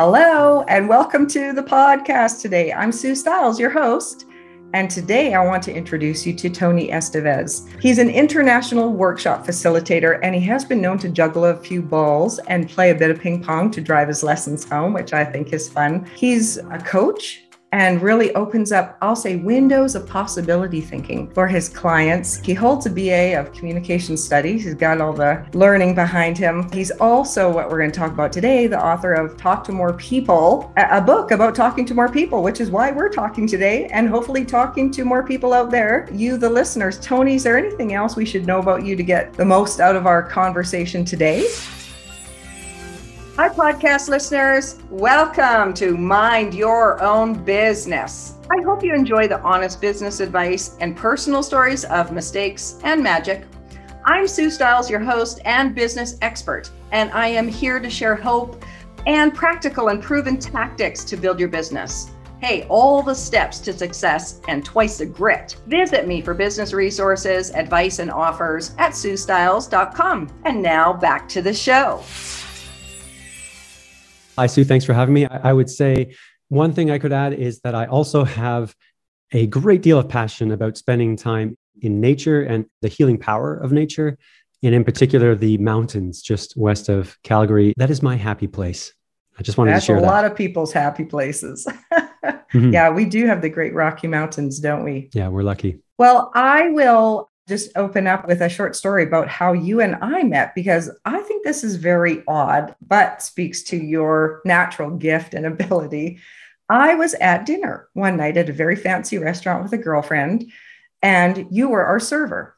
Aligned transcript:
Hello, 0.00 0.62
and 0.68 0.88
welcome 0.88 1.26
to 1.26 1.52
the 1.52 1.60
podcast 1.64 2.40
today. 2.40 2.72
I'm 2.72 2.92
Sue 2.92 3.16
Stiles, 3.16 3.58
your 3.58 3.70
host. 3.70 4.26
And 4.72 4.88
today 4.88 5.34
I 5.34 5.44
want 5.44 5.60
to 5.64 5.74
introduce 5.74 6.24
you 6.24 6.32
to 6.34 6.48
Tony 6.48 6.86
Estevez. 6.90 7.68
He's 7.80 7.98
an 7.98 8.08
international 8.08 8.92
workshop 8.92 9.44
facilitator, 9.44 10.20
and 10.22 10.36
he 10.36 10.40
has 10.42 10.64
been 10.64 10.80
known 10.80 10.98
to 10.98 11.08
juggle 11.08 11.46
a 11.46 11.56
few 11.56 11.82
balls 11.82 12.38
and 12.46 12.68
play 12.68 12.90
a 12.90 12.94
bit 12.94 13.10
of 13.10 13.18
ping 13.18 13.42
pong 13.42 13.72
to 13.72 13.80
drive 13.80 14.06
his 14.06 14.22
lessons 14.22 14.62
home, 14.62 14.92
which 14.92 15.12
I 15.12 15.24
think 15.24 15.52
is 15.52 15.68
fun. 15.68 16.08
He's 16.14 16.58
a 16.58 16.78
coach 16.78 17.47
and 17.72 18.00
really 18.02 18.34
opens 18.34 18.72
up, 18.72 18.96
I'll 19.02 19.16
say, 19.16 19.36
windows 19.36 19.94
of 19.94 20.06
possibility 20.06 20.80
thinking 20.80 21.30
for 21.32 21.46
his 21.46 21.68
clients. 21.68 22.38
He 22.38 22.54
holds 22.54 22.86
a 22.86 22.90
BA 22.90 23.38
of 23.38 23.52
communication 23.52 24.16
studies. 24.16 24.64
He's 24.64 24.74
got 24.74 25.00
all 25.00 25.12
the 25.12 25.46
learning 25.52 25.94
behind 25.94 26.38
him. 26.38 26.70
He's 26.72 26.90
also 26.92 27.50
what 27.52 27.70
we're 27.70 27.78
going 27.78 27.92
to 27.92 27.98
talk 27.98 28.12
about 28.12 28.32
today, 28.32 28.66
the 28.66 28.82
author 28.82 29.14
of 29.14 29.36
Talk 29.36 29.64
to 29.64 29.72
More 29.72 29.92
People, 29.92 30.72
a 30.76 31.00
book 31.00 31.30
about 31.30 31.54
talking 31.54 31.84
to 31.86 31.94
more 31.94 32.08
people, 32.08 32.42
which 32.42 32.60
is 32.60 32.70
why 32.70 32.90
we're 32.90 33.10
talking 33.10 33.46
today 33.46 33.86
and 33.86 34.08
hopefully 34.08 34.44
talking 34.44 34.90
to 34.92 35.04
more 35.04 35.22
people 35.22 35.52
out 35.52 35.70
there. 35.70 36.08
You, 36.12 36.38
the 36.38 36.50
listeners. 36.50 36.98
Tony, 37.00 37.34
is 37.34 37.42
there 37.42 37.58
anything 37.58 37.94
else 37.94 38.16
we 38.16 38.24
should 38.24 38.46
know 38.46 38.58
about 38.58 38.84
you 38.84 38.96
to 38.96 39.02
get 39.02 39.34
the 39.34 39.44
most 39.44 39.80
out 39.80 39.96
of 39.96 40.06
our 40.06 40.22
conversation 40.22 41.04
today? 41.04 41.46
Hi, 43.38 43.48
podcast 43.48 44.08
listeners. 44.08 44.80
Welcome 44.90 45.72
to 45.74 45.96
Mind 45.96 46.54
Your 46.54 47.00
Own 47.00 47.44
Business. 47.44 48.34
I 48.50 48.60
hope 48.64 48.82
you 48.82 48.92
enjoy 48.92 49.28
the 49.28 49.40
honest 49.42 49.80
business 49.80 50.18
advice 50.18 50.76
and 50.80 50.96
personal 50.96 51.44
stories 51.44 51.84
of 51.84 52.10
mistakes 52.10 52.80
and 52.82 53.00
magic. 53.00 53.44
I'm 54.04 54.26
Sue 54.26 54.50
Stiles, 54.50 54.90
your 54.90 54.98
host 54.98 55.38
and 55.44 55.72
business 55.72 56.18
expert, 56.20 56.68
and 56.90 57.12
I 57.12 57.28
am 57.28 57.46
here 57.46 57.78
to 57.78 57.88
share 57.88 58.16
hope 58.16 58.64
and 59.06 59.32
practical 59.32 59.90
and 59.90 60.02
proven 60.02 60.36
tactics 60.40 61.04
to 61.04 61.16
build 61.16 61.38
your 61.38 61.48
business. 61.48 62.10
Hey, 62.40 62.66
all 62.68 63.04
the 63.04 63.14
steps 63.14 63.60
to 63.60 63.72
success 63.72 64.40
and 64.48 64.64
twice 64.64 64.98
the 64.98 65.06
grit. 65.06 65.54
Visit 65.68 66.08
me 66.08 66.22
for 66.22 66.34
business 66.34 66.72
resources, 66.72 67.52
advice, 67.52 68.00
and 68.00 68.10
offers 68.10 68.74
at 68.78 68.94
SueStiles.com. 68.94 70.28
And 70.44 70.60
now 70.60 70.92
back 70.92 71.28
to 71.28 71.40
the 71.40 71.54
show. 71.54 72.02
Hi, 74.38 74.46
Sue. 74.46 74.62
Thanks 74.62 74.84
for 74.84 74.92
having 74.92 75.14
me. 75.14 75.26
I 75.26 75.52
would 75.52 75.68
say 75.68 76.14
one 76.46 76.72
thing 76.72 76.92
I 76.92 77.00
could 77.00 77.12
add 77.12 77.32
is 77.32 77.58
that 77.62 77.74
I 77.74 77.86
also 77.86 78.22
have 78.22 78.72
a 79.32 79.48
great 79.48 79.82
deal 79.82 79.98
of 79.98 80.08
passion 80.08 80.52
about 80.52 80.76
spending 80.76 81.16
time 81.16 81.58
in 81.82 82.00
nature 82.00 82.42
and 82.42 82.64
the 82.80 82.86
healing 82.86 83.18
power 83.18 83.56
of 83.56 83.72
nature, 83.72 84.16
and 84.62 84.76
in 84.76 84.84
particular, 84.84 85.34
the 85.34 85.58
mountains 85.58 86.22
just 86.22 86.56
west 86.56 86.88
of 86.88 87.20
Calgary. 87.24 87.74
That 87.78 87.90
is 87.90 88.00
my 88.00 88.14
happy 88.14 88.46
place. 88.46 88.94
I 89.36 89.42
just 89.42 89.58
wanted 89.58 89.72
That's 89.72 89.86
to 89.86 89.88
share 89.88 89.96
a 89.96 90.02
that. 90.02 90.06
lot 90.06 90.24
of 90.24 90.36
people's 90.36 90.72
happy 90.72 91.04
places. 91.04 91.66
mm-hmm. 91.92 92.72
Yeah, 92.72 92.90
we 92.90 93.06
do 93.06 93.26
have 93.26 93.42
the 93.42 93.48
great 93.48 93.74
Rocky 93.74 94.06
Mountains, 94.06 94.60
don't 94.60 94.84
we? 94.84 95.10
Yeah, 95.14 95.26
we're 95.30 95.42
lucky. 95.42 95.80
Well, 95.98 96.30
I 96.32 96.68
will 96.68 97.28
just 97.48 97.70
open 97.76 98.06
up 98.06 98.26
with 98.26 98.42
a 98.42 98.48
short 98.48 98.76
story 98.76 99.04
about 99.04 99.28
how 99.28 99.52
you 99.52 99.80
and 99.80 99.96
I 100.02 100.22
met 100.22 100.54
because 100.54 100.90
I 101.04 101.20
think 101.22 101.44
this 101.44 101.64
is 101.64 101.76
very 101.76 102.22
odd, 102.28 102.74
but 102.86 103.22
speaks 103.22 103.62
to 103.64 103.76
your 103.76 104.42
natural 104.44 104.90
gift 104.90 105.34
and 105.34 105.46
ability. 105.46 106.20
I 106.68 106.94
was 106.94 107.14
at 107.14 107.46
dinner 107.46 107.88
one 107.94 108.18
night 108.18 108.36
at 108.36 108.50
a 108.50 108.52
very 108.52 108.76
fancy 108.76 109.18
restaurant 109.18 109.62
with 109.62 109.72
a 109.72 109.78
girlfriend, 109.78 110.52
and 111.00 111.46
you 111.50 111.70
were 111.70 111.84
our 111.84 111.98
server. 111.98 112.54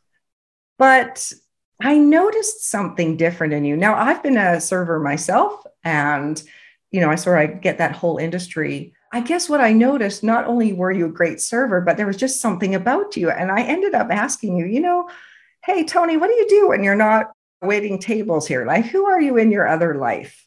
But 0.78 1.32
I 1.80 1.96
noticed 1.96 2.68
something 2.68 3.16
different 3.16 3.52
in 3.52 3.64
you. 3.64 3.76
Now, 3.76 3.94
I've 3.94 4.22
been 4.22 4.36
a 4.36 4.60
server 4.60 4.98
myself, 4.98 5.64
and 5.84 6.42
you 6.90 7.00
know, 7.00 7.08
I 7.08 7.14
sort 7.14 7.48
of 7.48 7.60
get 7.60 7.78
that 7.78 7.92
whole 7.92 8.18
industry 8.18 8.94
I 9.12 9.20
guess 9.20 9.48
what 9.48 9.60
I 9.60 9.72
noticed, 9.72 10.22
not 10.22 10.46
only 10.46 10.72
were 10.72 10.92
you 10.92 11.06
a 11.06 11.10
great 11.10 11.40
server, 11.40 11.80
but 11.80 11.96
there 11.96 12.06
was 12.06 12.16
just 12.16 12.40
something 12.40 12.74
about 12.74 13.16
you. 13.16 13.30
And 13.30 13.50
I 13.50 13.62
ended 13.62 13.94
up 13.94 14.08
asking 14.10 14.56
you, 14.56 14.66
you 14.66 14.80
know, 14.80 15.08
hey, 15.64 15.84
Tony, 15.84 16.16
what 16.16 16.28
do 16.28 16.34
you 16.34 16.48
do 16.48 16.68
when 16.68 16.84
you're 16.84 16.94
not 16.94 17.32
waiting 17.60 17.98
tables 17.98 18.46
here? 18.46 18.64
Like, 18.64 18.86
who 18.86 19.06
are 19.06 19.20
you 19.20 19.36
in 19.36 19.50
your 19.50 19.66
other 19.66 19.96
life? 19.96 20.46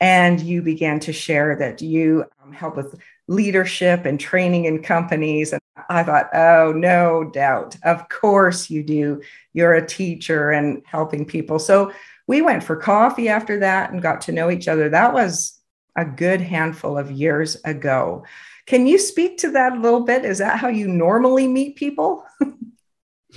And 0.00 0.40
you 0.40 0.60
began 0.60 0.98
to 1.00 1.12
share 1.12 1.56
that 1.56 1.80
you 1.80 2.24
um, 2.42 2.52
help 2.52 2.76
with 2.76 3.00
leadership 3.28 4.04
and 4.04 4.18
training 4.18 4.64
in 4.64 4.82
companies. 4.82 5.52
And 5.52 5.60
I 5.88 6.02
thought, 6.02 6.30
oh, 6.34 6.72
no 6.76 7.24
doubt. 7.32 7.76
Of 7.84 8.08
course 8.08 8.68
you 8.68 8.82
do. 8.82 9.22
You're 9.52 9.74
a 9.74 9.86
teacher 9.86 10.50
and 10.50 10.82
helping 10.84 11.24
people. 11.24 11.58
So 11.60 11.92
we 12.26 12.42
went 12.42 12.64
for 12.64 12.76
coffee 12.76 13.28
after 13.28 13.60
that 13.60 13.92
and 13.92 14.02
got 14.02 14.22
to 14.22 14.32
know 14.32 14.50
each 14.50 14.66
other. 14.66 14.88
That 14.88 15.14
was 15.14 15.58
a 15.96 16.04
good 16.04 16.40
handful 16.40 16.98
of 16.98 17.10
years 17.10 17.56
ago. 17.64 18.24
Can 18.66 18.86
you 18.86 18.98
speak 18.98 19.38
to 19.38 19.50
that 19.52 19.74
a 19.74 19.80
little 19.80 20.04
bit? 20.04 20.24
Is 20.24 20.38
that 20.38 20.58
how 20.58 20.68
you 20.68 20.88
normally 20.88 21.46
meet 21.46 21.76
people? 21.76 22.24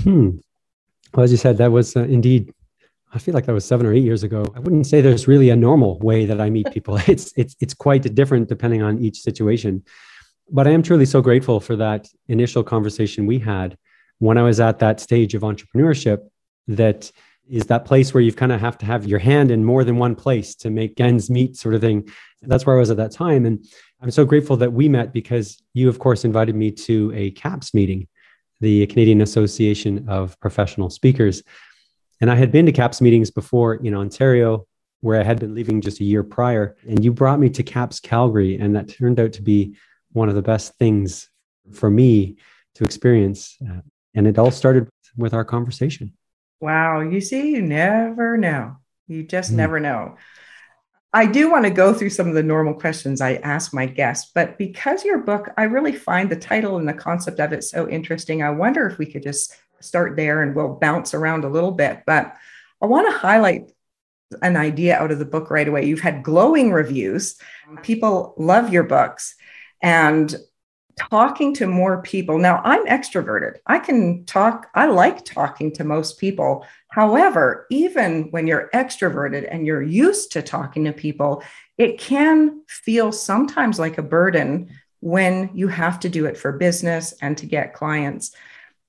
hmm. 0.04 0.38
Well, 1.14 1.24
as 1.24 1.32
you 1.32 1.38
said, 1.38 1.58
that 1.58 1.72
was 1.72 1.96
uh, 1.96 2.04
indeed. 2.04 2.54
I 3.14 3.20
feel 3.20 3.34
like 3.34 3.46
that 3.46 3.54
was 3.54 3.66
seven 3.66 3.86
or 3.86 3.94
eight 3.94 4.04
years 4.04 4.24
ago. 4.24 4.46
I 4.56 4.60
wouldn't 4.60 4.86
say 4.86 5.02
there's 5.02 5.28
really 5.28 5.50
a 5.50 5.56
normal 5.56 5.98
way 6.00 6.26
that 6.26 6.42
I 6.42 6.50
meet 6.50 6.72
people. 6.72 7.00
It's 7.08 7.34
it's 7.36 7.56
it's 7.60 7.74
quite 7.74 8.04
different 8.16 8.50
depending 8.50 8.82
on 8.82 9.00
each 9.00 9.22
situation. 9.22 9.84
But 10.50 10.68
I 10.68 10.72
am 10.72 10.84
truly 10.84 11.06
so 11.06 11.22
grateful 11.22 11.60
for 11.60 11.76
that 11.78 12.08
initial 12.28 12.64
conversation 12.64 13.26
we 13.26 13.40
had 13.40 13.78
when 14.20 14.38
I 14.38 14.44
was 14.44 14.60
at 14.60 14.80
that 14.80 15.00
stage 15.00 15.34
of 15.36 15.42
entrepreneurship. 15.42 16.20
That 16.68 17.12
is 17.50 17.66
that 17.68 17.86
place 17.86 18.14
where 18.14 18.22
you 18.22 18.34
kind 18.34 18.52
of 18.52 18.60
have 18.60 18.78
to 18.80 18.86
have 18.86 19.06
your 19.06 19.20
hand 19.20 19.52
in 19.52 19.64
more 19.64 19.84
than 19.84 19.98
one 19.98 20.16
place 20.16 20.56
to 20.56 20.70
make 20.70 21.00
ends 21.00 21.30
meet, 21.30 21.56
sort 21.56 21.76
of 21.76 21.82
thing. 21.82 22.10
That's 22.42 22.66
where 22.66 22.76
I 22.76 22.80
was 22.80 22.92
at 22.92 22.98
that 22.98 23.12
time. 23.12 23.46
And 23.46 23.66
I'm 24.02 24.12
so 24.12 24.26
grateful 24.26 24.58
that 24.58 24.74
we 24.74 24.88
met 24.90 25.12
because 25.12 25.62
you, 25.74 25.90
of 25.90 26.00
course, 26.00 26.24
invited 26.24 26.56
me 26.56 26.72
to 26.72 27.12
a 27.16 27.32
CAPS 27.32 27.74
meeting, 27.74 28.08
the 28.62 28.86
Canadian 28.88 29.22
Association 29.22 30.08
of 30.08 30.40
Professional 30.40 30.90
Speakers. 30.90 31.44
And 32.22 32.30
I 32.32 32.36
had 32.36 32.52
been 32.52 32.66
to 32.68 32.72
CAPS 32.72 33.02
meetings 33.02 33.32
before 33.32 33.76
in 33.76 33.94
Ontario, 33.96 34.68
where 35.02 35.20
I 35.20 35.24
had 35.24 35.40
been 35.40 35.56
living 35.56 35.82
just 35.82 36.00
a 36.00 36.04
year 36.04 36.24
prior. 36.24 36.76
And 36.88 37.04
you 37.04 37.12
brought 37.12 37.40
me 37.40 37.50
to 37.52 37.64
CAPS 37.64 38.00
Calgary. 38.00 38.58
And 38.58 38.76
that 38.76 38.88
turned 38.88 39.20
out 39.20 39.34
to 39.34 39.42
be 39.42 39.76
one 40.12 40.30
of 40.30 40.36
the 40.36 40.42
best 40.42 40.76
things 40.78 41.30
for 41.74 41.90
me 41.90 42.38
to 42.76 42.84
experience. 42.84 43.58
And 44.16 44.28
it 44.28 44.38
all 44.38 44.52
started 44.52 44.90
with 45.16 45.34
our 45.34 45.46
conversation. 45.46 46.14
Wow. 46.60 47.02
You 47.02 47.22
see, 47.22 47.52
you 47.52 47.62
never 47.62 48.38
know. 48.38 48.78
You 49.08 49.24
just 49.24 49.52
mm. 49.52 49.56
never 49.56 49.80
know. 49.80 50.18
I 51.14 51.26
do 51.26 51.50
want 51.50 51.64
to 51.66 51.72
go 51.72 51.94
through 51.94 52.10
some 52.10 52.28
of 52.28 52.34
the 52.34 52.44
normal 52.44 52.74
questions 52.74 53.22
I 53.22 53.36
ask 53.36 53.74
my 53.74 53.86
guests, 53.86 54.32
but 54.36 54.58
because 54.58 55.06
your 55.06 55.20
book, 55.20 55.50
I 55.58 55.64
really 55.64 55.94
find 55.94 56.30
the 56.30 56.36
title 56.36 56.78
and 56.78 56.88
the 56.88 56.94
concept 56.94 57.40
of 57.40 57.54
it 57.54 57.64
so 57.64 57.88
interesting. 57.88 58.44
I 58.44 58.50
wonder 58.50 58.86
if 58.88 58.98
we 58.98 59.06
could 59.06 59.24
just 59.24 59.56
start 59.80 60.16
there 60.16 60.42
and 60.42 60.56
we'll 60.56 60.76
bounce 60.76 61.14
around 61.14 61.46
a 61.46 61.50
little 61.50 61.72
bit. 61.72 62.04
But 62.06 62.36
I 62.82 62.88
want 62.88 63.10
to 63.10 63.18
highlight 63.18 63.72
an 64.42 64.58
idea 64.58 64.98
out 64.98 65.12
of 65.12 65.20
the 65.20 65.26
book 65.26 65.50
right 65.50 65.68
away. 65.68 65.86
You've 65.86 66.02
had 66.02 66.24
glowing 66.24 66.72
reviews, 66.72 67.40
people 67.84 68.34
love 68.38 68.74
your 68.74 68.84
books. 68.84 69.36
And 69.82 70.36
talking 70.98 71.54
to 71.54 71.68
more 71.68 72.02
people. 72.02 72.38
Now, 72.38 72.62
I'm 72.64 72.86
extroverted. 72.88 73.58
I 73.68 73.80
can 73.80 74.26
talk, 74.26 74.68
I 74.76 74.88
like 74.88 75.24
talking 75.24 75.72
to 75.74 75.84
most 75.84 76.20
people. 76.20 76.66
However, 76.90 77.68
even 77.70 78.32
when 78.32 78.48
you're 78.48 78.70
extroverted 78.74 79.48
and 79.50 79.66
you're 79.66 79.84
used 79.84 80.32
to 80.34 80.42
talking 80.42 80.86
to 80.86 80.94
people, 80.94 81.44
it 81.78 82.00
can 82.00 82.64
feel 82.68 83.12
sometimes 83.12 83.80
like 83.80 83.98
a 83.98 84.04
burden 84.04 84.70
when 85.00 85.50
you 85.54 85.68
have 85.68 86.00
to 86.00 86.10
do 86.10 86.26
it 86.26 86.38
for 86.38 86.52
business 86.52 87.14
and 87.22 87.38
to 87.38 87.46
get 87.46 87.74
clients. 87.74 88.36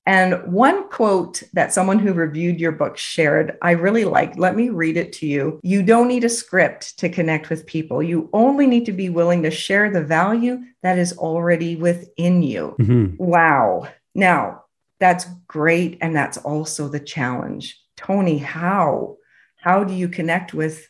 And 0.09 0.51
one 0.51 0.89
quote 0.89 1.43
that 1.53 1.71
someone 1.71 1.99
who 1.99 2.13
reviewed 2.13 2.59
your 2.59 2.71
book 2.71 2.97
shared, 2.97 3.59
I 3.61 3.73
really 3.73 4.05
liked. 4.05 4.39
Let 4.39 4.55
me 4.55 4.69
read 4.69 4.97
it 4.97 5.13
to 5.13 5.27
you. 5.27 5.59
You 5.61 5.83
don't 5.83 6.07
need 6.07 6.23
a 6.23 6.29
script 6.29 6.97
to 6.97 7.09
connect 7.09 7.51
with 7.51 7.67
people. 7.67 8.01
You 8.01 8.27
only 8.33 8.65
need 8.65 8.87
to 8.87 8.91
be 8.91 9.09
willing 9.09 9.43
to 9.43 9.51
share 9.51 9.91
the 9.91 10.03
value 10.03 10.63
that 10.81 10.97
is 10.97 11.15
already 11.15 11.75
within 11.75 12.41
you. 12.41 12.75
Mm-hmm. 12.79 13.23
Wow. 13.23 13.87
Now, 14.15 14.63
that's 14.99 15.27
great. 15.47 15.99
And 16.01 16.15
that's 16.15 16.39
also 16.39 16.87
the 16.87 16.99
challenge. 16.99 17.79
Tony, 17.95 18.39
how? 18.39 19.17
How 19.57 19.83
do 19.83 19.93
you 19.93 20.09
connect 20.09 20.55
with 20.55 20.89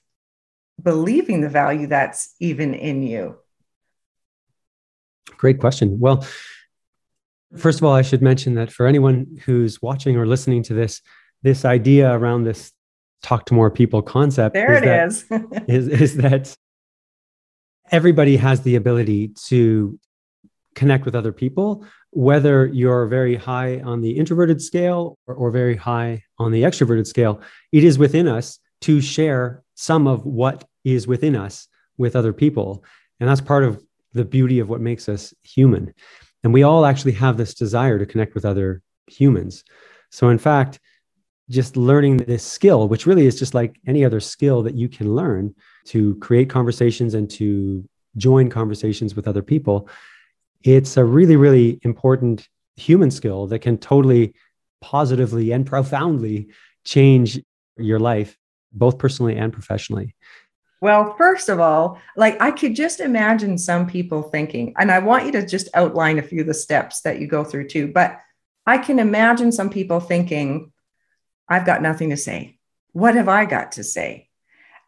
believing 0.82 1.42
the 1.42 1.50
value 1.50 1.88
that's 1.88 2.36
even 2.40 2.74
in 2.74 3.04
you? 3.04 3.36
Great 5.36 5.60
question. 5.60 6.00
Well, 6.00 6.26
First 7.58 7.80
of 7.80 7.86
all, 7.86 7.94
I 7.94 8.02
should 8.02 8.22
mention 8.22 8.56
that 8.56 8.72
for 8.72 8.86
anyone 8.86 9.38
who's 9.46 9.82
watching 9.82 10.18
or 10.18 10.28
listening 10.28 10.64
to 10.64 10.74
this, 10.74 11.02
this 11.42 11.66
idea 11.66 12.12
around 12.12 12.44
this 12.44 12.72
talk 13.22 13.46
to 13.46 13.54
more 13.54 13.72
people 13.72 14.02
concept 14.02 14.54
there 14.54 14.74
is 14.74 15.24
it 15.24 15.30
that, 15.30 15.64
is. 15.68 15.88
is, 15.88 16.02
is 16.02 16.18
that 16.18 16.56
everybody 17.92 18.38
has 18.38 18.62
the 18.62 18.76
ability 18.76 19.30
to 19.48 20.00
connect 20.76 21.06
with 21.06 21.16
other 21.16 21.32
people, 21.32 21.86
whether 22.12 22.68
you're 22.68 23.08
very 23.08 23.36
high 23.36 23.80
on 23.82 24.02
the 24.02 24.12
introverted 24.12 24.62
scale 24.62 25.18
or, 25.28 25.36
or 25.36 25.52
very 25.52 25.76
high 25.76 26.24
on 26.38 26.52
the 26.52 26.64
extroverted 26.64 27.08
scale. 27.08 27.42
It 27.72 27.84
is 27.84 27.98
within 27.98 28.28
us 28.28 28.60
to 28.82 29.02
share 29.02 29.64
some 29.76 30.08
of 30.08 30.26
what 30.26 30.66
is 30.84 31.08
within 31.08 31.36
us 31.36 31.68
with 31.98 32.16
other 32.16 32.34
people. 32.34 32.84
And 33.20 33.28
that's 33.28 33.42
part 33.42 33.64
of 33.64 33.84
the 34.14 34.26
beauty 34.26 34.60
of 34.60 34.70
what 34.70 34.82
makes 34.82 35.10
us 35.10 35.34
human. 35.44 35.94
And 36.44 36.54
we 36.54 36.64
all 36.64 36.86
actually 36.86 37.12
have 37.14 37.38
this 37.38 37.54
desire 37.54 38.00
to 38.00 38.06
connect 38.06 38.34
with 38.34 38.46
other 38.46 38.82
humans. 39.08 39.64
So, 40.12 40.30
in 40.30 40.38
fact, 40.38 40.80
just 41.50 41.76
learning 41.76 42.18
this 42.18 42.44
skill, 42.44 42.88
which 42.88 43.06
really 43.06 43.26
is 43.26 43.38
just 43.38 43.54
like 43.54 43.80
any 43.88 44.06
other 44.06 44.20
skill 44.20 44.64
that 44.64 44.76
you 44.76 44.88
can 44.88 45.16
learn 45.16 45.54
to 45.86 46.16
create 46.16 46.50
conversations 46.50 47.14
and 47.16 47.30
to 47.32 47.88
join 48.18 48.50
conversations 48.50 49.16
with 49.16 49.28
other 49.28 49.42
people, 49.42 49.90
it's 50.64 50.98
a 50.98 51.04
really, 51.04 51.36
really 51.36 51.80
important 51.84 52.48
human 52.76 53.12
skill 53.12 53.48
that 53.48 53.60
can 53.60 53.78
totally 53.78 54.34
positively 54.82 55.52
and 55.52 55.66
profoundly 55.66 56.48
change 56.86 57.40
your 57.78 58.00
life, 58.00 58.38
both 58.72 58.98
personally 58.98 59.36
and 59.36 59.52
professionally. 59.52 60.16
Well, 60.82 61.16
first 61.18 61.50
of 61.50 61.60
all, 61.60 62.00
like 62.16 62.42
I 62.42 62.52
could 62.52 62.76
just 62.76 63.02
imagine 63.02 63.58
some 63.58 63.86
people 63.86 64.24
thinking, 64.24 64.74
and 64.78 64.92
I 64.92 65.00
want 65.00 65.26
you 65.26 65.32
to 65.34 65.46
just 65.46 65.68
outline 65.74 66.20
a 66.20 66.24
few 66.24 66.42
of 66.42 66.48
the 66.48 66.54
steps 66.54 67.02
that 67.02 67.20
you 67.20 67.28
go 67.28 67.44
through 67.44 67.68
too, 67.68 67.92
but 67.94 68.20
I 68.66 68.78
can 68.78 69.00
imagine 69.00 69.52
some 69.52 69.70
people 69.70 70.00
thinking, 70.00 70.72
I've 71.50 71.66
got 71.66 71.82
nothing 71.82 72.12
to 72.12 72.18
say. 72.18 72.60
What 72.94 73.16
have 73.16 73.28
I 73.28 73.46
got 73.46 73.74
to 73.74 73.84
say? 73.84 74.30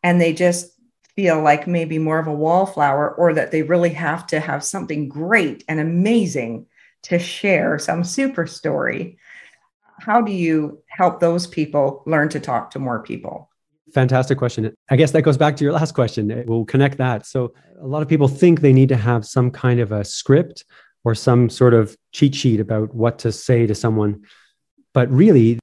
And 0.02 0.20
they 0.20 0.34
just 0.34 0.72
feel 1.16 1.42
like 1.42 1.68
maybe 1.68 2.00
more 2.00 2.20
of 2.20 2.28
a 2.28 2.34
wallflower 2.34 3.14
or 3.16 3.34
that 3.34 3.52
they 3.52 3.64
really 3.64 3.90
have 3.90 4.26
to 4.28 4.40
have 4.40 4.64
something 4.64 5.10
great 5.10 5.64
and 5.68 5.80
amazing 5.80 6.68
to 7.04 7.20
share, 7.20 7.78
some 7.80 8.04
super 8.04 8.48
story. 8.48 9.18
How 10.00 10.22
do 10.22 10.32
you 10.32 10.82
help 10.88 11.20
those 11.20 11.48
people 11.48 12.04
learn 12.06 12.30
to 12.30 12.40
talk 12.40 12.72
to 12.72 12.80
more 12.80 13.04
people? 13.04 13.51
Fantastic 13.94 14.38
question. 14.38 14.74
I 14.90 14.96
guess 14.96 15.12
that 15.12 15.24
goes 15.24 15.38
back 15.38 15.58
to 15.58 15.64
your 15.64 15.74
last 15.74 15.94
question. 15.94 16.44
We'll 16.48 16.66
connect 16.66 16.98
that. 16.98 17.26
So, 17.26 17.54
a 17.80 17.88
lot 17.88 18.02
of 18.02 18.08
people 18.08 18.28
think 18.28 18.62
they 18.62 18.74
need 18.74 18.90
to 18.90 18.96
have 18.96 19.26
some 19.26 19.52
kind 19.52 19.80
of 19.80 19.92
a 19.92 20.06
script 20.06 20.66
or 21.04 21.16
some 21.16 21.50
sort 21.50 21.74
of 21.74 21.96
cheat 22.12 22.36
sheet 22.36 22.60
about 22.60 22.94
what 22.94 23.20
to 23.20 23.32
say 23.32 23.66
to 23.66 23.76
someone. 23.76 24.24
But 24.94 25.10
really, 25.10 25.60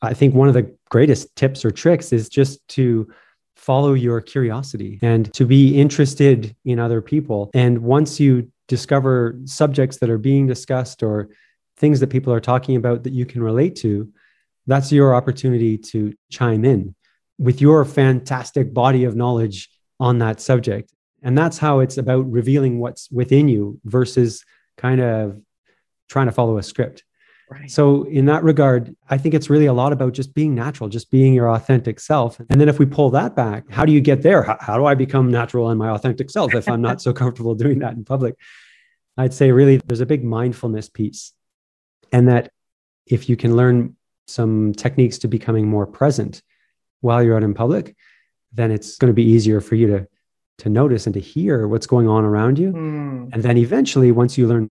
I 0.00 0.14
think 0.14 0.34
one 0.34 0.48
of 0.48 0.54
the 0.54 0.74
greatest 0.90 1.34
tips 1.36 1.64
or 1.64 1.70
tricks 1.70 2.12
is 2.12 2.28
just 2.28 2.66
to 2.68 3.10
follow 3.56 3.94
your 3.94 4.20
curiosity 4.20 4.98
and 5.02 5.32
to 5.34 5.44
be 5.44 5.78
interested 5.80 6.54
in 6.64 6.78
other 6.78 7.02
people. 7.02 7.50
And 7.54 7.78
once 7.78 8.20
you 8.20 8.50
discover 8.68 9.38
subjects 9.44 9.98
that 9.98 10.10
are 10.10 10.18
being 10.18 10.46
discussed 10.46 11.02
or 11.02 11.30
things 11.76 12.00
that 12.00 12.08
people 12.08 12.32
are 12.32 12.40
talking 12.40 12.76
about 12.76 13.02
that 13.04 13.12
you 13.12 13.26
can 13.26 13.42
relate 13.42 13.76
to, 13.76 14.12
that's 14.66 14.92
your 14.92 15.14
opportunity 15.14 15.78
to 15.78 16.14
chime 16.30 16.64
in 16.64 16.94
with 17.38 17.60
your 17.60 17.84
fantastic 17.84 18.72
body 18.72 19.04
of 19.04 19.16
knowledge 19.16 19.68
on 20.00 20.18
that 20.18 20.40
subject. 20.40 20.92
And 21.22 21.36
that's 21.36 21.58
how 21.58 21.80
it's 21.80 21.98
about 21.98 22.30
revealing 22.30 22.78
what's 22.78 23.10
within 23.10 23.48
you 23.48 23.80
versus 23.84 24.44
kind 24.76 25.00
of 25.00 25.40
trying 26.08 26.26
to 26.26 26.32
follow 26.32 26.58
a 26.58 26.62
script. 26.62 27.02
Right. 27.48 27.70
So, 27.70 28.02
in 28.04 28.24
that 28.26 28.42
regard, 28.42 28.96
I 29.08 29.18
think 29.18 29.34
it's 29.34 29.48
really 29.48 29.66
a 29.66 29.72
lot 29.72 29.92
about 29.92 30.14
just 30.14 30.34
being 30.34 30.54
natural, 30.54 30.88
just 30.88 31.12
being 31.12 31.32
your 31.32 31.48
authentic 31.48 32.00
self. 32.00 32.40
And 32.50 32.60
then, 32.60 32.68
if 32.68 32.80
we 32.80 32.86
pull 32.86 33.10
that 33.10 33.36
back, 33.36 33.70
how 33.70 33.84
do 33.84 33.92
you 33.92 34.00
get 34.00 34.22
there? 34.22 34.42
How, 34.42 34.56
how 34.60 34.76
do 34.76 34.84
I 34.84 34.96
become 34.96 35.30
natural 35.30 35.70
and 35.70 35.78
my 35.78 35.90
authentic 35.90 36.28
self 36.28 36.54
if 36.56 36.68
I'm 36.68 36.82
not 36.82 37.00
so 37.00 37.12
comfortable 37.12 37.54
doing 37.54 37.78
that 37.80 37.92
in 37.92 38.04
public? 38.04 38.34
I'd 39.16 39.32
say, 39.32 39.52
really, 39.52 39.76
there's 39.76 40.00
a 40.00 40.06
big 40.06 40.24
mindfulness 40.24 40.88
piece. 40.88 41.32
And 42.10 42.28
that 42.28 42.50
if 43.06 43.28
you 43.28 43.36
can 43.36 43.56
learn 43.56 43.96
some 44.26 44.72
techniques 44.72 45.18
to 45.18 45.28
becoming 45.28 45.68
more 45.68 45.86
present 45.86 46.42
while 47.00 47.22
you're 47.22 47.36
out 47.36 47.42
in 47.42 47.54
public, 47.54 47.96
then 48.52 48.70
it's 48.70 48.96
going 48.96 49.10
to 49.10 49.14
be 49.14 49.24
easier 49.24 49.60
for 49.60 49.74
you 49.74 49.86
to 49.88 50.08
to 50.58 50.68
notice 50.68 51.06
and 51.06 51.14
to 51.14 51.20
hear 51.20 51.68
what's 51.68 51.86
going 51.86 52.08
on 52.08 52.24
around 52.24 52.58
you. 52.58 52.72
Mm. 52.72 53.28
And 53.32 53.42
then 53.42 53.58
eventually, 53.58 54.10
once 54.10 54.38
you 54.38 54.46
learn 54.46 54.70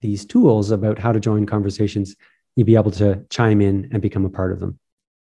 these 0.00 0.24
tools 0.24 0.70
about 0.70 0.98
how 0.98 1.12
to 1.12 1.20
join 1.20 1.44
conversations, 1.44 2.16
you'd 2.56 2.66
be 2.66 2.76
able 2.76 2.92
to 2.92 3.24
chime 3.30 3.60
in 3.60 3.88
and 3.92 4.00
become 4.00 4.24
a 4.24 4.30
part 4.30 4.52
of 4.52 4.60
them. 4.60 4.78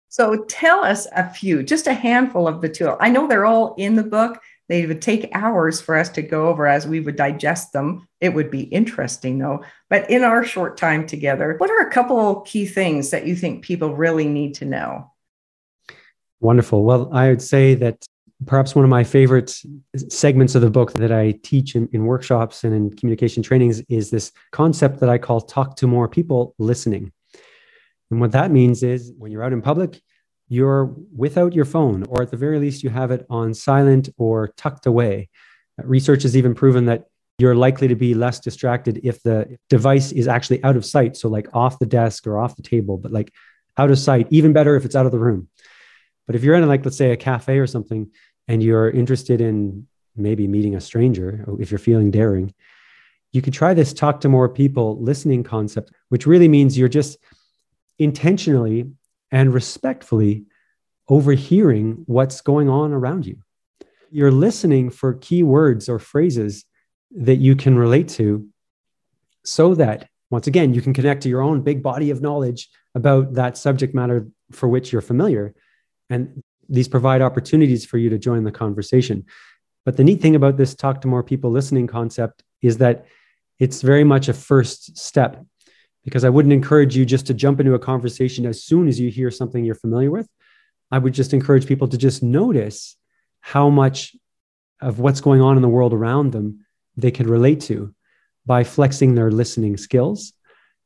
So 0.08 0.44
tell 0.44 0.84
us 0.84 1.06
a 1.14 1.28
few, 1.28 1.62
just 1.62 1.86
a 1.86 1.92
handful 1.92 2.48
of 2.48 2.60
the 2.60 2.68
tools. 2.68 2.96
I 3.00 3.10
know 3.10 3.26
they're 3.26 3.44
all 3.44 3.74
in 3.76 3.94
the 3.94 4.02
book. 4.02 4.40
They 4.68 4.84
would 4.84 5.00
take 5.00 5.30
hours 5.34 5.80
for 5.80 5.96
us 5.96 6.10
to 6.10 6.22
go 6.22 6.48
over 6.48 6.66
as 6.66 6.86
we 6.86 7.00
would 7.00 7.16
digest 7.16 7.72
them. 7.72 8.06
It 8.20 8.34
would 8.34 8.50
be 8.50 8.62
interesting 8.62 9.38
though. 9.38 9.64
But 9.88 10.10
in 10.10 10.24
our 10.24 10.44
short 10.44 10.76
time 10.76 11.06
together, 11.06 11.54
what 11.58 11.70
are 11.70 11.80
a 11.80 11.90
couple 11.90 12.40
key 12.42 12.66
things 12.66 13.10
that 13.10 13.26
you 13.26 13.34
think 13.34 13.64
people 13.64 13.94
really 13.94 14.28
need 14.28 14.54
to 14.56 14.64
know? 14.64 15.10
Wonderful. 16.40 16.84
Well, 16.84 17.10
I 17.12 17.28
would 17.28 17.42
say 17.42 17.74
that 17.74 18.06
perhaps 18.46 18.74
one 18.74 18.84
of 18.84 18.88
my 18.88 19.02
favorite 19.02 19.60
segments 20.08 20.54
of 20.54 20.62
the 20.62 20.70
book 20.70 20.92
that 20.94 21.10
I 21.10 21.32
teach 21.42 21.74
in, 21.74 21.88
in, 21.92 22.04
workshops 22.04 22.62
and 22.62 22.72
in 22.72 22.94
communication 22.96 23.42
trainings 23.42 23.80
is 23.88 24.10
this 24.10 24.30
concept 24.52 25.00
that 25.00 25.08
I 25.08 25.18
call 25.18 25.40
talk 25.40 25.76
to 25.76 25.86
more 25.86 26.08
people 26.08 26.54
listening. 26.58 27.12
And 28.10 28.20
what 28.20 28.32
that 28.32 28.50
means 28.50 28.82
is 28.82 29.12
when 29.18 29.32
you're 29.32 29.42
out 29.42 29.52
in 29.52 29.60
public, 29.60 30.00
you're 30.48 30.94
without 31.14 31.52
your 31.52 31.64
phone, 31.64 32.04
or 32.08 32.22
at 32.22 32.30
the 32.30 32.36
very 32.36 32.58
least, 32.58 32.82
you 32.82 32.90
have 32.90 33.10
it 33.10 33.26
on 33.28 33.52
silent 33.52 34.08
or 34.16 34.48
tucked 34.56 34.86
away. 34.86 35.28
Research 35.82 36.22
has 36.22 36.36
even 36.36 36.54
proven 36.54 36.86
that 36.86 37.04
you're 37.38 37.54
likely 37.54 37.86
to 37.88 37.94
be 37.94 38.14
less 38.14 38.40
distracted 38.40 39.00
if 39.04 39.22
the 39.22 39.58
device 39.68 40.10
is 40.10 40.26
actually 40.26 40.62
out 40.64 40.76
of 40.76 40.86
sight. 40.86 41.16
So, 41.16 41.28
like 41.28 41.48
off 41.54 41.78
the 41.78 41.86
desk 41.86 42.26
or 42.26 42.38
off 42.38 42.56
the 42.56 42.62
table, 42.62 42.96
but 42.96 43.12
like 43.12 43.32
out 43.76 43.90
of 43.90 43.98
sight, 43.98 44.26
even 44.30 44.52
better 44.52 44.74
if 44.74 44.84
it's 44.84 44.96
out 44.96 45.06
of 45.06 45.12
the 45.12 45.18
room. 45.18 45.48
But 46.28 46.36
if 46.36 46.44
you're 46.44 46.54
in, 46.54 46.68
like, 46.68 46.84
let's 46.84 46.96
say 46.96 47.10
a 47.10 47.16
cafe 47.16 47.58
or 47.58 47.66
something, 47.66 48.10
and 48.46 48.62
you're 48.62 48.90
interested 48.90 49.40
in 49.40 49.88
maybe 50.14 50.46
meeting 50.46 50.76
a 50.76 50.80
stranger, 50.80 51.44
if 51.58 51.70
you're 51.70 51.78
feeling 51.78 52.10
daring, 52.10 52.54
you 53.32 53.42
could 53.42 53.54
try 53.54 53.72
this 53.72 53.94
talk 53.94 54.20
to 54.20 54.28
more 54.28 54.48
people 54.48 55.02
listening 55.02 55.42
concept, 55.42 55.90
which 56.10 56.26
really 56.26 56.46
means 56.46 56.78
you're 56.78 56.88
just 56.88 57.18
intentionally 57.98 58.90
and 59.30 59.54
respectfully 59.54 60.44
overhearing 61.08 62.04
what's 62.06 62.42
going 62.42 62.68
on 62.68 62.92
around 62.92 63.24
you. 63.26 63.38
You're 64.10 64.30
listening 64.30 64.90
for 64.90 65.14
key 65.14 65.42
words 65.42 65.88
or 65.88 65.98
phrases 65.98 66.66
that 67.10 67.36
you 67.36 67.56
can 67.56 67.78
relate 67.78 68.08
to 68.10 68.46
so 69.44 69.74
that, 69.76 70.08
once 70.30 70.46
again, 70.46 70.74
you 70.74 70.82
can 70.82 70.92
connect 70.92 71.22
to 71.22 71.30
your 71.30 71.40
own 71.40 71.62
big 71.62 71.82
body 71.82 72.10
of 72.10 72.20
knowledge 72.20 72.68
about 72.94 73.32
that 73.34 73.56
subject 73.56 73.94
matter 73.94 74.28
for 74.52 74.68
which 74.68 74.92
you're 74.92 75.00
familiar. 75.00 75.54
And 76.10 76.42
these 76.68 76.88
provide 76.88 77.22
opportunities 77.22 77.84
for 77.84 77.98
you 77.98 78.10
to 78.10 78.18
join 78.18 78.44
the 78.44 78.52
conversation. 78.52 79.24
But 79.84 79.96
the 79.96 80.04
neat 80.04 80.20
thing 80.20 80.34
about 80.34 80.56
this 80.56 80.74
talk 80.74 81.00
to 81.00 81.08
more 81.08 81.22
people 81.22 81.50
listening 81.50 81.86
concept 81.86 82.42
is 82.60 82.78
that 82.78 83.06
it's 83.58 83.82
very 83.82 84.04
much 84.04 84.28
a 84.28 84.34
first 84.34 84.96
step 84.98 85.44
because 86.04 86.24
I 86.24 86.28
wouldn't 86.28 86.52
encourage 86.52 86.96
you 86.96 87.04
just 87.04 87.26
to 87.26 87.34
jump 87.34 87.60
into 87.60 87.74
a 87.74 87.78
conversation 87.78 88.46
as 88.46 88.62
soon 88.62 88.88
as 88.88 89.00
you 89.00 89.10
hear 89.10 89.30
something 89.30 89.64
you're 89.64 89.74
familiar 89.74 90.10
with. 90.10 90.28
I 90.90 90.98
would 90.98 91.12
just 91.12 91.34
encourage 91.34 91.66
people 91.66 91.88
to 91.88 91.98
just 91.98 92.22
notice 92.22 92.96
how 93.40 93.68
much 93.68 94.16
of 94.80 95.00
what's 95.00 95.20
going 95.20 95.40
on 95.40 95.56
in 95.56 95.62
the 95.62 95.68
world 95.68 95.92
around 95.92 96.32
them 96.32 96.64
they 96.96 97.10
can 97.10 97.26
relate 97.26 97.60
to 97.62 97.94
by 98.46 98.64
flexing 98.64 99.14
their 99.14 99.30
listening 99.30 99.76
skills. 99.76 100.32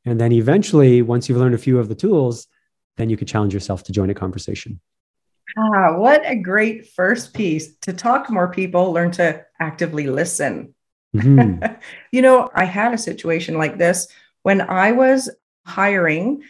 And 0.04 0.20
then 0.20 0.32
eventually, 0.32 1.02
once 1.02 1.28
you've 1.28 1.38
learned 1.38 1.54
a 1.54 1.58
few 1.58 1.78
of 1.78 1.88
the 1.88 1.94
tools, 1.94 2.48
then 2.96 3.08
you 3.08 3.16
could 3.16 3.28
challenge 3.28 3.54
yourself 3.54 3.84
to 3.84 3.92
join 3.92 4.10
a 4.10 4.14
conversation. 4.14 4.80
Ah, 5.56 5.96
what 5.96 6.22
a 6.24 6.36
great 6.36 6.88
first 6.88 7.34
piece 7.34 7.76
to 7.82 7.92
talk 7.92 8.26
to 8.26 8.32
more 8.32 8.50
people, 8.50 8.92
learn 8.92 9.10
to 9.12 9.44
actively 9.60 10.06
listen. 10.06 10.74
Mm-hmm. 11.14 11.74
you 12.12 12.22
know, 12.22 12.50
I 12.54 12.64
had 12.64 12.94
a 12.94 12.98
situation 12.98 13.58
like 13.58 13.78
this 13.78 14.08
when 14.42 14.60
I 14.60 14.92
was 14.92 15.30
hiring 15.66 16.42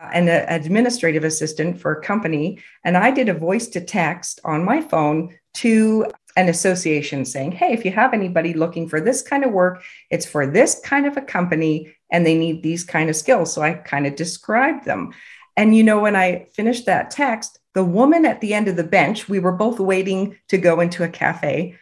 uh, 0.00 0.10
an 0.12 0.28
administrative 0.28 1.24
assistant 1.24 1.80
for 1.80 1.92
a 1.92 2.02
company, 2.02 2.62
and 2.84 2.96
I 2.96 3.10
did 3.10 3.28
a 3.28 3.34
voice 3.34 3.68
to 3.68 3.80
text 3.80 4.40
on 4.44 4.64
my 4.64 4.80
phone 4.80 5.34
to 5.54 6.06
an 6.36 6.48
association 6.48 7.24
saying, 7.24 7.52
Hey, 7.52 7.72
if 7.72 7.84
you 7.84 7.90
have 7.90 8.14
anybody 8.14 8.54
looking 8.54 8.88
for 8.88 9.00
this 9.00 9.22
kind 9.22 9.44
of 9.44 9.52
work, 9.52 9.82
it's 10.10 10.26
for 10.26 10.46
this 10.46 10.80
kind 10.84 11.06
of 11.06 11.16
a 11.16 11.22
company 11.22 11.94
and 12.10 12.24
they 12.24 12.36
need 12.36 12.62
these 12.62 12.84
kind 12.84 13.10
of 13.10 13.16
skills. 13.16 13.52
So 13.52 13.62
I 13.62 13.74
kind 13.74 14.06
of 14.06 14.16
described 14.16 14.84
them. 14.84 15.12
And 15.56 15.76
you 15.76 15.82
know, 15.82 16.00
when 16.00 16.16
I 16.16 16.46
finished 16.52 16.86
that 16.86 17.10
text, 17.10 17.58
the 17.74 17.84
woman 17.84 18.26
at 18.26 18.40
the 18.40 18.54
end 18.54 18.68
of 18.68 18.76
the 18.76 18.84
bench, 18.84 19.28
we 19.28 19.38
were 19.38 19.52
both 19.52 19.78
waiting 19.78 20.36
to 20.48 20.58
go 20.58 20.80
into 20.80 21.04
a 21.04 21.08
cafe. 21.08 21.76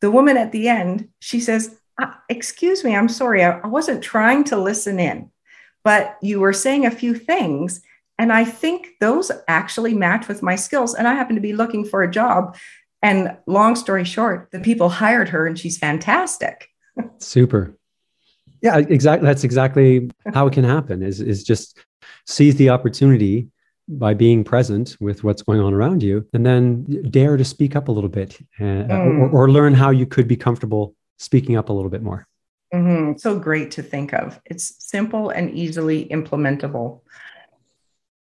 The 0.00 0.10
woman 0.10 0.36
at 0.36 0.52
the 0.52 0.68
end, 0.68 1.08
she 1.20 1.40
says, 1.40 1.76
uh, 1.98 2.12
Excuse 2.28 2.84
me, 2.84 2.94
I'm 2.94 3.08
sorry, 3.08 3.44
I, 3.44 3.58
I 3.58 3.66
wasn't 3.66 4.02
trying 4.02 4.44
to 4.44 4.56
listen 4.56 4.98
in, 4.98 5.30
but 5.84 6.16
you 6.22 6.40
were 6.40 6.52
saying 6.52 6.86
a 6.86 6.90
few 6.90 7.14
things. 7.14 7.80
And 8.18 8.32
I 8.32 8.44
think 8.44 8.88
those 9.00 9.30
actually 9.46 9.94
match 9.94 10.26
with 10.26 10.42
my 10.42 10.56
skills. 10.56 10.94
And 10.94 11.06
I 11.06 11.14
happen 11.14 11.36
to 11.36 11.40
be 11.40 11.52
looking 11.52 11.84
for 11.84 12.02
a 12.02 12.10
job. 12.10 12.56
And 13.00 13.36
long 13.46 13.76
story 13.76 14.04
short, 14.04 14.48
the 14.50 14.58
people 14.58 14.88
hired 14.88 15.28
her 15.28 15.46
and 15.46 15.56
she's 15.56 15.78
fantastic. 15.78 16.68
Super. 17.18 17.76
Yeah, 18.60 18.78
exactly. 18.78 19.24
That's 19.24 19.44
exactly 19.44 20.10
how 20.34 20.48
it 20.48 20.52
can 20.52 20.64
happen 20.64 21.02
is, 21.02 21.20
is 21.20 21.44
just 21.44 21.78
seize 22.28 22.56
the 22.56 22.68
opportunity 22.68 23.48
by 23.88 24.12
being 24.12 24.44
present 24.44 24.96
with 25.00 25.24
what's 25.24 25.40
going 25.40 25.60
on 25.60 25.72
around 25.72 26.02
you, 26.02 26.26
and 26.34 26.44
then 26.44 26.84
dare 27.10 27.38
to 27.38 27.44
speak 27.44 27.74
up 27.74 27.88
a 27.88 27.92
little 27.92 28.10
bit 28.10 28.36
uh, 28.60 28.62
mm. 28.62 29.32
or, 29.32 29.44
or, 29.44 29.50
learn 29.50 29.72
how 29.72 29.88
you 29.88 30.04
could 30.04 30.28
be 30.28 30.36
comfortable 30.36 30.94
speaking 31.16 31.56
up 31.56 31.70
a 31.70 31.72
little 31.72 31.90
bit 31.90 32.02
more. 32.02 32.26
Mm-hmm. 32.74 33.16
So 33.16 33.38
great 33.38 33.70
to 33.72 33.82
think 33.82 34.12
of. 34.12 34.38
It's 34.44 34.74
simple 34.78 35.30
and 35.30 35.50
easily 35.50 36.04
implementable. 36.10 37.00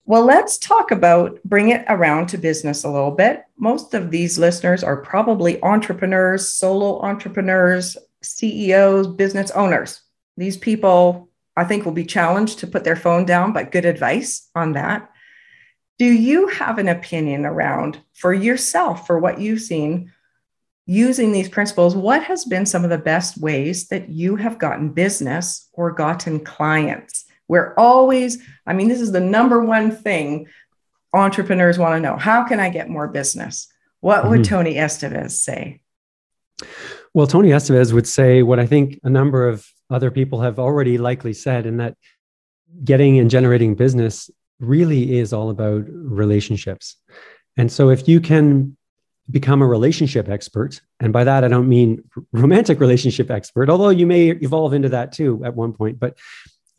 Well, 0.05 0.25
let's 0.25 0.57
talk 0.57 0.89
about 0.89 1.39
bring 1.43 1.69
it 1.69 1.85
around 1.87 2.27
to 2.29 2.39
business 2.39 2.83
a 2.83 2.89
little 2.89 3.11
bit. 3.11 3.43
Most 3.55 3.93
of 3.93 4.09
these 4.09 4.39
listeners 4.39 4.83
are 4.83 4.97
probably 4.97 5.61
entrepreneurs, 5.61 6.49
solo 6.49 6.99
entrepreneurs, 7.01 7.97
CEOs, 8.23 9.07
business 9.07 9.51
owners. 9.51 10.01
These 10.37 10.57
people, 10.57 11.29
I 11.57 11.63
think, 11.65 11.85
will 11.85 11.91
be 11.91 12.05
challenged 12.05 12.59
to 12.59 12.67
put 12.67 12.83
their 12.83 12.95
phone 12.95 13.25
down, 13.25 13.53
but 13.53 13.71
good 13.71 13.85
advice 13.85 14.49
on 14.55 14.73
that. 14.73 15.09
Do 15.99 16.05
you 16.05 16.47
have 16.47 16.77
an 16.77 16.87
opinion 16.87 17.45
around 17.45 17.99
for 18.13 18.33
yourself, 18.33 19.05
for 19.05 19.19
what 19.19 19.39
you've 19.39 19.61
seen, 19.61 20.11
using 20.85 21.31
these 21.31 21.49
principles? 21.49 21.95
What 21.95 22.23
has 22.23 22.45
been 22.45 22.65
some 22.65 22.83
of 22.83 22.89
the 22.89 22.97
best 22.97 23.37
ways 23.37 23.87
that 23.89 24.09
you 24.09 24.35
have 24.37 24.57
gotten 24.57 24.89
business 24.93 25.69
or 25.73 25.91
gotten 25.91 26.39
clients? 26.39 27.25
We're 27.47 27.73
always, 27.77 28.41
I 28.65 28.73
mean, 28.73 28.87
this 28.87 29.01
is 29.01 29.11
the 29.11 29.19
number 29.19 29.63
one 29.63 29.91
thing 29.91 30.47
entrepreneurs 31.13 31.77
want 31.77 31.95
to 31.95 31.99
know. 31.99 32.17
How 32.17 32.45
can 32.45 32.59
I 32.59 32.69
get 32.69 32.89
more 32.89 33.07
business? 33.07 33.67
What 33.99 34.29
would 34.29 34.41
mm-hmm. 34.41 34.55
Tony 34.55 34.75
Estevez 34.75 35.31
say? 35.31 35.81
Well, 37.13 37.27
Tony 37.27 37.49
Estevez 37.49 37.91
would 37.93 38.07
say 38.07 38.41
what 38.41 38.59
I 38.59 38.65
think 38.65 38.99
a 39.03 39.09
number 39.09 39.47
of 39.47 39.67
other 39.91 40.11
people 40.11 40.41
have 40.41 40.59
already 40.59 40.97
likely 40.97 41.33
said, 41.33 41.65
and 41.65 41.79
that 41.79 41.97
getting 42.83 43.19
and 43.19 43.29
generating 43.29 43.75
business 43.75 44.29
really 44.59 45.17
is 45.17 45.33
all 45.33 45.49
about 45.49 45.83
relationships. 45.87 46.95
And 47.57 47.71
so 47.71 47.89
if 47.89 48.07
you 48.07 48.21
can 48.21 48.77
become 49.29 49.61
a 49.61 49.67
relationship 49.67 50.29
expert, 50.29 50.81
and 50.99 51.11
by 51.11 51.23
that 51.23 51.43
I 51.43 51.47
don't 51.47 51.69
mean 51.69 52.03
romantic 52.31 52.79
relationship 52.79 53.29
expert, 53.29 53.69
although 53.69 53.89
you 53.89 54.05
may 54.05 54.29
evolve 54.29 54.73
into 54.73 54.89
that 54.89 55.11
too 55.11 55.41
at 55.43 55.55
one 55.55 55.73
point, 55.73 55.99
but 55.99 56.17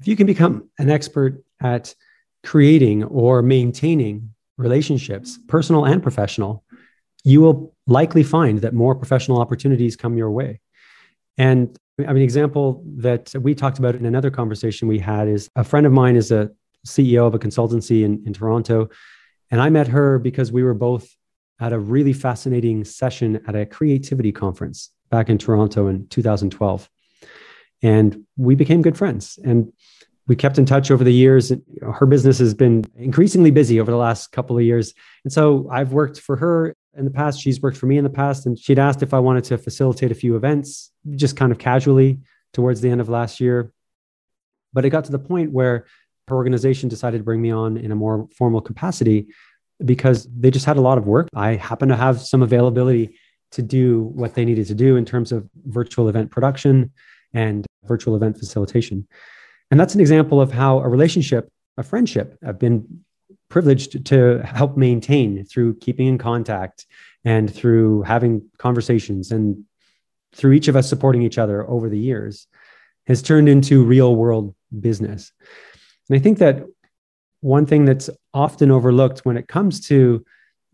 if 0.00 0.09
you 0.09 0.16
can 0.16 0.26
become 0.26 0.69
an 0.78 0.90
expert 0.90 1.45
at 1.61 1.95
creating 2.42 3.04
or 3.04 3.42
maintaining 3.42 4.35
relationships, 4.57 5.38
personal 5.47 5.85
and 5.85 6.02
professional, 6.02 6.64
you 7.25 7.40
will 7.40 7.75
likely 7.87 8.23
find 8.23 8.61
that 8.62 8.75
more 8.75 8.95
professional 8.95 9.40
opportunities 9.40 9.97
come 9.97 10.16
your 10.16 10.31
way. 10.31 10.61
And 11.38 11.76
I 11.99 12.12
mean, 12.12 12.22
example 12.22 12.82
that 12.96 13.32
we 13.34 13.54
talked 13.54 13.78
about 13.78 13.94
in 13.94 14.06
another 14.06 14.30
conversation 14.30 14.88
we 14.88 14.99
had 14.99 15.28
is 15.28 15.49
a 15.56 15.64
friend 15.64 15.87
of 15.87 15.92
mine 15.92 16.16
is 16.16 16.32
a 16.32 16.50
CEO 16.87 17.26
of 17.26 17.34
a 17.34 17.38
consultancy 17.38 18.02
in, 18.02 18.22
in 18.26 18.32
Toronto. 18.32 18.88
And 19.50 19.61
I 19.61 19.68
met 19.68 19.88
her 19.88 20.18
because 20.18 20.50
we 20.50 20.62
were 20.62 20.75
both 20.75 21.14
at 21.61 21.72
a 21.72 21.78
really 21.78 22.12
fascinating 22.12 22.84
session 22.84 23.42
at 23.46 23.54
a 23.54 23.66
creativity 23.66 24.32
conference 24.32 24.90
back 25.11 25.28
in 25.28 25.38
Toronto 25.38 25.87
in 25.88 26.08
2012. 26.08 26.88
And 27.82 28.25
we 28.37 28.54
became 28.54 28.82
good 28.82 28.96
friends. 28.96 29.38
And 29.44 29.72
we 30.26 30.37
kept 30.37 30.59
in 30.59 30.67
touch 30.67 30.91
over 30.91 31.02
the 31.02 31.12
years. 31.12 31.52
Her 31.83 32.07
business 32.07 32.38
has 32.38 32.55
been 32.55 32.85
increasingly 32.97 33.50
busy 33.50 33.81
over 33.81 33.91
the 33.91 33.97
last 33.97 34.31
couple 34.33 34.57
of 34.57 34.62
years. 34.62 34.95
And 35.25 35.33
so 35.33 35.69
I've 35.71 35.93
worked 35.93 36.21
for 36.21 36.37
her 36.37 36.75
in 36.97 37.05
the 37.05 37.11
past. 37.11 37.41
She's 37.41 37.61
worked 37.61 37.76
for 37.76 37.87
me 37.87 37.99
in 37.99 38.05
the 38.05 38.11
past. 38.11 38.47
And 38.47 38.59
she'd 38.59 38.79
asked 38.79 39.02
if 39.02 39.14
I 39.14 39.19
wanted 39.19 39.45
to 39.45 39.59
facilitate 39.59 40.12
a 40.12 40.14
few 40.14 40.37
events, 40.37 40.93
just 41.17 41.37
kind 41.37 41.50
of 41.50 41.59
casually 41.59 42.21
towards 42.52 42.81
the 42.81 42.91
end 42.91 43.00
of 43.00 43.09
last 43.09 43.41
year. 43.41 43.73
But 44.73 44.85
it 44.85 44.91
got 44.91 45.05
to 45.07 45.12
the 45.12 45.19
point 45.19 45.50
where 45.52 45.87
her 46.29 46.37
organization 46.37 46.88
decided 46.88 47.19
to 47.19 47.25
bring 47.25 47.43
me 47.43 47.50
on 47.50 47.76
in 47.76 47.91
a 47.91 47.97
more 47.97 48.29
formal 48.37 48.61
capacity 48.61 49.26
because 49.85 50.29
they 50.35 50.50
just 50.50 50.67
had 50.67 50.76
a 50.76 50.81
lot 50.81 50.99
of 50.99 51.07
work. 51.07 51.29
I 51.35 51.57
happen 51.57 51.88
to 51.88 51.97
have 51.97 52.21
some 52.21 52.43
availability 52.43 53.19
to 53.52 53.62
do 53.62 54.02
what 54.14 54.35
they 54.35 54.45
needed 54.45 54.67
to 54.69 54.75
do 54.75 54.97
in 54.97 55.05
terms 55.05 55.33
of 55.33 55.49
virtual 55.67 56.09
event 56.09 56.31
production 56.31 56.93
and 57.35 57.67
virtual 57.85 58.14
event 58.14 58.38
facilitation. 58.38 59.07
And 59.73 59.81
that's 59.81 59.95
an 59.95 60.02
example 60.02 60.38
of 60.38 60.52
how 60.52 60.81
a 60.81 60.88
relationship, 60.88 61.49
a 61.79 61.83
friendship, 61.83 62.37
I've 62.47 62.59
been 62.59 63.05
privileged 63.49 64.05
to 64.05 64.41
help 64.41 64.76
maintain 64.76 65.47
through 65.47 65.76
keeping 65.76 66.09
in 66.09 66.19
contact 66.19 66.85
and 67.25 67.50
through 67.50 68.02
having 68.02 68.50
conversations 68.59 69.33
and 69.33 69.64
through 70.35 70.52
each 70.52 70.69
of 70.69 70.76
us 70.76 70.91
supporting 70.91 71.23
each 71.23 71.38
other 71.38 71.67
over 71.71 71.88
the 71.88 71.99
years 71.99 72.47
has 73.07 73.23
turned 73.23 73.49
into 73.49 73.83
real 73.83 74.14
world 74.14 74.55
business. 74.79 75.33
And 76.11 76.19
I 76.19 76.23
think 76.23 76.37
that 76.38 76.67
one 77.41 77.64
thing 77.64 77.87
that's 77.87 78.11
often 78.35 78.71
overlooked 78.71 79.21
when 79.21 79.38
it 79.38 79.49
comes 79.49 79.87
to 79.88 80.23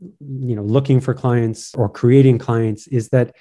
you 0.00 0.56
know 0.56 0.62
looking 0.62 0.98
for 1.00 1.14
clients 1.14 1.72
or 1.76 1.88
creating 1.88 2.38
clients 2.38 2.88
is 2.88 3.10
that 3.10 3.36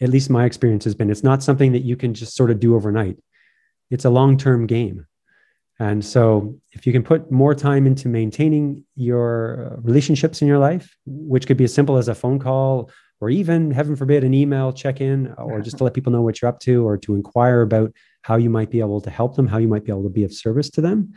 at 0.00 0.08
least 0.08 0.30
my 0.30 0.46
experience 0.46 0.84
has 0.84 0.94
been 0.94 1.10
it's 1.10 1.22
not 1.22 1.42
something 1.42 1.72
that 1.72 1.84
you 1.84 1.96
can 1.96 2.12
just 2.14 2.34
sort 2.34 2.50
of 2.50 2.60
do 2.60 2.74
overnight 2.74 3.16
it's 3.90 4.04
a 4.04 4.10
long-term 4.10 4.66
game 4.66 5.06
and 5.78 6.04
so 6.04 6.58
if 6.72 6.86
you 6.86 6.92
can 6.92 7.02
put 7.02 7.30
more 7.30 7.54
time 7.54 7.86
into 7.86 8.08
maintaining 8.08 8.84
your 8.94 9.72
uh, 9.72 9.80
relationships 9.80 10.42
in 10.42 10.48
your 10.48 10.58
life 10.58 10.96
which 11.06 11.46
could 11.46 11.56
be 11.56 11.64
as 11.64 11.74
simple 11.74 11.96
as 11.96 12.08
a 12.08 12.14
phone 12.14 12.38
call 12.38 12.90
or 13.20 13.30
even 13.30 13.70
heaven 13.70 13.96
forbid 13.96 14.24
an 14.24 14.34
email 14.34 14.72
check 14.72 15.00
in 15.00 15.32
or 15.38 15.60
just 15.60 15.78
to 15.78 15.84
let 15.84 15.94
people 15.94 16.12
know 16.12 16.22
what 16.22 16.40
you're 16.40 16.48
up 16.48 16.60
to 16.60 16.86
or 16.86 16.96
to 16.96 17.14
inquire 17.14 17.62
about 17.62 17.92
how 18.22 18.36
you 18.36 18.50
might 18.50 18.70
be 18.70 18.80
able 18.80 19.00
to 19.00 19.10
help 19.10 19.36
them 19.36 19.46
how 19.46 19.58
you 19.58 19.68
might 19.68 19.84
be 19.84 19.92
able 19.92 20.02
to 20.02 20.10
be 20.10 20.24
of 20.24 20.32
service 20.32 20.70
to 20.70 20.80
them 20.80 21.14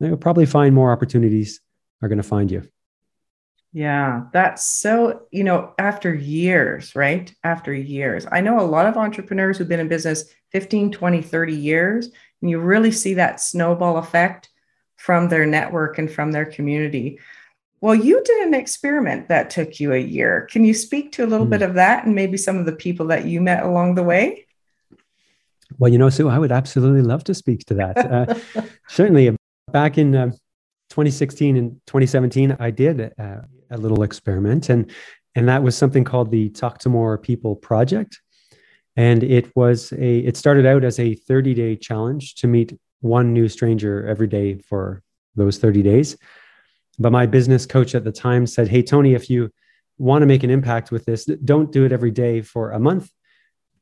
you'll 0.00 0.16
probably 0.16 0.46
find 0.46 0.74
more 0.74 0.92
opportunities 0.92 1.60
are 2.02 2.08
going 2.08 2.18
to 2.18 2.22
find 2.22 2.50
you 2.50 2.62
yeah, 3.76 4.22
that's 4.32 4.66
so, 4.66 5.26
you 5.30 5.44
know, 5.44 5.74
after 5.78 6.14
years, 6.14 6.96
right? 6.96 7.30
After 7.44 7.74
years. 7.74 8.26
I 8.32 8.40
know 8.40 8.58
a 8.58 8.62
lot 8.62 8.86
of 8.86 8.96
entrepreneurs 8.96 9.58
who've 9.58 9.68
been 9.68 9.80
in 9.80 9.88
business 9.88 10.24
15, 10.52 10.92
20, 10.92 11.22
30 11.22 11.52
years, 11.54 12.10
and 12.40 12.50
you 12.50 12.58
really 12.58 12.92
see 12.92 13.14
that 13.14 13.40
snowball 13.40 13.98
effect 13.98 14.48
from 14.96 15.28
their 15.28 15.46
network 15.46 15.98
and 15.98 16.10
from 16.10 16.32
their 16.32 16.46
community. 16.46 17.18
Well, 17.80 17.94
you 17.94 18.22
did 18.24 18.46
an 18.46 18.54
experiment 18.54 19.28
that 19.28 19.50
took 19.50 19.78
you 19.78 19.92
a 19.92 19.98
year. 19.98 20.48
Can 20.50 20.64
you 20.64 20.74
speak 20.74 21.12
to 21.12 21.24
a 21.24 21.28
little 21.28 21.46
mm. 21.46 21.50
bit 21.50 21.62
of 21.62 21.74
that 21.74 22.06
and 22.06 22.14
maybe 22.14 22.36
some 22.36 22.56
of 22.56 22.66
the 22.66 22.72
people 22.72 23.06
that 23.08 23.26
you 23.26 23.40
met 23.40 23.64
along 23.64 23.94
the 23.94 24.02
way? 24.02 24.46
Well, 25.78 25.92
you 25.92 25.98
know, 25.98 26.08
Sue, 26.08 26.28
I 26.28 26.38
would 26.38 26.52
absolutely 26.52 27.02
love 27.02 27.24
to 27.24 27.34
speak 27.34 27.66
to 27.66 27.74
that. 27.74 27.98
Uh, 27.98 28.62
certainly, 28.88 29.36
back 29.70 29.98
in 29.98 30.14
uh, 30.14 30.30
2016 30.90 31.56
and 31.56 31.80
2017, 31.86 32.56
I 32.58 32.70
did 32.70 33.12
uh, 33.18 33.40
a 33.70 33.76
little 33.76 34.02
experiment, 34.02 34.70
and 34.70 34.90
and 35.34 35.48
that 35.48 35.62
was 35.62 35.76
something 35.76 36.02
called 36.02 36.30
the 36.30 36.48
Talk 36.50 36.78
to 36.78 36.88
More 36.88 37.18
People 37.18 37.56
project. 37.56 38.20
And 38.96 39.22
it 39.22 39.54
was 39.54 39.92
a 39.92 40.18
it 40.18 40.36
started 40.36 40.66
out 40.66 40.84
as 40.84 40.98
a 40.98 41.14
30 41.14 41.54
day 41.54 41.76
challenge 41.76 42.34
to 42.36 42.46
meet 42.46 42.78
one 43.00 43.32
new 43.32 43.48
stranger 43.48 44.06
every 44.06 44.26
day 44.26 44.58
for 44.58 45.02
those 45.34 45.58
30 45.58 45.82
days. 45.82 46.16
But 46.98 47.12
my 47.12 47.26
business 47.26 47.66
coach 47.66 47.94
at 47.94 48.04
the 48.04 48.12
time 48.12 48.46
said, 48.46 48.68
"Hey 48.68 48.82
Tony, 48.82 49.14
if 49.14 49.28
you 49.28 49.50
want 49.98 50.22
to 50.22 50.26
make 50.26 50.42
an 50.42 50.50
impact 50.50 50.90
with 50.90 51.04
this, 51.04 51.24
don't 51.24 51.70
do 51.70 51.84
it 51.84 51.92
every 51.92 52.10
day 52.10 52.40
for 52.40 52.70
a 52.70 52.78
month. 52.78 53.10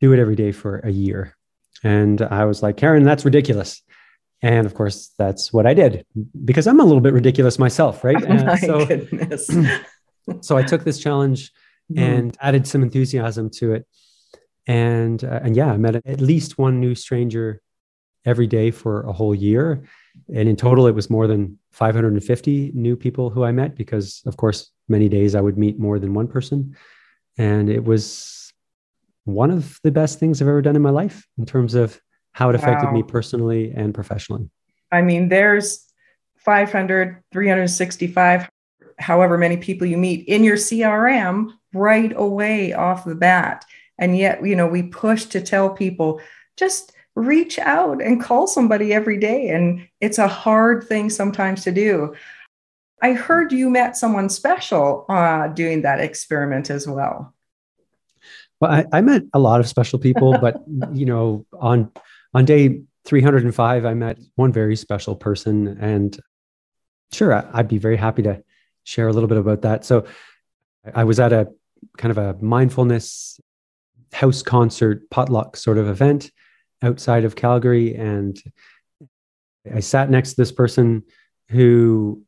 Do 0.00 0.12
it 0.12 0.18
every 0.18 0.37
day 0.37 0.50
for 0.50 0.78
a 0.80 0.90
year." 0.90 1.37
And 1.85 2.21
I 2.21 2.44
was 2.44 2.62
like, 2.62 2.76
"Karen, 2.76 3.04
that's 3.04 3.25
ridiculous." 3.25 3.83
And 4.42 4.66
of 4.66 4.75
course, 4.75 5.11
that's 5.16 5.52
what 5.52 5.66
I 5.66 5.73
did 5.73 6.04
because 6.44 6.66
I'm 6.66 6.78
a 6.78 6.85
little 6.85 7.00
bit 7.00 7.14
ridiculous 7.14 7.59
myself, 7.59 8.04
right? 8.04 8.23
Oh 8.28 8.44
my 8.44 8.56
so, 8.56 8.85
goodness. 8.85 9.49
so 10.40 10.56
I 10.56 10.62
took 10.62 10.85
this 10.85 10.99
challenge 10.99 11.50
mm. 11.90 11.99
and 11.99 12.37
added 12.40 12.66
some 12.66 12.83
enthusiasm 12.83 13.49
to 13.59 13.73
it. 13.73 13.87
And, 14.66 15.23
uh, 15.23 15.40
and 15.42 15.56
yeah, 15.56 15.73
I 15.73 15.76
met 15.76 15.97
at 15.97 16.21
least 16.21 16.59
one 16.59 16.80
new 16.80 16.94
stranger 16.94 17.61
every 18.25 18.47
day 18.47 18.71
for 18.71 19.02
a 19.02 19.12
whole 19.12 19.35
year. 19.35 19.85
And 20.35 20.49
in 20.49 20.56
total, 20.56 20.87
it 20.87 20.94
was 20.94 21.11
more 21.11 21.26
than 21.26 21.59
550 21.73 22.73
new 22.75 22.97
people 22.97 23.30
who 23.30 23.44
I 23.44 23.52
met 23.52 23.76
because, 23.76 24.23
of 24.26 24.37
course, 24.37 24.71
many 24.88 25.09
days 25.09 25.35
I 25.35 25.40
would 25.40 25.59
meet 25.59 25.78
more 25.78 25.99
than 25.99 26.14
one 26.14 26.28
person. 26.28 26.76
And 27.37 27.68
it 27.68 27.85
was 27.85 28.52
one 29.25 29.50
of 29.50 29.78
the 29.83 29.90
best 29.90 30.18
things 30.18 30.40
I've 30.40 30.49
ever 30.49 30.62
done 30.62 30.76
in 30.76 30.83
my 30.83 30.90
life 30.90 31.26
in 31.38 31.47
terms 31.47 31.75
of 31.75 32.00
how 32.33 32.49
it 32.50 32.54
affected 32.54 32.87
wow. 32.87 32.92
me 32.92 33.02
personally 33.02 33.73
and 33.75 33.94
professionally. 33.94 34.50
I 34.92 35.02
mean, 35.02 35.28
there's 35.28 35.85
500, 36.37 37.23
365, 37.33 38.49
however 38.99 39.38
many 39.38 39.56
people 39.56 39.87
you 39.87 39.97
meet 39.97 40.28
in 40.28 40.44
your 40.44 40.56
CRM 40.56 41.50
right 41.73 42.12
away 42.14 42.73
off 42.73 43.04
the 43.04 43.14
bat. 43.14 43.64
And 43.98 44.16
yet, 44.16 44.44
you 44.44 44.56
know, 44.56 44.66
we 44.66 44.82
push 44.82 45.26
to 45.26 45.40
tell 45.40 45.70
people 45.70 46.20
just 46.56 46.92
reach 47.14 47.58
out 47.58 48.02
and 48.02 48.20
call 48.20 48.46
somebody 48.46 48.92
every 48.92 49.18
day. 49.18 49.48
And 49.48 49.86
it's 50.00 50.18
a 50.18 50.28
hard 50.28 50.84
thing 50.84 51.10
sometimes 51.10 51.62
to 51.64 51.72
do. 51.72 52.14
I 53.02 53.12
heard 53.12 53.52
you 53.52 53.70
met 53.70 53.96
someone 53.96 54.28
special 54.28 55.04
uh, 55.08 55.48
doing 55.48 55.82
that 55.82 56.00
experiment 56.00 56.70
as 56.70 56.88
well. 56.88 57.34
Well, 58.60 58.70
I, 58.70 58.84
I 58.92 59.00
met 59.00 59.22
a 59.32 59.38
lot 59.38 59.60
of 59.60 59.68
special 59.68 59.98
people, 59.98 60.38
but 60.40 60.62
you 60.92 61.06
know, 61.06 61.46
on 61.52 61.92
on 62.32 62.44
day 62.44 62.82
305, 63.04 63.84
I 63.84 63.94
met 63.94 64.18
one 64.34 64.52
very 64.52 64.74
special 64.74 65.14
person, 65.14 65.78
and 65.80 66.18
Sure, 67.14 67.48
I'd 67.52 67.68
be 67.68 67.78
very 67.78 67.96
happy 67.96 68.22
to 68.22 68.42
share 68.82 69.06
a 69.06 69.12
little 69.12 69.28
bit 69.28 69.38
about 69.38 69.62
that. 69.62 69.84
So, 69.84 70.04
I 70.94 71.04
was 71.04 71.20
at 71.20 71.32
a 71.32 71.48
kind 71.96 72.10
of 72.10 72.18
a 72.18 72.36
mindfulness 72.42 73.40
house 74.14 74.42
concert 74.42 75.11
potluck 75.11 75.56
sort 75.56 75.76
of 75.76 75.88
event 75.88 76.30
outside 76.83 77.25
of 77.25 77.37
Calgary, 77.37 77.94
and 77.94 78.40
I 79.73 79.80
sat 79.80 80.11
next 80.11 80.30
to 80.30 80.37
this 80.37 80.52
person 80.52 81.02
who 81.50 82.23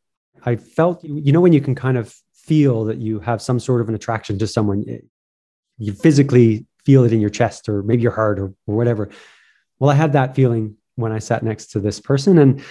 I 0.45 0.57
felt, 0.57 1.03
you 1.05 1.33
know, 1.33 1.41
when 1.41 1.53
you 1.53 1.61
can 1.61 1.75
kind 1.75 1.97
of 1.97 2.15
feel 2.35 2.85
that 2.85 2.99
you 2.99 3.21
have 3.21 3.43
some 3.43 3.61
sort 3.61 3.81
of 3.81 3.89
an 3.89 3.95
attraction 3.95 4.39
to 4.39 4.47
someone, 4.47 4.85
you 5.79 5.93
physically 5.93 6.67
feel 6.85 7.05
it 7.05 7.13
in 7.13 7.21
your 7.21 7.31
chest 7.31 7.69
or 7.69 7.83
maybe 7.83 8.03
your 8.03 8.13
heart 8.13 8.39
or, 8.39 8.55
or 8.67 8.77
whatever. 8.77 9.11
Well, 9.79 9.91
I 9.91 9.95
had 9.95 10.13
that 10.13 10.35
feeling 10.35 10.77
when 10.95 11.13
I 11.13 11.19
sat 11.19 11.43
next 11.43 11.73
to 11.73 11.81
this 11.81 12.01
person. 12.01 12.39
And 12.39 12.63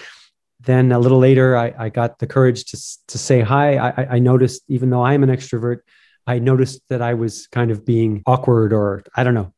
then 0.61 0.91
a 0.91 0.99
little 0.99 1.19
later, 1.19 1.57
I, 1.57 1.73
I 1.77 1.89
got 1.89 2.19
the 2.19 2.27
courage 2.27 2.65
to, 2.65 2.77
to 3.07 3.17
say 3.17 3.41
hi. 3.41 3.77
I, 3.77 4.15
I 4.15 4.19
noticed, 4.19 4.63
even 4.67 4.89
though 4.89 5.03
I 5.03 5.13
am 5.13 5.23
an 5.23 5.29
extrovert, 5.29 5.79
I 6.27 6.39
noticed 6.39 6.81
that 6.89 7.01
I 7.01 7.13
was 7.13 7.47
kind 7.47 7.71
of 7.71 7.85
being 7.85 8.23
awkward 8.25 8.73
or 8.73 9.03
I 9.15 9.23
don't 9.23 9.33
know. 9.33 9.53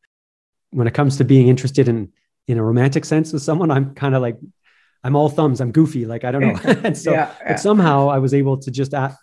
When 0.71 0.87
it 0.87 0.93
comes 0.93 1.17
to 1.17 1.23
being 1.23 1.47
interested 1.47 1.87
in 1.87 2.11
in 2.47 2.57
a 2.57 2.63
romantic 2.63 3.05
sense 3.05 3.33
with 3.33 3.41
someone, 3.41 3.71
I'm 3.71 3.93
kind 3.93 4.15
of 4.15 4.21
like 4.21 4.37
I'm 5.03 5.15
all 5.15 5.29
thumbs. 5.29 5.61
I'm 5.61 5.71
goofy. 5.71 6.05
Like 6.05 6.23
I 6.23 6.31
don't 6.31 6.41
know. 6.41 6.59
and 6.83 6.97
so, 6.97 7.11
yeah, 7.11 7.31
yeah. 7.39 7.47
but 7.49 7.59
somehow 7.59 8.09
I 8.09 8.19
was 8.19 8.33
able 8.33 8.57
to 8.57 8.71
just 8.71 8.93
ask, 8.93 9.17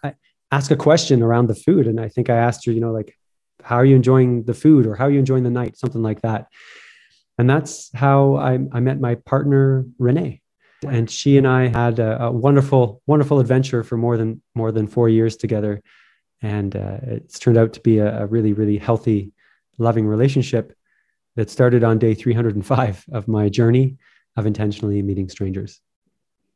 ask 0.51 0.71
a 0.71 0.77
question 0.77 1.23
around 1.23 1.49
the 1.49 1.55
food, 1.55 1.87
and 1.87 2.01
I 2.01 2.09
think 2.09 2.31
I 2.31 2.37
asked 2.37 2.65
her, 2.67 2.73
you 2.73 2.81
know, 2.81 2.93
like, 2.93 3.17
how 3.63 3.77
are 3.77 3.85
you 3.85 3.97
enjoying 3.97 4.45
the 4.45 4.55
food, 4.55 4.87
or 4.87 4.95
how 4.95 5.07
are 5.07 5.11
you 5.11 5.19
enjoying 5.19 5.45
the 5.45 5.51
night, 5.51 5.77
something 5.77 6.03
like 6.03 6.23
that. 6.23 6.47
And 7.39 7.51
that's 7.51 7.91
how 7.95 8.37
I, 8.37 8.61
I 8.73 8.81
met 8.81 9.01
my 9.01 9.17
partner 9.17 9.85
Renee, 9.99 10.41
and 10.87 11.11
she 11.11 11.37
and 11.37 11.47
I 11.47 11.67
had 11.67 11.99
a, 11.99 12.25
a 12.25 12.31
wonderful, 12.31 13.03
wonderful 13.07 13.41
adventure 13.41 13.83
for 13.83 13.97
more 13.97 14.17
than 14.17 14.43
more 14.55 14.71
than 14.71 14.87
four 14.87 15.09
years 15.09 15.37
together, 15.37 15.83
and 16.43 16.75
uh, 16.77 16.99
it's 17.03 17.39
turned 17.39 17.59
out 17.59 17.73
to 17.75 17.81
be 17.81 17.99
a, 17.99 18.23
a 18.23 18.27
really, 18.27 18.53
really 18.53 18.79
healthy, 18.79 19.33
loving 19.79 20.07
relationship 20.07 20.77
that 21.37 21.51
started 21.51 21.83
on 21.85 21.99
day 21.99 22.15
305 22.15 23.05
of 23.13 23.29
my 23.29 23.49
journey 23.49 23.97
of 24.37 24.47
intentionally 24.47 25.03
meeting 25.03 25.29
strangers. 25.29 25.81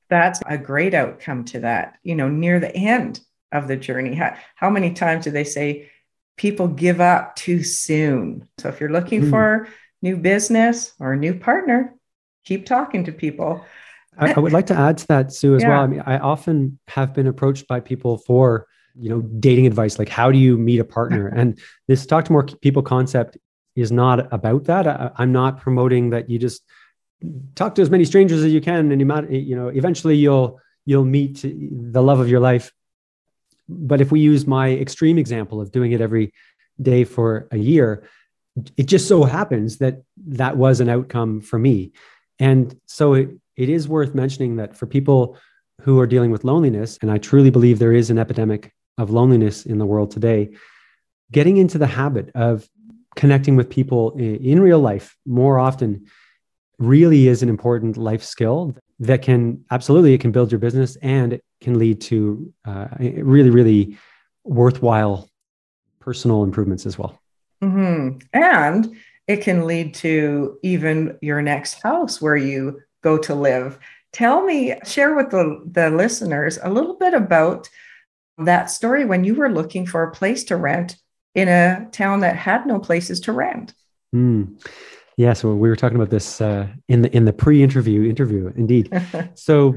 That's 0.09 0.41
a 0.47 0.57
great 0.57 0.95
outcome 0.95 1.45
to 1.47 1.61
that. 1.61 1.99
You 2.03 2.15
know, 2.15 2.29
near 2.29 2.61
the 2.61 2.75
end 2.75 3.21
of 3.53 3.69
the 3.69 3.77
journey, 3.77 4.15
how, 4.15 4.37
how 4.55 4.71
many 4.71 4.93
times 4.93 5.25
do 5.25 5.31
they 5.31 5.45
say 5.45 5.91
people 6.37 6.69
give 6.69 7.01
up 7.01 7.37
too 7.37 7.63
soon? 7.63 8.49
So 8.59 8.69
if 8.69 8.81
you're 8.81 8.93
looking 8.93 9.23
mm. 9.23 9.31
for 9.31 9.69
new 10.03 10.17
business 10.17 10.93
or 10.99 11.13
a 11.13 11.17
new 11.17 11.35
partner, 11.35 11.95
keep 12.45 12.67
talking 12.67 13.05
to 13.05 13.13
people. 13.13 13.65
I, 14.17 14.33
I 14.33 14.39
would 14.39 14.53
like 14.53 14.67
to 14.67 14.75
add 14.75 14.99
to 14.99 15.07
that, 15.09 15.33
Sue, 15.33 15.55
as 15.55 15.63
yeah. 15.63 15.69
well. 15.69 15.83
I 15.83 15.87
mean, 15.87 16.03
I 16.05 16.19
often 16.19 16.79
have 16.89 17.15
been 17.15 17.27
approached 17.27 17.69
by 17.69 17.81
people 17.81 18.19
for 18.19 18.67
you 18.99 19.09
know 19.09 19.21
dating 19.21 19.67
advice 19.67 19.99
like 19.99 20.09
how 20.09 20.31
do 20.31 20.39
you 20.39 20.57
meet 20.57 20.81
a 20.81 20.85
partner? 20.85 21.29
And 21.37 21.59
this 21.87 22.07
talk 22.07 22.25
to 22.27 22.33
more 22.33 22.45
people 22.45 22.83
concept 22.83 23.37
is 23.77 23.93
not 23.93 24.33
about 24.33 24.65
that. 24.65 24.87
I, 24.87 25.11
am 25.19 25.33
not 25.33 25.61
promoting 25.61 26.11
that 26.11 26.29
you 26.29 26.39
just 26.39 26.63
talk 27.55 27.75
to 27.77 27.83
as 27.83 27.91
many 27.91 28.05
strangers 28.05 28.43
as 28.45 28.53
you 28.53 28.61
can 28.61 28.93
and 28.93 29.01
you 29.01 29.07
might 29.07 29.31
you 29.31 29.57
know 29.57 29.69
eventually 29.69 30.17
you'll 30.17 30.61
you'll 30.85 31.05
meet 31.05 31.43
the 31.43 32.03
love 32.03 32.21
of 32.21 32.29
your 32.29 32.41
life. 32.41 32.73
But 33.69 34.01
if 34.01 34.11
we 34.11 34.21
use 34.21 34.47
my 34.47 34.71
extreme 34.71 35.19
example 35.19 35.61
of 35.61 35.71
doing 35.71 35.93
it 35.93 36.01
every 36.01 36.33
day 36.81 37.05
for 37.05 37.49
a 37.51 37.59
year 37.59 38.05
it 38.77 38.87
just 38.87 39.07
so 39.07 39.23
happens 39.23 39.79
that 39.79 40.03
that 40.17 40.57
was 40.57 40.81
an 40.81 40.89
outcome 40.89 41.41
for 41.41 41.59
me. 41.59 41.93
And 42.41 42.77
so 42.87 43.15
it, 43.15 43.31
it 43.57 43.69
is 43.69 43.89
worth 43.89 44.15
mentioning 44.15 44.57
that 44.57 44.77
for 44.77 44.87
people 44.87 45.37
who 45.83 46.01
are 46.01 46.07
dealing 46.07 46.31
with 46.31 46.45
loneliness 46.45 46.99
and 47.03 47.11
i 47.11 47.19
truly 47.19 47.51
believe 47.51 47.79
there 47.79 47.93
is 47.93 48.11
an 48.11 48.19
epidemic 48.19 48.73
of 48.99 49.11
loneliness 49.11 49.65
in 49.65 49.79
the 49.79 49.87
world 49.87 50.11
today 50.11 50.51
getting 51.31 51.57
into 51.57 51.79
the 51.79 51.87
habit 51.87 52.31
of 52.35 52.69
connecting 53.17 53.57
with 53.57 53.69
people 53.69 54.13
in 54.17 54.61
real 54.61 54.79
life 54.79 55.17
more 55.27 55.59
often 55.59 56.07
really 56.79 57.27
is 57.27 57.43
an 57.43 57.49
important 57.49 57.97
life 57.97 58.23
skill 58.23 58.77
that 59.01 59.23
can 59.23 59.65
absolutely 59.71 60.15
it 60.15 60.21
can 60.21 60.33
build 60.33 60.53
your 60.53 60.59
business 60.59 60.97
and 60.97 61.33
it 61.33 61.45
can 61.61 61.79
lead 61.79 62.01
to 62.01 62.53
uh, 62.65 62.87
really 62.99 63.51
really 63.51 63.97
worthwhile 64.45 65.29
personal 66.01 66.43
improvements 66.43 66.87
as 66.87 66.99
well 66.99 67.21
mm-hmm. 67.63 68.19
and 68.33 68.97
it 69.27 69.43
can 69.43 69.67
lead 69.67 69.95
to 69.95 70.59
even 70.63 71.19
your 71.21 71.43
next 71.43 71.83
house 71.83 72.23
where 72.23 72.37
you 72.37 72.81
go 73.03 73.19
to 73.19 73.35
live 73.35 73.79
tell 74.13 74.45
me 74.45 74.75
share 74.85 75.15
with 75.15 75.31
the, 75.31 75.63
the 75.73 75.91
listeners 75.91 76.59
a 76.63 76.71
little 76.71 76.95
bit 76.95 77.15
about 77.15 77.69
that 78.39 78.71
story 78.71 79.05
when 79.05 79.25
you 79.25 79.35
were 79.35 79.51
looking 79.51 79.87
for 79.87 80.03
a 80.03 80.13
place 80.13 80.45
to 80.45 80.57
rent 80.57 80.97
in 81.35 81.49
a 81.49 81.89
town 81.93 82.21
that 82.21 82.37
had 82.37 82.67
no 82.67 82.79
places 82.79 83.21
to 83.21 83.33
rent 83.33 83.75
mm. 84.15 84.59
Yeah, 85.19 85.33
so 85.33 85.53
we 85.53 85.69
were 85.69 85.75
talking 85.75 85.97
about 85.97 86.11
this 86.11 86.41
uh, 86.41 86.69
in 86.87 87.03
the 87.03 87.15
in 87.15 87.25
the 87.25 87.33
pre-interview 87.33 88.09
interview, 88.09 88.53
indeed. 88.55 88.89
so 89.35 89.75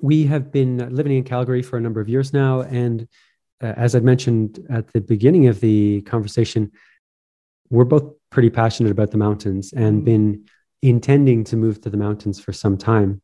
we 0.00 0.24
have 0.24 0.50
been 0.50 0.92
living 0.92 1.16
in 1.16 1.22
Calgary 1.22 1.62
for 1.62 1.76
a 1.76 1.80
number 1.80 2.00
of 2.00 2.08
years 2.08 2.32
now, 2.32 2.62
and 2.62 3.06
uh, 3.62 3.74
as 3.76 3.94
I 3.94 4.00
mentioned 4.00 4.58
at 4.68 4.92
the 4.92 5.00
beginning 5.00 5.46
of 5.46 5.60
the 5.60 6.02
conversation, 6.02 6.72
we're 7.70 7.84
both 7.84 8.12
pretty 8.30 8.50
passionate 8.50 8.90
about 8.90 9.12
the 9.12 9.16
mountains 9.16 9.72
and 9.72 10.02
mm. 10.02 10.04
been 10.04 10.44
intending 10.82 11.44
to 11.44 11.56
move 11.56 11.80
to 11.82 11.90
the 11.90 11.96
mountains 11.96 12.40
for 12.40 12.52
some 12.52 12.76
time. 12.76 13.22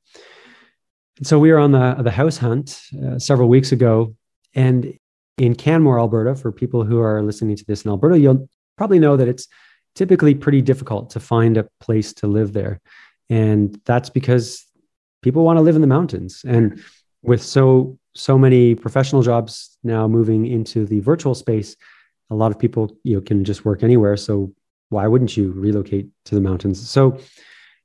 So 1.25 1.41
we 1.41 1.51
were 1.51 1.59
on 1.59 1.73
the 1.73 1.97
the 1.99 2.13
house 2.13 2.37
hunt 2.37 2.81
uh, 3.05 3.19
several 3.19 3.49
weeks 3.49 3.73
ago, 3.73 4.15
and 4.55 4.99
in 5.39 5.55
Canmore, 5.55 5.99
Alberta, 5.99 6.37
for 6.37 6.53
people 6.53 6.85
who 6.85 7.01
are 7.01 7.23
listening 7.23 7.57
to 7.57 7.65
this 7.65 7.85
in 7.85 7.91
Alberta, 7.91 8.19
you'll 8.19 8.49
probably 8.77 8.99
know 8.99 9.17
that 9.17 9.29
it's 9.29 9.49
typically 9.95 10.35
pretty 10.35 10.63
difficult 10.63 11.11
to 11.11 11.21
find 11.21 11.57
a 11.57 11.69
place 11.81 12.13
to 12.15 12.27
live 12.27 12.53
there. 12.53 12.81
And 13.31 13.81
that's 13.85 14.11
because 14.11 14.65
people 15.23 15.45
want 15.45 15.57
to 15.57 15.63
live 15.63 15.75
in 15.75 15.81
the 15.81 15.87
mountains. 15.87 16.45
And 16.47 16.83
with 17.23 17.43
so 17.43 17.99
so 18.17 18.39
many 18.39 18.77
professional 18.77 19.23
jobs 19.23 19.77
now 19.83 20.07
moving 20.07 20.47
into 20.47 20.87
the 20.87 21.01
virtual 21.01 21.35
space, 21.35 21.75
a 22.31 22.35
lot 22.35 22.53
of 22.53 22.59
people 22.59 22.97
you 23.03 23.17
know 23.17 23.21
can 23.21 23.45
just 23.45 23.65
work 23.65 23.83
anywhere. 23.83 24.17
So 24.17 24.53
why 24.91 25.07
wouldn't 25.07 25.37
you 25.37 25.53
relocate 25.53 26.09
to 26.27 26.35
the 26.35 26.41
mountains? 26.41 26.89
So 26.89 27.19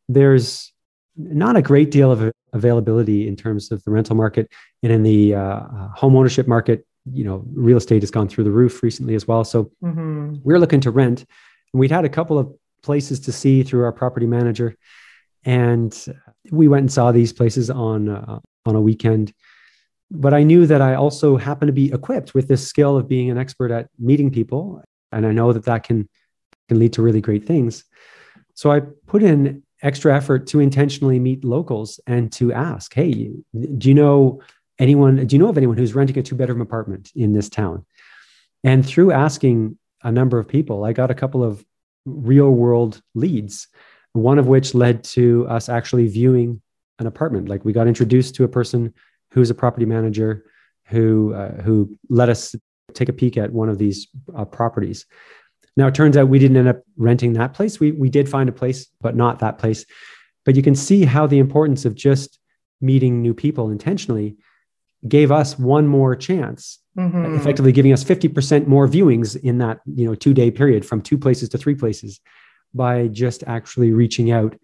there's 0.07 0.71
not 1.15 1.55
a 1.55 1.61
great 1.61 1.89
deal 1.89 2.11
of 2.11 2.31
availability 2.53 3.27
in 3.27 3.35
terms 3.35 3.71
of 3.71 3.83
the 3.83 3.91
rental 3.91 4.15
market 4.15 4.51
and 4.83 4.91
in 4.91 5.03
the 5.03 5.35
uh, 5.35 5.41
uh 5.41 5.87
home 5.89 6.15
ownership 6.15 6.47
market 6.47 6.85
you 7.11 7.23
know 7.23 7.43
real 7.53 7.77
estate 7.77 8.01
has 8.01 8.11
gone 8.11 8.27
through 8.27 8.43
the 8.43 8.51
roof 8.51 8.83
recently 8.83 9.15
as 9.15 9.27
well 9.27 9.43
so 9.43 9.71
mm-hmm. 9.83 10.35
we're 10.43 10.59
looking 10.59 10.81
to 10.81 10.91
rent 10.91 11.25
and 11.73 11.79
we'd 11.79 11.91
had 11.91 12.05
a 12.05 12.09
couple 12.09 12.37
of 12.37 12.53
places 12.81 13.19
to 13.21 13.31
see 13.31 13.63
through 13.63 13.83
our 13.83 13.91
property 13.91 14.25
manager. 14.25 14.75
And 15.45 15.93
we 16.51 16.67
went 16.67 16.81
and 16.81 16.91
saw 16.91 17.11
these 17.11 17.33
places 17.33 17.69
on, 17.69 18.09
uh, 18.09 18.39
on 18.65 18.75
a 18.75 18.81
weekend. 18.81 19.33
But 20.11 20.33
I 20.33 20.43
knew 20.43 20.65
that 20.65 20.81
I 20.81 20.95
also 20.95 21.37
happen 21.37 21.67
to 21.67 21.73
be 21.73 21.93
equipped 21.93 22.33
with 22.33 22.47
this 22.47 22.67
skill 22.67 22.97
of 22.97 23.07
being 23.07 23.29
an 23.29 23.37
expert 23.37 23.71
at 23.71 23.89
meeting 23.97 24.31
people. 24.31 24.83
And 25.11 25.25
I 25.25 25.31
know 25.31 25.53
that 25.53 25.65
that 25.65 25.83
can, 25.83 26.09
can 26.67 26.79
lead 26.79 26.93
to 26.93 27.01
really 27.01 27.21
great 27.21 27.45
things. 27.45 27.83
So 28.55 28.71
I 28.71 28.81
put 29.07 29.23
in 29.23 29.63
extra 29.81 30.15
effort 30.15 30.47
to 30.47 30.59
intentionally 30.59 31.19
meet 31.19 31.43
locals 31.43 31.99
and 32.07 32.31
to 32.33 32.53
ask, 32.53 32.93
hey, 32.93 33.31
do 33.77 33.87
you 33.87 33.93
know 33.93 34.41
anyone, 34.77 35.25
do 35.25 35.35
you 35.35 35.41
know 35.41 35.49
of 35.49 35.57
anyone 35.57 35.77
who's 35.77 35.95
renting 35.95 36.17
a 36.17 36.23
two 36.23 36.35
bedroom 36.35 36.61
apartment 36.61 37.11
in 37.15 37.33
this 37.33 37.49
town? 37.49 37.85
And 38.63 38.85
through 38.85 39.11
asking 39.11 39.77
a 40.03 40.11
number 40.11 40.39
of 40.39 40.47
people. 40.47 40.85
I 40.85 40.93
got 40.93 41.11
a 41.11 41.15
couple 41.15 41.43
of 41.43 41.65
real 42.05 42.51
world 42.51 43.01
leads, 43.15 43.67
one 44.13 44.39
of 44.39 44.47
which 44.47 44.73
led 44.73 45.03
to 45.03 45.45
us 45.47 45.69
actually 45.69 46.07
viewing 46.07 46.61
an 46.99 47.07
apartment. 47.07 47.49
Like 47.49 47.65
we 47.65 47.73
got 47.73 47.87
introduced 47.87 48.35
to 48.35 48.43
a 48.43 48.47
person 48.47 48.93
who's 49.31 49.49
a 49.49 49.55
property 49.55 49.85
manager 49.85 50.45
who 50.85 51.33
uh, 51.33 51.61
who 51.61 51.97
let 52.09 52.29
us 52.29 52.55
take 52.93 53.09
a 53.09 53.13
peek 53.13 53.37
at 53.37 53.51
one 53.51 53.69
of 53.69 53.77
these 53.77 54.07
uh, 54.35 54.45
properties. 54.45 55.05
Now 55.77 55.87
it 55.87 55.95
turns 55.95 56.17
out 56.17 56.27
we 56.27 56.39
didn't 56.39 56.57
end 56.57 56.67
up 56.67 56.81
renting 56.97 57.33
that 57.33 57.53
place. 57.53 57.79
We 57.79 57.91
we 57.91 58.09
did 58.09 58.29
find 58.29 58.49
a 58.49 58.53
place, 58.53 58.87
but 59.01 59.15
not 59.15 59.39
that 59.39 59.57
place. 59.57 59.85
But 60.45 60.55
you 60.55 60.63
can 60.63 60.75
see 60.75 61.05
how 61.05 61.27
the 61.27 61.39
importance 61.39 61.85
of 61.85 61.95
just 61.95 62.39
meeting 62.81 63.21
new 63.21 63.33
people 63.33 63.69
intentionally 63.69 64.37
gave 65.07 65.31
us 65.31 65.57
one 65.57 65.87
more 65.87 66.15
chance 66.15 66.79
mm-hmm. 66.97 67.35
effectively 67.35 67.71
giving 67.71 67.93
us 67.93 68.03
50% 68.03 68.67
more 68.67 68.87
viewings 68.87 69.41
in 69.41 69.59
that 69.59 69.79
you 69.85 70.05
know 70.05 70.15
two 70.15 70.33
day 70.33 70.51
period 70.51 70.85
from 70.85 71.01
two 71.01 71.17
places 71.17 71.49
to 71.49 71.57
three 71.57 71.75
places 71.75 72.19
by 72.73 73.07
just 73.07 73.43
actually 73.47 73.91
reaching 73.91 74.31
out 74.31 74.55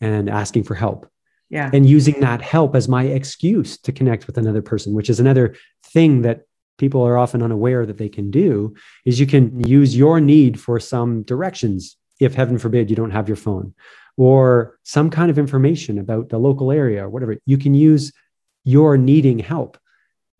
and 0.00 0.28
asking 0.28 0.64
for 0.64 0.74
help 0.74 1.08
yeah 1.48 1.70
and 1.72 1.88
using 1.88 2.20
that 2.20 2.42
help 2.42 2.74
as 2.74 2.88
my 2.88 3.04
excuse 3.04 3.78
to 3.78 3.92
connect 3.92 4.26
with 4.26 4.36
another 4.36 4.62
person 4.62 4.94
which 4.94 5.08
is 5.08 5.20
another 5.20 5.54
thing 5.84 6.22
that 6.22 6.42
people 6.78 7.02
are 7.06 7.16
often 7.16 7.42
unaware 7.42 7.86
that 7.86 7.98
they 7.98 8.08
can 8.08 8.30
do 8.30 8.74
is 9.04 9.20
you 9.20 9.26
can 9.26 9.64
use 9.64 9.96
your 9.96 10.20
need 10.20 10.60
for 10.60 10.80
some 10.80 11.22
directions 11.22 11.96
if 12.20 12.34
heaven 12.34 12.58
forbid 12.58 12.90
you 12.90 12.96
don't 12.96 13.10
have 13.10 13.28
your 13.28 13.36
phone 13.36 13.74
or 14.16 14.78
some 14.82 15.10
kind 15.10 15.30
of 15.30 15.38
information 15.38 15.98
about 15.98 16.28
the 16.28 16.38
local 16.38 16.70
area 16.70 17.04
or 17.04 17.08
whatever 17.08 17.36
you 17.46 17.58
can 17.58 17.74
use 17.74 18.12
your 18.64 18.96
needing 18.96 19.38
help 19.38 19.78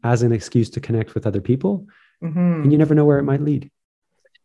as 0.03 0.23
an 0.23 0.33
excuse 0.33 0.70
to 0.70 0.81
connect 0.81 1.14
with 1.14 1.27
other 1.27 1.40
people. 1.40 1.87
Mm-hmm. 2.23 2.62
And 2.62 2.73
you 2.73 2.79
never 2.79 2.94
know 2.94 3.05
where 3.05 3.18
it 3.18 3.25
might 3.25 3.40
lead. 3.40 3.70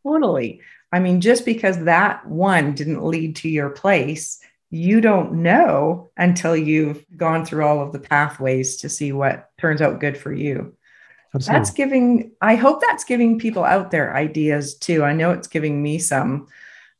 Totally. 0.03 0.61
I 0.91 0.99
mean, 0.99 1.21
just 1.21 1.45
because 1.45 1.83
that 1.83 2.27
one 2.27 2.73
didn't 2.73 3.03
lead 3.03 3.35
to 3.37 3.49
your 3.49 3.69
place, 3.69 4.39
you 4.71 5.01
don't 5.01 5.43
know 5.43 6.09
until 6.17 6.55
you've 6.55 7.05
gone 7.15 7.45
through 7.45 7.65
all 7.65 7.81
of 7.81 7.91
the 7.91 7.99
pathways 7.99 8.77
to 8.77 8.89
see 8.89 9.11
what 9.11 9.49
turns 9.59 9.81
out 9.81 9.99
good 9.99 10.17
for 10.17 10.31
you. 10.31 10.75
Absolutely. 11.33 11.59
That's 11.59 11.71
giving, 11.71 12.31
I 12.41 12.55
hope 12.55 12.81
that's 12.81 13.03
giving 13.03 13.37
people 13.37 13.63
out 13.63 13.91
there 13.91 14.15
ideas 14.15 14.75
too. 14.75 15.03
I 15.03 15.13
know 15.13 15.31
it's 15.31 15.47
giving 15.47 15.81
me 15.81 15.99
some 15.99 16.47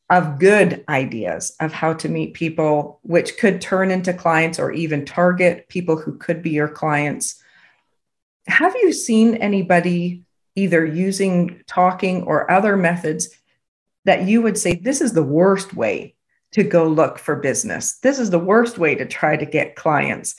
of 0.09 0.39
good 0.39 0.83
ideas 0.89 1.55
of 1.59 1.71
how 1.71 1.93
to 1.93 2.09
meet 2.09 2.33
people, 2.33 2.99
which 3.03 3.37
could 3.37 3.61
turn 3.61 3.91
into 3.91 4.13
clients 4.13 4.59
or 4.59 4.71
even 4.71 5.05
target 5.05 5.67
people 5.69 5.97
who 5.97 6.17
could 6.17 6.41
be 6.41 6.49
your 6.51 6.67
clients. 6.67 7.41
Have 8.47 8.75
you 8.75 8.91
seen 8.91 9.35
anybody 9.35 10.23
either 10.55 10.85
using 10.85 11.61
talking 11.67 12.23
or 12.23 12.49
other 12.49 12.75
methods 12.75 13.29
that 14.05 14.23
you 14.27 14.41
would 14.41 14.57
say 14.57 14.75
this 14.75 15.01
is 15.01 15.13
the 15.13 15.23
worst 15.23 15.75
way 15.75 16.15
to 16.53 16.63
go 16.63 16.87
look 16.87 17.19
for 17.19 17.35
business? 17.35 17.99
This 17.99 18.17
is 18.17 18.31
the 18.31 18.39
worst 18.39 18.79
way 18.79 18.95
to 18.95 19.05
try 19.05 19.37
to 19.37 19.45
get 19.45 19.75
clients. 19.75 20.35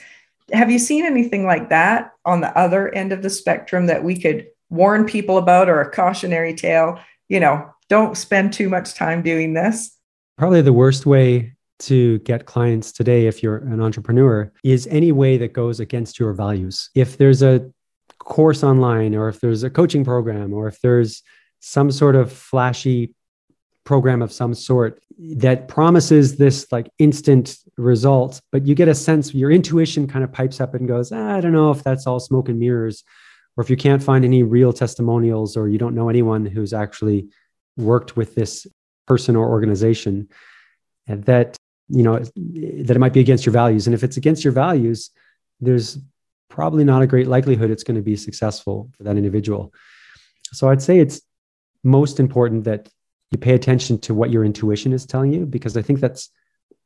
Have 0.53 0.71
you 0.71 0.79
seen 0.79 1.05
anything 1.05 1.47
like 1.47 1.69
that 1.71 2.13
on 2.25 2.41
the 2.41 2.57
other 2.57 2.93
end 2.95 3.13
of 3.13 3.23
the 3.23 3.31
spectrum 3.31 3.87
that 3.87 4.05
we 4.05 4.19
could 4.19 4.47
warn 4.69 5.05
people 5.05 5.39
about 5.39 5.69
or 5.69 5.81
a 5.81 5.91
cautionary 5.91 6.55
tale? 6.55 6.99
You 7.29 7.41
know, 7.41 7.71
don't 7.89 8.17
spend 8.17 8.53
too 8.53 8.69
much 8.69 8.95
time 8.95 9.23
doing 9.23 9.55
this. 9.55 9.97
Probably 10.39 10.63
the 10.63 10.73
worst 10.73 11.07
way 11.07 11.55
to 11.81 12.19
get 12.21 12.47
clients 12.47 12.93
today, 12.93 13.27
if 13.27 13.43
you're 13.43 13.57
an 13.57 13.81
entrepreneur, 13.81 14.53
is 14.63 14.87
any 14.89 15.13
way 15.13 15.39
that 15.39 15.53
goes 15.53 15.81
against 15.81 16.19
your 16.19 16.33
values. 16.33 16.91
If 16.95 17.17
there's 17.19 17.43
a 17.43 17.71
course 18.19 18.63
online, 18.63 19.15
or 19.15 19.29
if 19.29 19.41
there's 19.41 19.63
a 19.63 19.71
coaching 19.71 20.05
program, 20.05 20.53
or 20.53 20.69
if 20.69 20.81
there's 20.81 21.23
some 21.61 21.91
sort 21.91 22.17
of 22.17 22.33
flashy 22.33 23.15
program 23.91 24.23
of 24.23 24.31
some 24.31 24.55
sort 24.55 25.03
that 25.19 25.67
promises 25.67 26.37
this 26.37 26.71
like 26.71 26.89
instant 27.01 27.57
result, 27.77 28.41
but 28.53 28.65
you 28.65 28.73
get 28.73 28.87
a 28.87 28.95
sense, 28.95 29.35
your 29.35 29.51
intuition 29.51 30.07
kind 30.07 30.23
of 30.23 30.31
pipes 30.31 30.61
up 30.61 30.75
and 30.75 30.87
goes, 30.87 31.11
ah, 31.11 31.37
I 31.37 31.41
don't 31.41 31.57
know 31.59 31.73
if 31.73 31.83
that's 31.83 32.07
all 32.07 32.21
smoke 32.21 32.49
and 32.49 32.61
mirrors. 32.61 33.03
Or 33.57 33.65
if 33.65 33.69
you 33.69 33.77
can't 33.77 34.01
find 34.01 34.25
any 34.25 34.45
real 34.45 34.73
testimonials, 34.73 35.57
or 35.57 35.69
you 35.69 35.77
don't 35.77 35.97
know 35.97 36.09
anyone 36.09 36.47
who's 36.47 36.73
actually 36.73 37.31
worked 37.77 38.17
with 38.17 38.37
this 38.37 38.65
person 39.09 39.35
or 39.35 39.49
organization 39.49 40.29
that 41.09 41.57
you 41.89 42.05
know 42.05 42.21
that 42.87 42.97
it 42.97 43.01
might 43.01 43.13
be 43.13 43.25
against 43.27 43.45
your 43.45 43.53
values 43.53 43.89
and 43.89 43.95
if 43.95 44.05
it's 44.05 44.17
against 44.17 44.45
your 44.45 44.53
values 44.53 45.11
there's 45.61 45.99
probably 46.49 46.85
not 46.85 47.03
a 47.03 47.09
great 47.13 47.27
likelihood 47.27 47.73
it's 47.73 47.83
going 47.83 47.97
to 47.97 48.09
be 48.13 48.15
successful 48.15 48.77
for 48.97 49.03
that 49.03 49.17
individual 49.17 49.73
so 50.53 50.69
i'd 50.69 50.81
say 50.89 51.01
it's 51.01 51.21
most 51.83 52.21
important 52.21 52.63
that 52.63 52.89
you 53.31 53.39
pay 53.39 53.55
attention 53.55 53.99
to 53.99 54.15
what 54.15 54.31
your 54.31 54.45
intuition 54.45 54.93
is 54.93 55.07
telling 55.07 55.33
you 55.33 55.47
because 55.47 55.77
i 55.77 55.83
think 55.83 56.01
that's 56.01 56.31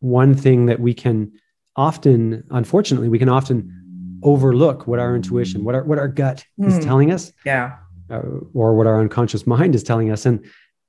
one 0.01 0.35
thing 0.35 0.67
that 0.67 0.81
we 0.81 0.95
can 0.95 1.33
often 1.77 2.45
unfortunately 2.51 3.09
we 3.09 3.19
can 3.19 3.29
often 3.29 4.21
overlook 4.23 4.87
what 4.87 4.99
our 4.99 5.15
intuition 5.15 5.65
what 5.65 5.75
our 5.75 5.85
what 5.85 5.99
our 5.99 6.09
gut 6.09 6.45
mm. 6.59 6.67
is 6.67 6.77
hmm. 6.77 6.83
telling 6.83 7.11
us 7.11 7.33
yeah 7.45 7.77
uh, 8.11 8.21
or 8.53 8.75
what 8.75 8.87
our 8.87 9.01
unconscious 9.01 9.47
mind 9.47 9.75
is 9.75 9.83
telling 9.83 10.11
us 10.11 10.27
and 10.27 10.45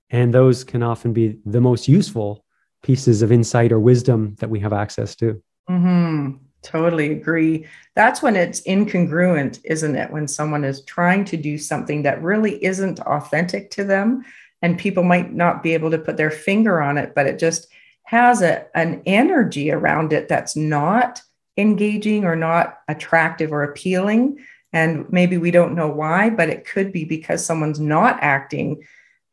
and 0.10 0.34
those 0.34 0.64
can 0.64 0.84
often 0.84 1.14
be 1.14 1.40
the 1.46 1.62
most 1.62 1.88
useful 1.88 2.46
pieces 2.84 3.22
of 3.22 3.32
insight 3.32 3.72
or 3.72 3.80
wisdom 3.80 4.36
that 4.40 4.50
we 4.50 4.60
have 4.60 4.74
access 4.74 5.16
to. 5.16 5.42
Mm-hmm. 5.70 6.38
Totally 6.62 7.12
agree. 7.12 7.66
That's 7.96 8.22
when 8.22 8.36
it's 8.36 8.62
incongruent, 8.62 9.60
isn't 9.64 9.96
it? 9.96 10.12
When 10.12 10.28
someone 10.28 10.64
is 10.64 10.84
trying 10.86 11.26
to 11.26 11.38
do 11.38 11.58
something 11.58 12.04
that 12.04 12.22
really 12.22 12.64
isn't 12.64 13.00
authentic 13.02 13.72
to 13.72 13.84
them, 13.84 14.24
and 14.66 14.80
people 14.80 15.04
might 15.04 15.32
not 15.32 15.62
be 15.62 15.76
able 15.76 15.92
to 15.92 16.00
put 16.00 16.18
their 16.18 16.32
finger 16.32 16.82
on 16.82 16.98
it, 16.98 17.14
but 17.14 17.28
it 17.28 17.38
just 17.38 17.68
has 18.02 18.42
a, 18.42 18.66
an 18.76 19.04
energy 19.06 19.70
around 19.70 20.12
it 20.12 20.28
that's 20.28 20.56
not 20.56 21.22
engaging 21.56 22.26
or 22.26 22.36
not 22.36 22.80
attractive 22.88 23.52
or 23.52 23.62
appealing. 23.62 24.40
And 24.74 25.06
maybe 25.12 25.38
we 25.38 25.52
don't 25.52 25.76
know 25.76 25.90
why, 25.90 26.32
but 26.32 26.50
it 26.50 26.66
could 26.66 26.92
be 26.92 27.06
because 27.06 27.46
someone's 27.46 27.80
not 27.80 28.18
acting 28.22 28.84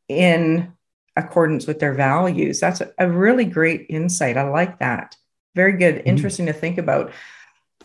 in 0.06 0.74
accordance 1.16 1.66
with 1.66 1.78
their 1.78 1.94
values. 1.94 2.60
That's 2.60 2.82
a, 2.98 3.10
really 3.10 3.46
great 3.46 3.86
insight. 3.88 4.36
I 4.36 4.42
like 4.50 4.80
that. 4.80 5.16
Very 5.54 5.78
good. 5.78 5.94
Mm-hmm. 5.94 6.08
Interesting 6.08 6.44
to 6.44 6.52
think 6.52 6.76
about. 6.76 7.10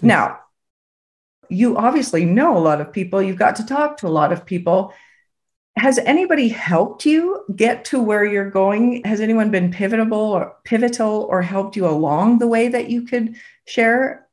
Now, 0.01 0.41
you 1.47 1.77
obviously 1.77 2.25
know 2.25 2.57
a 2.57 2.59
lot 2.59 2.81
of 2.81 2.91
people, 2.91 3.21
you've 3.21 3.39
got 3.39 3.55
to 3.55 3.65
talk 3.65 3.95
to 3.97 4.07
a 4.07 4.09
lot 4.09 4.33
of 4.33 4.45
people. 4.45 4.93
Has 5.77 5.99
anybody 5.99 6.47
helped 6.49 7.05
you 7.05 7.43
get 7.55 7.85
to 7.85 8.01
where 8.01 8.25
you're 8.25 8.49
going? 8.49 9.03
Has 9.05 9.21
anyone 9.21 9.51
been 9.51 9.71
pivotal 9.71 10.13
or 10.13 10.55
pivotal 10.63 11.27
or 11.29 11.41
helped 11.41 11.75
you 11.75 11.87
along 11.87 12.39
the 12.39 12.47
way 12.47 12.67
that 12.67 12.89
you 12.89 13.03
could 13.03 13.35
share? 13.67 14.27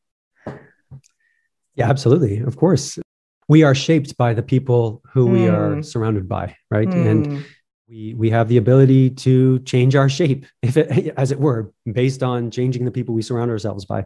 Yeah, 1.74 1.90
absolutely. 1.90 2.38
Of 2.38 2.57
course. 2.57 2.98
We 3.46 3.62
are 3.62 3.74
shaped 3.74 4.16
by 4.16 4.33
the 4.33 4.42
people 4.42 5.02
who 5.12 5.28
mm. 5.28 5.33
we 5.33 5.48
are 5.48 5.76
mm. 5.76 5.85
surrounded 5.85 6.28
by, 6.28 6.57
right? 6.70 6.88
Mm. 6.88 7.07
And 7.11 7.44
we 7.88 8.14
we 8.14 8.30
have 8.30 8.48
the 8.48 8.57
ability 8.57 9.11
to 9.11 9.59
change 9.61 9.94
our 9.94 10.09
shape 10.09 10.46
if 10.62 10.76
it 10.76 11.14
as 11.16 11.30
it 11.30 11.40
were 11.40 11.72
based 11.90 12.22
on 12.22 12.50
changing 12.50 12.85
the 12.85 12.90
people 12.90 13.14
we 13.14 13.22
surround 13.22 13.50
ourselves 13.50 13.85
by 13.85 14.04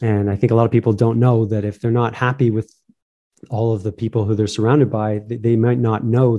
and 0.00 0.30
i 0.30 0.36
think 0.36 0.50
a 0.50 0.54
lot 0.54 0.64
of 0.64 0.70
people 0.70 0.92
don't 0.92 1.18
know 1.18 1.44
that 1.44 1.64
if 1.64 1.80
they're 1.80 1.90
not 1.90 2.14
happy 2.14 2.50
with 2.50 2.72
all 3.50 3.72
of 3.72 3.82
the 3.82 3.92
people 3.92 4.24
who 4.24 4.34
they're 4.34 4.46
surrounded 4.46 4.90
by 4.90 5.18
they, 5.26 5.36
they 5.36 5.56
might 5.56 5.78
not 5.78 6.04
know 6.04 6.38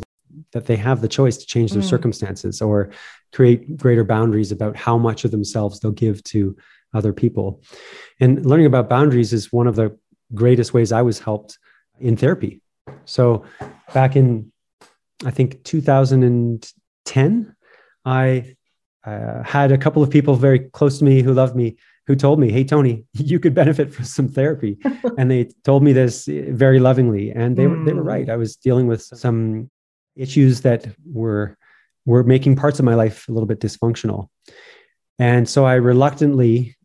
that 0.54 0.66
they 0.66 0.76
have 0.76 1.02
the 1.02 1.08
choice 1.08 1.38
to 1.38 1.46
change 1.46 1.72
their 1.72 1.82
mm. 1.82 1.90
circumstances 1.90 2.62
or 2.62 2.90
create 3.34 3.78
greater 3.78 4.04
boundaries 4.04 4.52
about 4.52 4.76
how 4.76 4.98
much 4.98 5.26
of 5.26 5.32
themselves 5.32 5.80
they'll 5.80 5.92
give 5.92 6.24
to 6.24 6.56
other 6.94 7.12
people 7.12 7.62
and 8.20 8.46
learning 8.46 8.66
about 8.66 8.90
boundaries 8.90 9.34
is 9.34 9.52
one 9.52 9.68
of 9.68 9.76
the 9.76 9.96
greatest 10.34 10.74
ways 10.74 10.92
i 10.92 11.02
was 11.02 11.20
helped 11.20 11.60
in 12.00 12.16
therapy 12.16 12.62
so 13.06 13.44
back 13.94 14.16
in 14.16 14.52
I 15.26 15.32
think 15.32 15.64
2010, 15.64 17.56
I 18.06 18.56
uh, 19.04 19.44
had 19.44 19.72
a 19.72 19.78
couple 19.78 20.04
of 20.04 20.10
people 20.10 20.36
very 20.36 20.60
close 20.60 21.00
to 21.00 21.06
me 21.06 21.22
who 21.22 21.34
loved 21.34 21.56
me 21.56 21.78
who 22.06 22.16
told 22.16 22.40
me, 22.40 22.50
Hey, 22.52 22.64
Tony, 22.64 23.04
you 23.14 23.40
could 23.40 23.54
benefit 23.54 23.94
from 23.94 24.06
some 24.06 24.30
therapy. 24.30 24.78
and 25.18 25.30
they 25.30 25.50
told 25.66 25.84
me 25.84 25.92
this 25.92 26.26
very 26.28 26.80
lovingly. 26.80 27.32
And 27.32 27.58
they, 27.58 27.66
mm. 27.66 27.80
were, 27.80 27.86
they 27.86 27.94
were 27.94 28.04
right. 28.04 28.30
I 28.30 28.38
was 28.38 28.56
dealing 28.56 28.88
with 28.88 29.02
some 29.02 29.70
issues 30.18 30.62
that 30.62 30.88
were, 31.06 31.58
were 32.06 32.24
making 32.24 32.56
parts 32.56 32.80
of 32.80 32.86
my 32.86 32.96
life 32.96 33.28
a 33.28 33.32
little 33.32 33.48
bit 33.48 33.60
dysfunctional. 33.60 34.30
And 35.20 35.48
so 35.50 35.66
I 35.66 35.76
reluctantly 35.76 36.78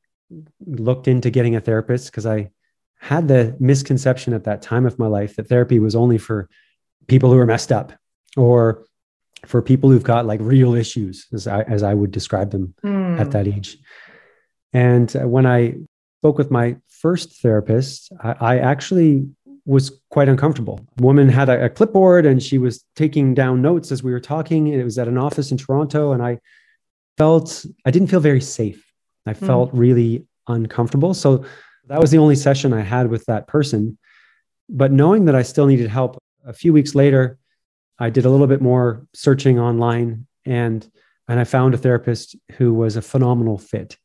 looked 0.67 1.09
into 1.09 1.31
getting 1.31 1.57
a 1.57 1.61
therapist 1.61 2.11
because 2.11 2.27
I 2.27 2.51
had 2.99 3.29
the 3.29 3.57
misconception 3.59 4.33
at 4.33 4.45
that 4.45 4.63
time 4.63 4.87
of 4.87 4.99
my 4.99 5.07
life 5.07 5.37
that 5.37 5.49
therapy 5.49 5.79
was 5.79 5.95
only 5.95 6.19
for 6.19 6.49
people 7.09 7.31
who 7.31 7.39
are 7.39 7.47
messed 7.47 7.73
up 7.73 7.93
or 8.37 8.85
for 9.47 9.61
people 9.61 9.91
who've 9.91 10.03
got 10.03 10.25
like 10.25 10.41
real 10.41 10.75
issues, 10.75 11.27
as 11.33 11.47
I, 11.47 11.63
as 11.63 11.83
I 11.83 11.95
would 11.95 12.13
describe 12.13 12.51
them 12.51 12.75
mm. 12.85 13.19
at 13.19 13.33
that 13.33 13.49
age. 13.49 13.77
And 14.73 15.15
uh, 15.17 15.27
when 15.27 15.47
I 15.47 15.75
spoke 16.21 16.39
with 16.39 16.51
my 16.51 16.77
first 16.89 17.43
therapist, 17.43 18.13
I, 18.23 18.37
I 18.41 18.59
actually 18.59 19.29
was 19.65 20.01
quite 20.11 20.29
uncomfortable. 20.29 20.81
A 20.99 21.03
woman 21.03 21.29
had 21.29 21.49
a, 21.49 21.67
a, 21.67 21.69
clipboard 21.69 22.27
and 22.27 22.43
she 22.43 22.59
was 22.59 22.85
taking 22.97 23.33
down 23.33 23.63
notes 23.63 23.93
as 23.93 24.03
we 24.03 24.11
were 24.11 24.21
talking. 24.21 24.67
It 24.67 24.83
was 24.83 24.99
at 24.99 25.09
an 25.09 25.19
office 25.19 25.53
in 25.53 25.57
Toronto, 25.57 26.13
and 26.13 26.23
I 26.23 26.39
felt 27.17 27.65
I 27.85 27.91
didn't 27.91 28.09
feel 28.09 28.21
very 28.21 28.41
safe. 28.41 28.85
I 29.27 29.35
hmm. 29.35 29.47
felt 29.47 29.73
mm. 29.73 29.79
really 29.79 30.27
uncomfortable. 30.49 31.15
So 31.15 31.45
that 31.87 32.01
was 32.01 32.11
the 32.11 32.19
only 32.19 32.37
session 32.37 32.73
I 32.73 32.81
had 32.81 33.09
with 33.09 33.25
that 33.27 33.47
person. 33.47 33.99
But 34.69 34.93
knowing 34.93 35.27
that 35.27 35.35
I 35.35 35.43
still 35.43 35.67
needed 35.67 35.89
help, 35.89 36.19
a 36.45 36.53
few 36.53 36.73
weeks 36.73 36.95
later, 36.95 37.39
I 37.99 38.11
did 38.11 38.25
a 38.25 38.31
little 38.31 38.47
bit 38.47 38.61
more 38.61 39.07
searching 39.15 39.59
online 39.59 40.27
and 40.45 40.89
and 41.29 41.39
I 41.39 41.45
found 41.45 41.73
a 41.73 41.79
therapist 41.79 42.37
who 42.53 42.75
was 42.75 42.97
a 42.97 43.03
phenomenal 43.03 43.59
fit 43.59 43.97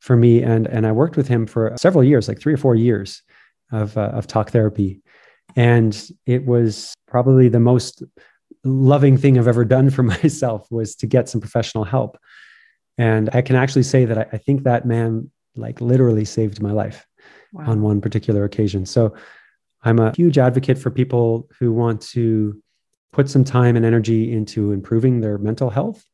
for 0.00 0.16
me 0.16 0.42
and 0.42 0.66
and 0.66 0.86
I 0.86 0.92
worked 0.92 1.16
with 1.16 1.28
him 1.28 1.46
for 1.46 1.74
several 1.78 2.02
years 2.02 2.26
like 2.26 2.40
3 2.40 2.54
or 2.54 2.56
4 2.56 2.74
years 2.74 3.22
of 3.72 3.96
uh, 3.96 4.12
of 4.14 4.26
talk 4.26 4.50
therapy 4.50 5.00
and 5.54 6.10
it 6.26 6.44
was 6.44 6.94
probably 7.06 7.48
the 7.48 7.60
most 7.60 8.02
loving 8.64 9.16
thing 9.16 9.38
I've 9.38 9.48
ever 9.48 9.64
done 9.64 9.90
for 9.90 10.02
myself 10.14 10.70
was 10.70 10.96
to 10.96 11.06
get 11.06 11.28
some 11.28 11.40
professional 11.40 11.84
help 11.84 12.18
and 12.98 13.30
I 13.32 13.42
can 13.42 13.56
actually 13.56 13.82
say 13.82 14.04
that 14.04 14.18
I, 14.18 14.26
I 14.32 14.38
think 14.38 14.64
that 14.64 14.86
man 14.86 15.30
like 15.54 15.80
literally 15.80 16.24
saved 16.24 16.60
my 16.60 16.72
life 16.72 17.06
wow. 17.52 17.66
on 17.66 17.82
one 17.82 18.00
particular 18.00 18.44
occasion 18.44 18.86
so 18.86 19.14
I'm 19.82 20.00
a 20.00 20.12
huge 20.16 20.36
advocate 20.36 20.78
for 20.78 20.90
people 20.90 21.48
who 21.60 21.72
want 21.72 22.00
to 22.08 22.60
put 23.12 23.30
some 23.30 23.44
time 23.44 23.76
and 23.76 23.84
energy 23.84 24.32
into 24.32 24.72
improving 24.72 25.20
their 25.20 25.38
mental 25.38 25.70
health 25.70 26.04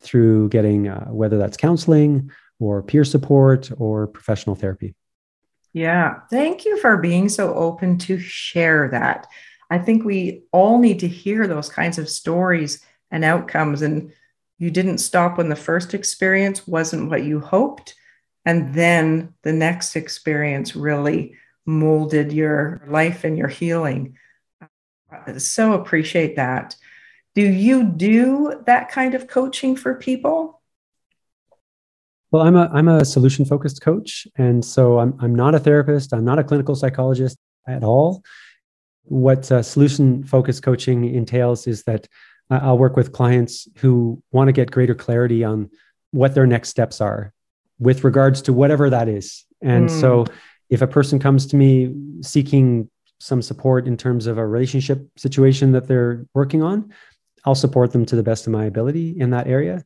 through 0.00 0.50
getting 0.50 0.88
uh, 0.88 1.06
whether 1.06 1.38
that's 1.38 1.56
counseling 1.56 2.30
or 2.60 2.82
peer 2.82 3.04
support 3.04 3.70
or 3.78 4.06
professional 4.06 4.54
therapy. 4.54 4.94
Yeah, 5.74 6.20
thank 6.30 6.64
you 6.64 6.78
for 6.78 6.96
being 6.96 7.28
so 7.28 7.52
open 7.52 7.98
to 7.98 8.18
share 8.18 8.88
that. 8.90 9.26
I 9.70 9.78
think 9.78 10.04
we 10.04 10.44
all 10.52 10.78
need 10.78 11.00
to 11.00 11.08
hear 11.08 11.48
those 11.48 11.68
kinds 11.68 11.98
of 11.98 12.08
stories 12.08 12.80
and 13.10 13.24
outcomes. 13.24 13.82
And 13.82 14.12
you 14.58 14.70
didn't 14.70 14.98
stop 14.98 15.36
when 15.36 15.48
the 15.48 15.56
first 15.56 15.92
experience 15.92 16.66
wasn't 16.66 17.10
what 17.10 17.24
you 17.24 17.40
hoped. 17.40 17.96
And 18.46 18.72
then 18.72 19.34
the 19.42 19.52
next 19.52 19.96
experience 19.96 20.76
really 20.76 21.34
molded 21.66 22.32
your 22.32 22.84
life 22.86 23.24
and 23.24 23.36
your 23.36 23.48
healing. 23.48 24.16
So 25.38 25.72
appreciate 25.72 26.36
that. 26.36 26.76
Do 27.34 27.42
you 27.42 27.82
do 27.82 28.62
that 28.66 28.90
kind 28.90 29.14
of 29.14 29.26
coaching 29.26 29.74
for 29.74 29.96
people? 29.96 30.60
Well, 32.34 32.42
I'm 32.42 32.56
a 32.56 32.68
I'm 32.72 32.88
a 32.88 33.04
solution 33.04 33.44
focused 33.44 33.80
coach, 33.80 34.26
and 34.34 34.64
so 34.64 34.98
I'm 34.98 35.16
I'm 35.20 35.36
not 35.36 35.54
a 35.54 35.60
therapist. 35.60 36.12
I'm 36.12 36.24
not 36.24 36.40
a 36.40 36.42
clinical 36.42 36.74
psychologist 36.74 37.38
at 37.68 37.84
all. 37.84 38.24
What 39.04 39.52
uh, 39.52 39.62
solution 39.62 40.24
focused 40.24 40.64
coaching 40.64 41.04
entails 41.14 41.68
is 41.68 41.84
that 41.84 42.08
I'll 42.50 42.76
work 42.76 42.96
with 42.96 43.12
clients 43.12 43.68
who 43.76 44.20
want 44.32 44.48
to 44.48 44.52
get 44.52 44.72
greater 44.72 44.96
clarity 44.96 45.44
on 45.44 45.70
what 46.10 46.34
their 46.34 46.44
next 46.44 46.70
steps 46.70 47.00
are 47.00 47.32
with 47.78 48.02
regards 48.02 48.42
to 48.42 48.52
whatever 48.52 48.90
that 48.90 49.06
is. 49.06 49.44
And 49.62 49.88
mm. 49.88 50.00
so, 50.00 50.26
if 50.70 50.82
a 50.82 50.88
person 50.88 51.20
comes 51.20 51.46
to 51.46 51.56
me 51.56 51.94
seeking 52.20 52.90
some 53.20 53.42
support 53.42 53.86
in 53.86 53.96
terms 53.96 54.26
of 54.26 54.38
a 54.38 54.44
relationship 54.44 55.08
situation 55.16 55.70
that 55.70 55.86
they're 55.86 56.26
working 56.34 56.64
on, 56.64 56.92
I'll 57.44 57.54
support 57.54 57.92
them 57.92 58.04
to 58.06 58.16
the 58.16 58.24
best 58.24 58.48
of 58.48 58.52
my 58.52 58.64
ability 58.64 59.20
in 59.20 59.30
that 59.30 59.46
area. 59.46 59.84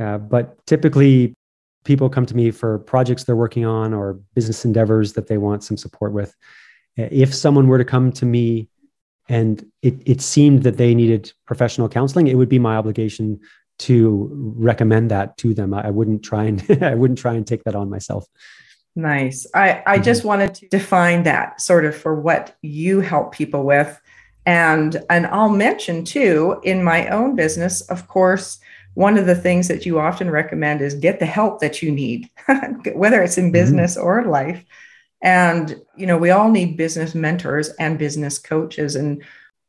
Uh, 0.00 0.16
but 0.16 0.64
typically, 0.64 1.36
people 1.84 2.08
come 2.08 2.26
to 2.26 2.36
me 2.36 2.50
for 2.50 2.78
projects 2.80 3.24
they're 3.24 3.36
working 3.36 3.64
on 3.64 3.94
or 3.94 4.14
business 4.34 4.64
endeavors 4.64 5.12
that 5.14 5.28
they 5.28 5.38
want 5.38 5.62
some 5.62 5.76
support 5.76 6.12
with. 6.12 6.34
If 6.96 7.34
someone 7.34 7.68
were 7.68 7.78
to 7.78 7.84
come 7.84 8.12
to 8.12 8.26
me 8.26 8.68
and 9.28 9.64
it, 9.82 9.94
it 10.06 10.20
seemed 10.20 10.62
that 10.62 10.76
they 10.76 10.94
needed 10.94 11.32
professional 11.46 11.88
counseling, 11.88 12.26
it 12.26 12.36
would 12.36 12.48
be 12.48 12.58
my 12.58 12.76
obligation 12.76 13.40
to 13.80 14.30
recommend 14.56 15.10
that 15.10 15.36
to 15.38 15.52
them. 15.52 15.74
I, 15.74 15.90
wouldn't 15.90 16.22
try 16.22 16.44
and 16.44 16.64
I 16.82 16.94
wouldn't 16.94 17.18
try 17.18 17.34
and 17.34 17.46
take 17.46 17.64
that 17.64 17.74
on 17.74 17.90
myself. 17.90 18.26
Nice. 18.96 19.46
I, 19.54 19.82
I 19.86 19.98
just 19.98 20.20
mm-hmm. 20.20 20.28
wanted 20.28 20.54
to 20.54 20.68
define 20.68 21.24
that 21.24 21.60
sort 21.60 21.84
of 21.84 21.96
for 21.96 22.14
what 22.14 22.56
you 22.62 23.00
help 23.00 23.32
people 23.32 23.64
with. 23.64 24.00
And 24.46 25.02
and 25.08 25.26
I'll 25.26 25.48
mention 25.48 26.04
too, 26.04 26.60
in 26.62 26.84
my 26.84 27.08
own 27.08 27.34
business, 27.34 27.80
of 27.82 28.08
course, 28.08 28.60
one 28.94 29.18
of 29.18 29.26
the 29.26 29.34
things 29.34 29.68
that 29.68 29.84
you 29.84 29.98
often 29.98 30.30
recommend 30.30 30.80
is 30.80 30.94
get 30.94 31.18
the 31.18 31.26
help 31.26 31.60
that 31.60 31.82
you 31.82 31.90
need, 31.90 32.30
whether 32.94 33.22
it's 33.22 33.38
in 33.38 33.46
mm-hmm. 33.46 33.52
business 33.52 33.96
mm-hmm. 33.96 34.06
or 34.06 34.24
life. 34.24 34.64
And, 35.20 35.80
you 35.96 36.06
know, 36.06 36.18
we 36.18 36.30
all 36.30 36.50
need 36.50 36.76
business 36.76 37.14
mentors 37.14 37.70
and 37.70 37.98
business 37.98 38.38
coaches. 38.38 38.94
And 38.94 39.22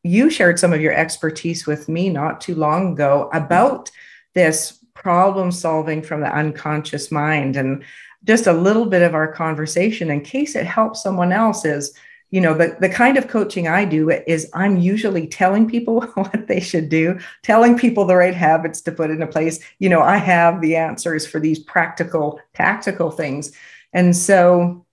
you 0.04 0.30
shared 0.30 0.60
some 0.60 0.74
of 0.74 0.82
your 0.82 0.94
expertise 0.94 1.66
with 1.66 1.90
me 1.90 2.10
not 2.10 2.42
too 2.42 2.56
long 2.56 2.94
ago 2.94 3.30
about 3.34 3.90
this 4.34 4.84
problem 4.94 5.52
solving 5.52 6.02
from 6.02 6.22
the 6.22 6.36
unconscious 6.36 7.12
mind. 7.12 7.56
And 7.56 7.84
just 8.26 8.48
a 8.48 8.54
little 8.54 8.86
bit 8.86 9.02
of 9.02 9.16
our 9.16 9.32
conversation, 9.32 10.12
in 10.12 10.22
case 10.22 10.56
it 10.56 10.66
helps 10.66 11.02
someone 11.02 11.32
else, 11.32 11.64
is 11.64 11.94
you 12.32 12.42
know 12.42 12.54
the, 12.54 12.76
the 12.80 12.90
kind 12.90 13.18
of 13.18 13.28
coaching 13.28 13.68
i 13.68 13.86
do 13.86 14.10
is 14.10 14.50
i'm 14.54 14.78
usually 14.78 15.28
telling 15.28 15.68
people 15.70 16.02
what 16.16 16.48
they 16.48 16.60
should 16.60 16.90
do 16.90 17.18
telling 17.44 17.78
people 17.78 18.06
the 18.06 18.16
right 18.16 18.34
habits 18.34 18.82
to 18.82 18.92
put 18.92 19.10
into 19.10 19.28
place. 19.28 19.60
You 19.80 19.90
know 19.90 20.02
i 20.02 20.18
have 20.18 20.62
the 20.62 20.76
answers 20.76 21.26
for 21.26 21.40
these 21.40 21.60
practical 21.60 22.40
tactical 22.54 23.12
things. 23.12 23.52
And 23.94 24.16
so 24.16 24.86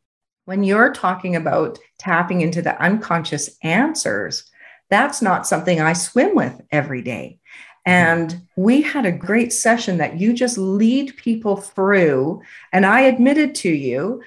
when 0.45 0.63
you're 0.63 0.93
talking 0.93 1.35
about 1.35 1.79
tapping 1.99 2.41
into 2.41 2.63
the 2.63 2.81
unconscious 2.81 3.57
answers 3.63 4.51
that's 4.91 5.23
not 5.23 5.47
something 5.47 5.81
i 5.81 5.95
swim 5.95 6.35
with 6.35 6.61
every 6.71 7.03
day. 7.03 7.39
Mm-hmm. 7.87 7.91
And 7.91 8.43
we 8.57 8.83
had 8.83 9.07
a 9.07 9.13
great 9.13 9.53
session 9.53 9.97
that 9.99 10.21
you 10.21 10.33
just 10.33 10.59
lead 10.59 11.17
people 11.17 11.57
through 11.57 12.43
and 12.73 12.87
i 12.87 13.01
admitted 13.01 13.55
to 13.57 13.71
you 13.71 14.23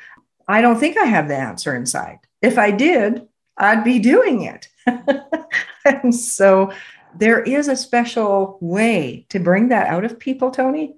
i 0.47 0.59
don't 0.61 0.79
think 0.79 0.97
i 0.97 1.05
have 1.05 1.27
the 1.27 1.37
answer 1.37 1.75
inside 1.75 2.19
if 2.45 2.57
I 2.57 2.71
did, 2.71 3.27
I'd 3.57 3.83
be 3.83 3.99
doing 3.99 4.43
it. 4.43 4.67
and 5.85 6.13
so 6.13 6.71
there 7.17 7.41
is 7.41 7.67
a 7.67 7.75
special 7.75 8.57
way 8.61 9.25
to 9.29 9.39
bring 9.39 9.69
that 9.69 9.87
out 9.87 10.05
of 10.05 10.19
people, 10.19 10.51
Tony. 10.51 10.95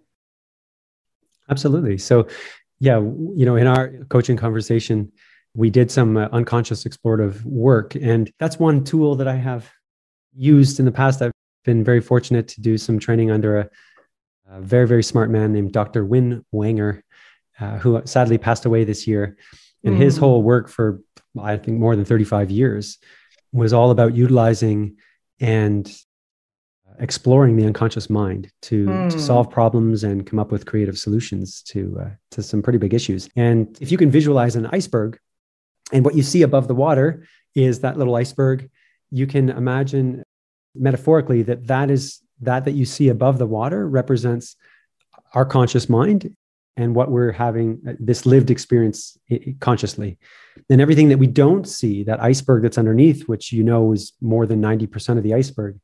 Absolutely. 1.50 1.98
So, 1.98 2.28
yeah, 2.80 2.98
you 3.00 3.46
know, 3.46 3.56
in 3.56 3.68
our 3.68 3.94
coaching 4.10 4.38
conversation, 4.38 5.12
we 5.54 5.70
did 5.70 5.90
some 5.90 6.18
uh, 6.18 6.28
unconscious 6.32 6.84
explorative 6.84 7.44
work. 7.46 7.96
And 7.96 8.32
that's 8.40 8.60
one 8.60 8.84
tool 8.84 9.16
that 9.16 9.28
I 9.28 9.36
have 9.36 9.72
used 10.36 10.80
in 10.80 10.86
the 10.86 10.92
past. 10.92 11.22
I've 11.22 11.32
been 11.64 11.84
very 11.84 12.02
fortunate 12.02 12.48
to 12.50 12.62
do 12.62 12.78
some 12.78 13.00
training 13.00 13.32
under 13.32 13.60
a, 13.60 13.70
a 14.50 14.62
very, 14.62 14.88
very 14.88 15.04
smart 15.04 15.30
man 15.30 15.54
named 15.54 15.72
Dr. 15.72 16.06
Win 16.06 16.46
Wenger, 16.52 17.04
uh, 17.60 17.78
who 17.78 18.02
sadly 18.06 18.38
passed 18.38 18.66
away 18.66 18.84
this 18.84 19.08
year. 19.08 19.38
And 19.84 19.96
mm. 19.96 20.00
his 20.00 20.18
whole 20.18 20.44
work 20.44 20.68
for 20.68 21.00
I 21.40 21.58
think 21.58 21.80
more 21.80 21.96
than 21.96 22.06
35 22.06 22.52
years, 22.52 22.98
was 23.52 23.74
all 23.74 23.92
about 23.92 24.16
utilizing 24.16 24.98
and 25.40 25.92
exploring 27.00 27.56
the 27.56 27.66
unconscious 27.66 28.10
mind 28.10 28.52
to, 28.64 28.86
mm. 28.86 29.10
to 29.10 29.16
hmm. 29.16 29.22
solve 29.22 29.50
problems 29.50 30.04
and 30.04 30.26
come 30.26 30.40
up 30.40 30.52
with 30.52 30.66
creative 30.66 30.98
solutions 30.98 31.62
to 31.62 31.98
uh, 32.02 32.10
to 32.32 32.42
some 32.42 32.62
pretty 32.62 32.80
big 32.80 32.94
issues. 32.94 33.30
And 33.36 33.78
if 33.80 33.92
you 33.92 33.98
can 33.98 34.10
visualize 34.10 34.56
an 34.56 34.66
iceberg, 34.68 35.20
and 35.94 36.04
what 36.04 36.16
you 36.16 36.24
see 36.24 36.42
above 36.42 36.68
the 36.68 36.76
water 36.76 37.26
is 37.56 37.82
that 37.82 37.98
little 37.98 38.16
iceberg, 38.16 38.70
you 39.12 39.28
can 39.28 39.50
imagine 39.50 40.24
metaphorically 40.76 41.44
that 41.44 41.68
that 41.68 41.92
is 41.92 42.22
that 42.42 42.66
that 42.66 42.74
you 42.74 42.86
see 42.86 43.10
above 43.10 43.38
the 43.38 43.48
water 43.48 43.88
represents 43.88 44.56
our 45.34 45.46
conscious 45.46 45.90
mind 45.90 46.36
and 46.78 46.96
what 46.96 47.12
we're 47.12 47.32
having 47.32 47.82
uh, 47.88 47.94
this 48.00 48.26
lived 48.26 48.50
experience 48.50 49.18
consciously. 49.60 50.18
And 50.70 50.80
everything 50.80 51.10
that 51.10 51.18
we 51.18 51.28
don't 51.28 51.68
see 51.68 52.04
that 52.04 52.22
iceberg 52.22 52.64
that's 52.64 52.78
underneath 52.78 53.28
which 53.28 53.52
you 53.52 53.64
know 53.64 53.92
is 53.92 54.14
more 54.22 54.46
than 54.46 54.62
90% 54.62 55.18
of 55.18 55.24
the 55.24 55.34
iceberg 55.34 55.80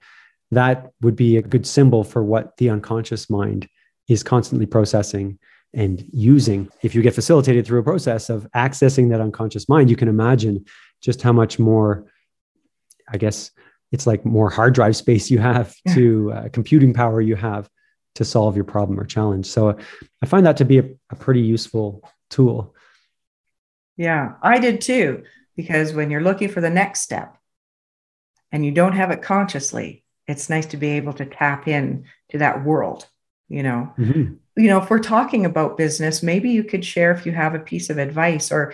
that 0.52 0.92
would 1.02 1.16
be 1.16 1.38
a 1.38 1.42
good 1.42 1.66
symbol 1.66 2.04
for 2.04 2.24
what 2.24 2.56
the 2.58 2.70
unconscious 2.70 3.30
mind 3.30 3.68
is 4.08 4.24
constantly 4.24 4.66
processing 4.66 5.40
and 5.74 6.06
using. 6.12 6.70
If 6.84 6.94
you 6.94 7.02
get 7.02 7.16
facilitated 7.16 7.66
through 7.66 7.80
a 7.80 7.84
process 7.84 8.30
of 8.30 8.48
accessing 8.56 9.10
that 9.10 9.22
unconscious 9.22 9.68
mind 9.68 9.90
you 9.90 9.96
can 9.96 10.08
imagine 10.08 10.66
just 11.02 11.22
how 11.22 11.34
much 11.34 11.60
more 11.60 12.06
i 13.10 13.18
guess 13.18 13.52
it's 13.92 14.08
like 14.08 14.26
more 14.26 14.50
hard 14.50 14.74
drive 14.74 14.96
space 14.96 15.30
you 15.30 15.38
have 15.38 15.76
to 15.94 16.32
uh, 16.32 16.50
computing 16.50 16.94
power 16.94 17.22
you 17.22 17.36
have 17.36 17.70
to 18.16 18.26
solve 18.26 18.56
your 18.56 18.66
problem 18.66 19.00
or 19.00 19.06
challenge. 19.06 19.48
So 19.48 19.78
I 20.22 20.26
find 20.26 20.46
that 20.46 20.58
to 20.58 20.66
be 20.66 20.80
a, 20.80 20.90
a 21.10 21.16
pretty 21.16 21.42
useful 21.42 22.08
tool. 22.30 22.76
Yeah, 23.98 24.34
I 24.42 24.60
did 24.60 24.82
too, 24.82 25.24
because 25.56 25.94
when 25.94 26.10
you're 26.10 26.22
looking 26.22 26.50
for 26.50 26.62
the 26.62 26.70
next 26.70 27.02
step 27.02 27.38
and 28.52 28.66
you 28.66 28.72
don't 28.72 28.94
have 28.94 29.12
it 29.12 29.22
consciously, 29.22 30.04
it's 30.28 30.50
nice 30.50 30.68
to 30.68 30.78
be 30.78 30.90
able 30.92 31.14
to 31.14 31.26
tap 31.26 31.68
in 31.68 32.06
to 32.30 32.38
that 32.40 32.64
world, 32.64 33.08
you 33.50 33.64
know. 33.64 33.94
Mm-hmm. 33.98 34.34
You 34.56 34.70
know, 34.70 34.82
if 34.82 34.90
we're 34.90 35.00
talking 35.00 35.46
about 35.46 35.78
business, 35.78 36.24
maybe 36.24 36.52
you 36.52 36.64
could 36.64 36.86
share 36.86 37.12
if 37.12 37.26
you 37.26 37.32
have 37.32 37.56
a 37.56 37.60
piece 37.60 37.90
of 37.90 37.98
advice 37.98 38.52
or 38.52 38.74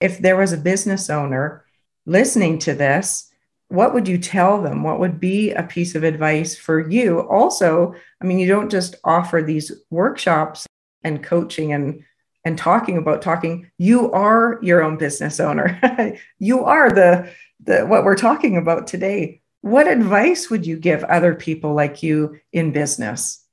if 0.00 0.18
there 0.18 0.36
was 0.36 0.52
a 0.52 0.58
business 0.58 1.10
owner 1.10 1.64
listening 2.06 2.58
to 2.60 2.74
this 2.74 3.29
what 3.70 3.94
would 3.94 4.08
you 4.08 4.18
tell 4.18 4.60
them? 4.60 4.82
What 4.82 4.98
would 4.98 5.20
be 5.20 5.52
a 5.52 5.62
piece 5.62 5.94
of 5.94 6.02
advice 6.02 6.56
for 6.56 6.90
you? 6.90 7.20
Also, 7.20 7.94
I 8.20 8.24
mean, 8.24 8.40
you 8.40 8.48
don't 8.48 8.68
just 8.68 8.96
offer 9.04 9.42
these 9.42 9.70
workshops 9.90 10.66
and 11.04 11.22
coaching 11.22 11.72
and 11.72 12.02
and 12.44 12.58
talking 12.58 12.98
about 12.98 13.22
talking. 13.22 13.70
You 13.78 14.10
are 14.10 14.58
your 14.60 14.82
own 14.82 14.96
business 14.96 15.38
owner. 15.38 15.80
you 16.40 16.64
are 16.64 16.90
the 16.90 17.30
the 17.62 17.86
what 17.86 18.02
we're 18.02 18.16
talking 18.16 18.56
about 18.56 18.88
today. 18.88 19.40
What 19.60 19.86
advice 19.86 20.50
would 20.50 20.66
you 20.66 20.76
give 20.76 21.04
other 21.04 21.36
people 21.36 21.72
like 21.72 22.02
you 22.02 22.40
in 22.52 22.72
business? 22.72 23.44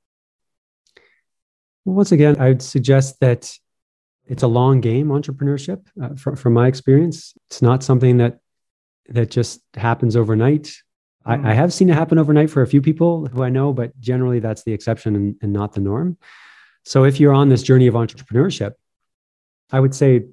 Well, 1.84 1.94
once 1.94 2.10
again, 2.10 2.40
I'd 2.40 2.60
suggest 2.60 3.20
that 3.20 3.56
it's 4.26 4.42
a 4.42 4.48
long 4.48 4.80
game 4.80 5.08
entrepreneurship 5.08 5.86
uh, 6.02 6.16
from, 6.16 6.34
from 6.34 6.54
my 6.54 6.66
experience 6.66 7.34
it's 7.46 7.62
not 7.62 7.82
something 7.82 8.18
that 8.18 8.40
that 9.08 9.30
just 9.30 9.60
happens 9.74 10.16
overnight. 10.16 10.64
Mm. 10.64 10.80
I, 11.26 11.34
I, 11.34 11.36
mm. 11.36 11.54
have 11.54 11.72
seen 11.72 11.90
it 11.90 11.94
happen 11.94 12.18
overnight 12.18 12.50
for 12.50 12.62
a 12.62 12.66
few 12.66 12.82
people 12.82 13.26
who 13.26 13.42
I 13.42 13.48
know, 13.48 13.72
but 13.72 13.98
generally 14.00 14.38
that's 14.38 14.62
the 14.64 14.72
exception 14.72 15.16
and, 15.16 15.36
and 15.42 15.52
not 15.52 15.72
the 15.72 15.80
norm. 15.80 16.16
So 16.84 17.04
if 17.04 17.20
you're 17.20 17.34
on 17.34 17.48
this 17.48 17.62
journey 17.62 17.86
of 17.86 17.94
entrepreneurship, 17.94 18.72
I 19.70 19.80
would 19.80 19.94
say 19.94 20.24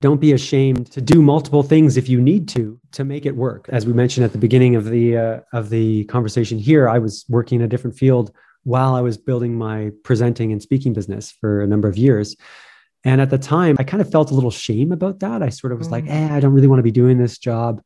don't 0.00 0.20
be 0.20 0.32
ashamed 0.32 0.90
to 0.92 1.00
do 1.00 1.22
multiple 1.22 1.62
things 1.62 1.96
if 1.96 2.08
you 2.08 2.20
need 2.20 2.48
to 2.48 2.78
to 2.92 3.04
make 3.04 3.24
it 3.24 3.36
work. 3.36 3.68
As 3.68 3.86
we 3.86 3.92
mentioned 3.92 4.24
at 4.24 4.32
the 4.32 4.38
beginning 4.38 4.74
of 4.74 4.84
the 4.84 5.16
uh, 5.16 5.40
of 5.52 5.70
the 5.70 6.04
conversation 6.04 6.58
here, 6.58 6.88
I 6.88 6.98
was 6.98 7.24
working 7.28 7.60
in 7.60 7.64
a 7.64 7.68
different 7.68 7.96
field 7.96 8.32
while 8.64 8.94
I 8.94 9.00
was 9.00 9.16
building 9.16 9.56
my 9.56 9.90
presenting 10.04 10.52
and 10.52 10.60
speaking 10.60 10.92
business 10.92 11.30
for 11.30 11.62
a 11.62 11.66
number 11.66 11.88
of 11.88 11.96
years. 11.96 12.36
And 13.04 13.20
at 13.20 13.30
the 13.30 13.38
time, 13.38 13.76
I 13.78 13.84
kind 13.84 14.00
of 14.00 14.10
felt 14.10 14.30
a 14.30 14.34
little 14.34 14.50
shame 14.50 14.92
about 14.92 15.20
that. 15.20 15.42
I 15.42 15.48
sort 15.48 15.72
of 15.72 15.78
was 15.78 15.88
mm. 15.88 15.92
like, 15.92 16.04
eh, 16.08 16.28
I 16.32 16.40
don't 16.40 16.52
really 16.52 16.68
want 16.68 16.78
to 16.78 16.84
be 16.84 16.92
doing 16.92 17.18
this 17.18 17.38
job. 17.38 17.82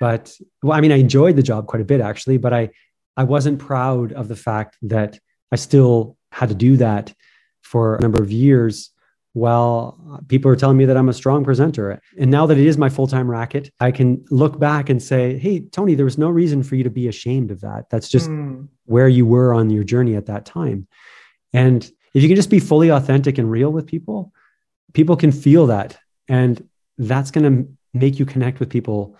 but 0.00 0.34
well, 0.62 0.76
I 0.76 0.80
mean, 0.80 0.92
I 0.92 0.96
enjoyed 0.96 1.36
the 1.36 1.42
job 1.42 1.66
quite 1.66 1.82
a 1.82 1.84
bit 1.84 2.00
actually, 2.00 2.38
but 2.38 2.52
I 2.52 2.70
I 3.16 3.24
wasn't 3.24 3.58
proud 3.58 4.12
of 4.12 4.28
the 4.28 4.36
fact 4.36 4.76
that 4.82 5.18
I 5.50 5.56
still 5.56 6.16
had 6.32 6.50
to 6.50 6.54
do 6.54 6.76
that 6.76 7.14
for 7.62 7.96
a 7.96 8.00
number 8.00 8.22
of 8.22 8.30
years 8.30 8.90
while 9.32 10.22
people 10.28 10.50
are 10.50 10.56
telling 10.56 10.78
me 10.78 10.86
that 10.86 10.96
I'm 10.96 11.10
a 11.10 11.12
strong 11.12 11.44
presenter. 11.44 12.00
And 12.18 12.30
now 12.30 12.46
that 12.46 12.56
it 12.56 12.66
is 12.66 12.78
my 12.78 12.88
full 12.88 13.06
time 13.06 13.30
racket, 13.30 13.70
I 13.80 13.90
can 13.90 14.24
look 14.30 14.58
back 14.58 14.88
and 14.88 15.02
say, 15.02 15.38
hey, 15.38 15.60
Tony, 15.60 15.94
there 15.94 16.06
was 16.06 16.16
no 16.16 16.30
reason 16.30 16.62
for 16.62 16.74
you 16.74 16.84
to 16.84 16.90
be 16.90 17.08
ashamed 17.08 17.50
of 17.50 17.60
that. 17.60 17.90
That's 17.90 18.08
just 18.08 18.30
mm. 18.30 18.66
where 18.86 19.08
you 19.08 19.26
were 19.26 19.52
on 19.52 19.68
your 19.68 19.84
journey 19.84 20.16
at 20.16 20.26
that 20.26 20.46
time. 20.46 20.88
And 21.52 21.84
if 22.14 22.22
you 22.22 22.28
can 22.28 22.36
just 22.36 22.48
be 22.48 22.60
fully 22.60 22.88
authentic 22.88 23.36
and 23.36 23.50
real 23.50 23.70
with 23.70 23.86
people, 23.86 24.32
people 24.92 25.16
can 25.16 25.32
feel 25.32 25.66
that. 25.66 25.98
And 26.28 26.68
that's 26.98 27.30
going 27.30 27.64
to 27.64 27.72
make 27.92 28.18
you 28.18 28.26
connect 28.26 28.60
with 28.60 28.70
people 28.70 29.16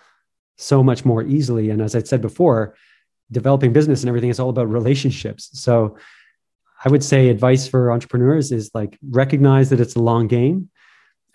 so 0.57 0.83
much 0.83 1.05
more 1.05 1.23
easily. 1.23 1.69
And 1.69 1.81
as 1.81 1.95
I 1.95 2.01
said 2.01 2.21
before, 2.21 2.75
developing 3.31 3.73
business 3.73 4.01
and 4.01 4.09
everything 4.09 4.29
is 4.29 4.39
all 4.39 4.49
about 4.49 4.69
relationships. 4.69 5.49
So 5.53 5.97
I 6.83 6.89
would 6.89 7.03
say 7.03 7.29
advice 7.29 7.67
for 7.67 7.91
entrepreneurs 7.91 8.51
is 8.51 8.71
like 8.73 8.97
recognize 9.09 9.69
that 9.69 9.79
it's 9.79 9.95
a 9.95 10.01
long 10.01 10.27
game. 10.27 10.69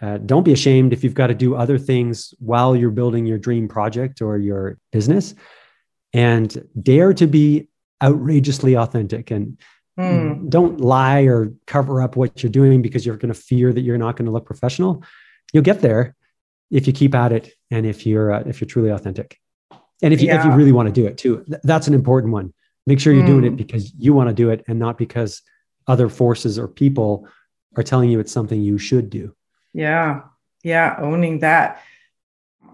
Uh, 0.01 0.19
don't 0.19 0.43
be 0.43 0.53
ashamed 0.53 0.93
if 0.93 1.05
you've 1.05 1.15
got 1.15 1.29
to 1.29 1.35
do 1.35 1.55
other 1.55 1.79
things 1.79 2.35
while 2.39 2.75
you're 2.75 2.91
building 2.91 3.25
your 3.27 3.39
dream 3.39 3.69
project 3.69 4.21
or 4.21 4.37
your 4.37 4.79
business 4.91 5.35
and 6.13 6.69
dare 6.81 7.15
to 7.15 7.27
be 7.27 7.69
outrageously 8.03 8.77
authentic 8.77 9.31
and 9.31 9.59
mm. 9.99 10.49
don't 10.49 10.81
lie 10.81 11.23
or 11.23 11.53
cover 11.67 12.01
up 12.01 12.17
what 12.17 12.43
you're 12.43 12.53
doing 12.53 12.83
because 12.83 13.05
you're 13.05 13.17
going 13.17 13.33
to 13.33 13.41
fear 13.41 13.73
that 13.73 13.83
you're 13.83 13.99
not 13.99 14.17
going 14.17 14.27
to 14.27 14.33
look 14.33 14.47
professional 14.47 15.03
you'll 15.53 15.63
get 15.63 15.81
there 15.81 16.15
if 16.71 16.87
you 16.87 16.93
keep 16.93 17.15
at 17.15 17.33
it 17.33 17.53
and 17.71 17.87
if 17.87 18.07
you're 18.07 18.33
uh, 18.33 18.43
if 18.47 18.61
you're 18.61 18.69
truly 18.69 18.91
authentic 18.91 19.39
and 20.03 20.15
if 20.15 20.21
you 20.21 20.29
yeah. 20.29 20.39
if 20.39 20.45
you 20.45 20.53
really 20.53 20.73
want 20.73 20.87
to 20.87 20.93
do 20.93 21.07
it 21.07 21.19
too 21.19 21.45
th- 21.45 21.61
that's 21.65 21.89
an 21.89 21.95
important 21.95 22.33
one 22.33 22.53
make 22.87 22.99
sure 22.99 23.13
you're 23.13 23.23
mm. 23.23 23.27
doing 23.27 23.45
it 23.45 23.51
hmm. 23.51 23.57
because 23.57 23.93
you 23.95 24.13
want 24.13 24.29
to 24.29 24.35
do 24.35 24.51
it 24.51 24.65
and 24.67 24.79
not 24.79 24.99
because 24.99 25.43
other 25.87 26.09
forces 26.09 26.59
or 26.59 26.69
people 26.69 27.29
are 27.77 27.83
telling 27.83 28.11
you 28.11 28.21
it's 28.21 28.33
something 28.33 28.61
you 28.63 28.79
should 28.79 29.11
do 29.11 29.35
yeah 29.73 30.23
yeah 30.63 30.97
owning 30.99 31.41
that 31.41 31.83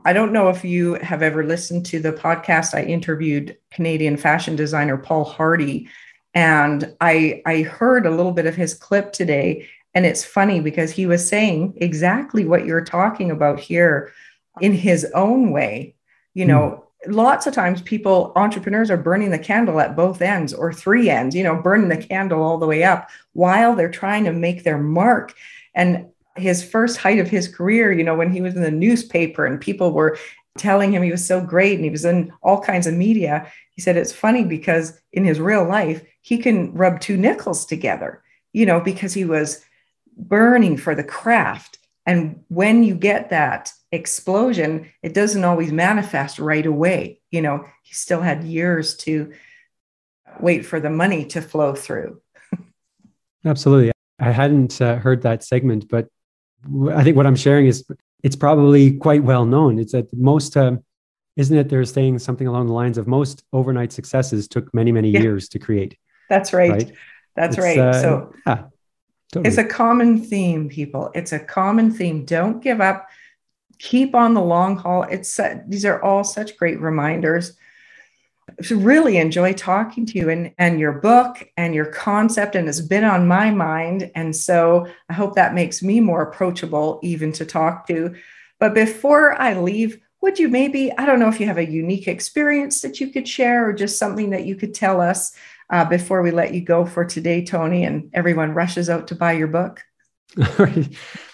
I 0.04 0.12
don't 0.14 0.33
know 0.33 0.48
if 0.48 0.64
you 0.64 0.94
have 0.94 1.22
ever 1.22 1.44
listened 1.44 1.85
to 1.87 2.00
the 2.00 2.12
podcast. 2.12 2.72
I 2.72 2.83
interviewed 2.83 3.59
Canadian 3.70 4.16
fashion 4.16 4.57
designer 4.57 4.96
Paul 4.96 5.24
Hardy, 5.24 5.88
and 6.34 6.94
I 7.00 7.42
I 7.46 7.62
heard 7.62 8.06
a 8.06 8.10
little 8.10 8.32
bit 8.32 8.46
of 8.46 8.54
his 8.54 8.74
clip 8.74 9.12
today, 9.12 9.68
and 9.94 10.06
it's 10.06 10.24
funny 10.24 10.60
because 10.60 10.90
he 10.90 11.06
was 11.06 11.28
saying 11.28 11.74
exactly 11.76 12.44
what 12.44 12.66
you're 12.66 12.84
talking 12.84 13.30
about 13.30 13.58
here 13.60 14.12
in 14.60 14.72
his 14.72 15.06
own 15.14 15.50
way. 15.50 15.94
You 16.34 16.46
know, 16.46 16.84
mm. 17.06 17.14
lots 17.14 17.46
of 17.46 17.54
times 17.54 17.82
people, 17.82 18.32
entrepreneurs, 18.36 18.90
are 18.90 18.96
burning 18.96 19.30
the 19.30 19.38
candle 19.38 19.80
at 19.80 19.96
both 19.96 20.22
ends 20.22 20.52
or 20.52 20.72
three 20.72 21.10
ends, 21.10 21.34
you 21.34 21.42
know, 21.42 21.60
burning 21.60 21.88
the 21.88 21.96
candle 21.96 22.42
all 22.42 22.58
the 22.58 22.66
way 22.66 22.84
up 22.84 23.10
while 23.32 23.74
they're 23.74 23.90
trying 23.90 24.24
to 24.24 24.32
make 24.32 24.62
their 24.62 24.78
mark. 24.78 25.34
And 25.74 26.06
his 26.36 26.62
first 26.62 26.98
height 26.98 27.18
of 27.18 27.28
his 27.28 27.48
career, 27.48 27.92
you 27.92 28.04
know, 28.04 28.14
when 28.14 28.30
he 28.30 28.40
was 28.40 28.54
in 28.54 28.62
the 28.62 28.70
newspaper 28.70 29.46
and 29.46 29.60
people 29.60 29.92
were 29.92 30.18
telling 30.58 30.92
him 30.92 31.02
he 31.02 31.10
was 31.10 31.26
so 31.26 31.40
great 31.40 31.76
and 31.76 31.84
he 31.84 31.90
was 31.90 32.04
in 32.04 32.32
all 32.42 32.60
kinds 32.60 32.86
of 32.86 32.94
media, 32.94 33.50
he 33.70 33.82
said 33.82 33.96
it's 33.96 34.12
funny 34.12 34.44
because 34.44 35.00
in 35.12 35.24
his 35.24 35.40
real 35.40 35.64
life, 35.64 36.02
he 36.20 36.38
can 36.38 36.72
rub 36.74 37.00
two 37.00 37.16
nickels 37.16 37.64
together, 37.64 38.22
you 38.52 38.66
know, 38.66 38.80
because 38.80 39.14
he 39.14 39.24
was 39.24 39.64
burning 40.16 40.76
for 40.76 40.94
the 40.94 41.04
craft. 41.04 41.78
And 42.04 42.44
when 42.48 42.82
you 42.82 42.94
get 42.94 43.30
that 43.30 43.72
explosion, 43.92 44.90
it 45.02 45.14
doesn't 45.14 45.44
always 45.44 45.72
manifest 45.72 46.38
right 46.38 46.66
away. 46.66 47.20
You 47.30 47.42
know, 47.42 47.64
he 47.82 47.94
still 47.94 48.20
had 48.20 48.44
years 48.44 48.96
to 48.98 49.32
wait 50.40 50.64
for 50.66 50.80
the 50.80 50.90
money 50.90 51.24
to 51.26 51.40
flow 51.40 51.74
through. 51.74 52.20
Absolutely. 53.44 53.92
I 54.18 54.30
hadn't 54.30 54.80
uh, 54.80 54.96
heard 54.96 55.22
that 55.22 55.44
segment, 55.44 55.88
but 55.88 56.08
I 56.90 57.04
think 57.04 57.16
what 57.16 57.26
I'm 57.26 57.36
sharing 57.36 57.66
is 57.66 57.84
it's 58.22 58.37
probably 58.37 58.96
quite 58.96 59.22
well 59.22 59.44
known. 59.44 59.78
It's 59.78 59.92
that 59.92 60.12
most, 60.16 60.57
um, 60.57 60.85
isn't 61.37 61.57
it? 61.57 61.68
They're 61.68 61.85
saying 61.85 62.18
something 62.18 62.46
along 62.46 62.66
the 62.66 62.72
lines 62.72 62.98
of 62.98 63.07
most 63.07 63.44
overnight 63.52 63.92
successes 63.92 64.48
took 64.48 64.72
many, 64.74 64.92
many 64.92 65.11
yeah. 65.11 65.20
years 65.20 65.48
to 65.50 65.59
create. 65.59 65.96
That's 66.28 66.52
right. 66.52 66.70
right? 66.70 66.92
That's 67.37 67.57
it's, 67.57 67.64
right. 67.64 67.78
Uh, 67.78 68.02
so 68.02 68.35
yeah, 68.46 68.64
totally. 69.33 69.48
it's 69.48 69.59
a 69.59 69.64
common 69.64 70.22
theme, 70.24 70.68
people. 70.68 71.11
It's 71.14 71.33
a 71.33 71.38
common 71.38 71.92
theme. 71.92 72.24
Don't 72.24 72.62
give 72.62 72.81
up. 72.81 73.09
Keep 73.78 74.14
on 74.16 74.35
the 74.35 74.42
long 74.42 74.76
haul. 74.76 75.04
It's 75.04 75.38
uh, 75.38 75.61
these 75.68 75.85
are 75.85 76.02
all 76.02 76.24
such 76.24 76.57
great 76.57 76.81
reminders. 76.81 77.57
Really 78.70 79.18
enjoy 79.18 79.52
talking 79.52 80.04
to 80.06 80.18
you 80.18 80.30
and, 80.30 80.52
and 80.58 80.80
your 80.80 80.92
book 80.92 81.48
and 81.56 81.74
your 81.74 81.86
concept, 81.86 82.56
and 82.56 82.68
it's 82.68 82.80
been 82.80 83.04
on 83.04 83.28
my 83.28 83.50
mind. 83.50 84.10
And 84.14 84.34
so 84.34 84.86
I 85.08 85.12
hope 85.12 85.34
that 85.34 85.54
makes 85.54 85.82
me 85.82 86.00
more 86.00 86.22
approachable, 86.22 86.98
even 87.02 87.32
to 87.32 87.46
talk 87.46 87.86
to. 87.86 88.14
But 88.58 88.74
before 88.74 89.40
I 89.40 89.54
leave, 89.54 90.00
would 90.20 90.38
you 90.38 90.48
maybe, 90.48 90.92
I 90.98 91.06
don't 91.06 91.20
know 91.20 91.28
if 91.28 91.38
you 91.38 91.46
have 91.46 91.58
a 91.58 91.70
unique 91.70 92.08
experience 92.08 92.80
that 92.80 93.00
you 93.00 93.10
could 93.10 93.28
share 93.28 93.68
or 93.68 93.72
just 93.72 93.98
something 93.98 94.30
that 94.30 94.44
you 94.44 94.56
could 94.56 94.74
tell 94.74 95.00
us 95.00 95.32
uh, 95.70 95.84
before 95.84 96.22
we 96.22 96.30
let 96.30 96.54
you 96.54 96.60
go 96.60 96.84
for 96.84 97.04
today, 97.04 97.44
Tony, 97.44 97.84
and 97.84 98.10
everyone 98.12 98.54
rushes 98.54 98.90
out 98.90 99.08
to 99.08 99.14
buy 99.14 99.32
your 99.32 99.46
book? 99.46 99.84
well, 100.36 100.68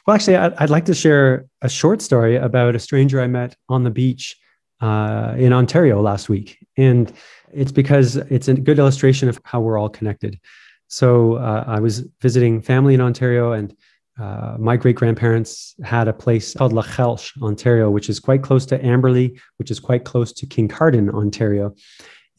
actually, 0.09 0.37
I'd, 0.37 0.71
like 0.71 0.85
to 0.87 0.95
share 0.95 1.47
a 1.63 1.69
short 1.69 2.03
story 2.03 2.37
about 2.37 2.75
a 2.75 2.79
stranger 2.79 3.21
I 3.21 3.27
met 3.27 3.57
on 3.69 3.85
the 3.85 3.91
beach 3.91 4.37
uh, 4.81 5.35
in 5.37 5.53
Ontario 5.53 6.01
last 6.01 6.29
week. 6.29 6.59
And 6.77 7.13
it's 7.53 7.73
because 7.73 8.17
it's 8.17 8.49
a 8.49 8.55
good 8.55 8.79
illustration 8.79 9.29
of 9.29 9.41
how 9.45 9.61
we're 9.61 9.79
all 9.79 9.89
connected. 9.89 10.39
So 10.89 11.35
uh, 11.35 11.65
I 11.67 11.81
was 11.81 12.01
visiting 12.21 12.61
family 12.61 12.95
in 12.95 13.01
Ontario, 13.01 13.53
and 13.53 13.75
uh, 14.21 14.57
my 14.59 14.77
great 14.77 14.97
grandparents 14.97 15.75
had 15.83 16.09
a 16.09 16.13
place 16.13 16.55
called 16.55 16.73
Lachesh, 16.73 17.41
Ontario, 17.43 17.91
which 17.91 18.09
is 18.09 18.21
quite 18.21 18.43
close 18.43 18.67
to 18.67 18.79
Amberley, 18.79 19.39
which 19.57 19.71
is 19.71 19.81
quite 19.81 20.05
close 20.05 20.33
to 20.33 20.47
Kincardine, 20.47 21.13
Ontario 21.13 21.75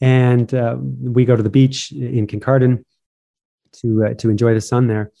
and 0.00 0.52
uh, 0.52 0.76
we 0.78 1.24
go 1.24 1.36
to 1.36 1.42
the 1.42 1.50
beach 1.50 1.92
in 1.92 2.26
Kincardine 2.26 2.84
to 3.80 4.06
uh, 4.06 4.14
to 4.14 4.30
enjoy 4.30 4.54
the 4.54 4.60
sun 4.60 4.86
there. 4.86 5.12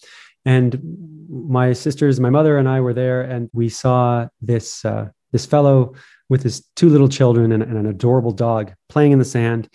And 0.44 0.80
my 1.28 1.72
sisters, 1.72 2.20
my 2.20 2.30
mother, 2.30 2.56
and 2.56 2.68
I 2.68 2.80
were 2.80 2.94
there, 2.94 3.22
and 3.22 3.50
we 3.52 3.68
saw 3.68 4.28
this 4.40 4.84
uh, 4.84 5.08
this 5.32 5.46
fellow 5.46 5.94
with 6.28 6.42
his 6.42 6.64
two 6.74 6.88
little 6.88 7.08
children 7.08 7.52
and, 7.52 7.62
and, 7.62 7.76
an 7.76 7.86
adorable 7.86 8.32
dog 8.32 8.72
playing 8.88 9.12
in 9.12 9.18
the 9.18 9.24
sand. 9.24 9.68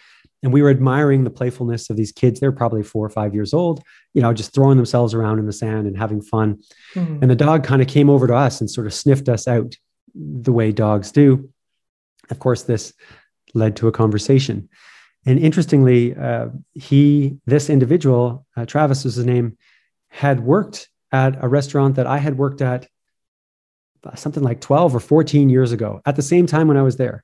And 0.44 0.52
we 0.52 0.62
were 0.62 0.70
admiring 0.70 1.24
the 1.24 1.30
playfulness 1.30 1.90
of 1.90 1.98
these 1.98 2.12
kids. 2.12 2.40
They're 2.40 2.52
probably 2.52 2.84
four 2.84 3.06
or 3.06 3.10
five 3.10 3.34
years 3.34 3.54
old, 3.54 3.84
you 4.14 4.22
know, 4.22 4.34
just 4.34 4.54
throwing 4.54 4.78
themselves 4.78 5.14
around 5.14 5.40
in 5.40 5.46
the 5.46 5.54
sand 5.54 5.88
and 5.88 5.98
having 5.98 6.22
fun. 6.22 6.62
Mm-hmm. 6.96 7.20
And 7.22 7.32
the 7.32 7.36
dog 7.36 7.64
kind 7.64 7.82
of 7.82 7.88
came 7.88 8.10
over 8.10 8.28
to 8.28 8.36
us 8.36 8.60
and 8.60 8.70
sort 8.70 8.88
of 8.88 8.94
sniffed 8.94 9.30
us 9.30 9.48
out 9.48 9.76
the 10.16 10.52
way 10.52 10.72
dogs 10.72 11.12
do. 11.12 11.50
Of 12.30 12.40
course, 12.40 12.64
this 12.64 12.94
led 13.54 13.76
to 13.78 13.88
a 13.88 13.92
conversation. 13.92 14.70
And 15.26 15.38
interestingly, 15.38 16.16
uh, 16.16 16.48
he, 16.74 17.38
this 17.46 17.70
individual, 17.70 18.46
uh, 18.58 18.66
Travis 18.66 19.04
was 19.04 19.16
his 19.16 19.26
name, 19.26 19.58
had 20.10 20.40
worked 20.40 20.90
at 21.12 21.44
a 21.44 21.48
restaurant 21.48 21.96
that 21.96 22.08
I 22.08 22.18
had 22.18 22.38
worked 22.38 22.62
at 22.62 22.88
something 24.16 24.44
like 24.44 24.62
12 24.62 24.96
or 24.96 25.00
14 25.00 25.50
years 25.50 25.72
ago 25.72 26.02
at 26.06 26.16
the 26.16 26.22
same 26.22 26.48
time 26.48 26.68
when 26.68 26.78
I 26.78 26.82
was 26.82 26.98
there. 26.98 27.24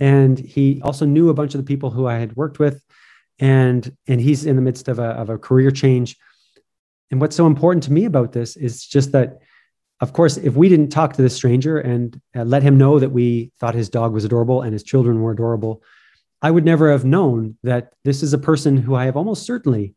And 0.00 0.38
he 0.38 0.80
also 0.82 1.04
knew 1.04 1.28
a 1.28 1.34
bunch 1.34 1.54
of 1.54 1.60
the 1.60 1.66
people 1.66 1.90
who 1.90 2.06
I 2.06 2.14
had 2.14 2.36
worked 2.36 2.58
with. 2.58 2.82
And, 3.38 3.96
and 4.06 4.20
he's 4.20 4.46
in 4.46 4.56
the 4.56 4.62
midst 4.62 4.88
of 4.88 4.98
a, 4.98 5.10
of 5.10 5.30
a 5.30 5.38
career 5.38 5.70
change. 5.70 6.16
And 7.10 7.20
what's 7.20 7.36
so 7.36 7.46
important 7.46 7.84
to 7.84 7.92
me 7.92 8.04
about 8.04 8.32
this 8.32 8.56
is 8.56 8.84
just 8.84 9.12
that, 9.12 9.38
of 10.00 10.12
course, 10.12 10.36
if 10.36 10.54
we 10.54 10.68
didn't 10.68 10.90
talk 10.90 11.14
to 11.14 11.22
this 11.22 11.34
stranger 11.34 11.78
and 11.78 12.20
uh, 12.36 12.44
let 12.44 12.62
him 12.62 12.78
know 12.78 12.98
that 12.98 13.10
we 13.10 13.52
thought 13.58 13.74
his 13.74 13.88
dog 13.88 14.12
was 14.12 14.24
adorable 14.24 14.62
and 14.62 14.72
his 14.72 14.82
children 14.82 15.20
were 15.20 15.32
adorable, 15.32 15.82
I 16.42 16.50
would 16.50 16.64
never 16.64 16.90
have 16.90 17.04
known 17.04 17.56
that 17.62 17.92
this 18.04 18.22
is 18.22 18.32
a 18.32 18.38
person 18.38 18.76
who 18.76 18.94
I 18.94 19.06
have 19.06 19.16
almost 19.16 19.44
certainly 19.44 19.94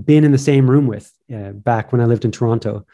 been 0.00 0.24
in 0.24 0.32
the 0.32 0.38
same 0.38 0.70
room 0.70 0.86
with 0.86 1.12
uh, 1.32 1.50
back 1.50 1.92
when 1.92 2.00
I 2.00 2.04
lived 2.06 2.24
in 2.24 2.32
Toronto. 2.32 2.86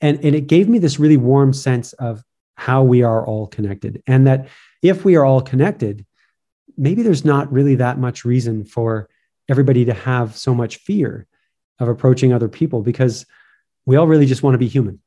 And, 0.00 0.22
and 0.24 0.34
it 0.34 0.46
gave 0.46 0.68
me 0.68 0.78
this 0.78 0.98
really 0.98 1.16
warm 1.16 1.52
sense 1.52 1.92
of 1.94 2.22
how 2.56 2.82
we 2.82 3.02
are 3.02 3.24
all 3.24 3.46
connected. 3.46 4.02
And 4.06 4.26
that 4.26 4.48
if 4.82 5.04
we 5.04 5.16
are 5.16 5.24
all 5.24 5.40
connected, 5.40 6.04
maybe 6.76 7.02
there's 7.02 7.24
not 7.24 7.52
really 7.52 7.76
that 7.76 7.98
much 7.98 8.24
reason 8.24 8.64
for 8.64 9.08
everybody 9.48 9.84
to 9.86 9.94
have 9.94 10.36
so 10.36 10.54
much 10.54 10.76
fear 10.76 11.26
of 11.78 11.88
approaching 11.88 12.32
other 12.32 12.48
people 12.48 12.82
because 12.82 13.26
we 13.86 13.96
all 13.96 14.06
really 14.06 14.26
just 14.26 14.42
want 14.42 14.54
to 14.54 14.58
be 14.58 14.68
human 14.68 15.00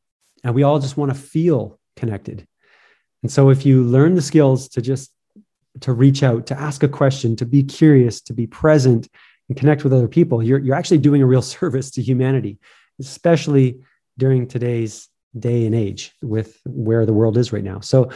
and 0.44 0.54
we 0.54 0.64
all 0.64 0.80
just 0.80 0.98
want 0.98 1.12
to 1.14 1.20
feel 1.20 1.80
connected. 1.96 2.48
And 3.24 3.32
so 3.32 3.50
if 3.50 3.66
you 3.66 3.84
learn 3.84 4.16
the 4.16 4.22
skills 4.22 4.70
to 4.70 4.82
just 4.82 5.12
to 5.82 5.94
reach 5.94 6.24
out, 6.24 6.48
to 6.48 6.60
ask 6.60 6.84
a 6.84 6.88
question, 6.88 7.36
to 7.36 7.46
be 7.46 7.64
curious, 7.64 8.22
to 8.22 8.34
be 8.34 8.48
present 8.48 9.08
and 9.48 9.58
connect 9.58 9.84
with 9.84 9.94
other 9.94 10.08
people, 10.08 10.44
you're, 10.44 10.60
you're 10.60 10.76
actually 10.76 10.98
doing 10.98 11.22
a 11.22 11.26
real 11.26 11.42
service 11.58 11.92
to 11.92 12.02
humanity, 12.02 12.60
especially 13.00 13.80
during 14.18 14.48
today's 14.48 15.10
day 15.38 15.66
and 15.66 15.76
age 15.76 16.14
with 16.22 16.60
where 16.66 17.06
the 17.06 17.14
world 17.14 17.38
is 17.38 17.54
right 17.54 17.64
now. 17.64 17.80
So 17.80 18.10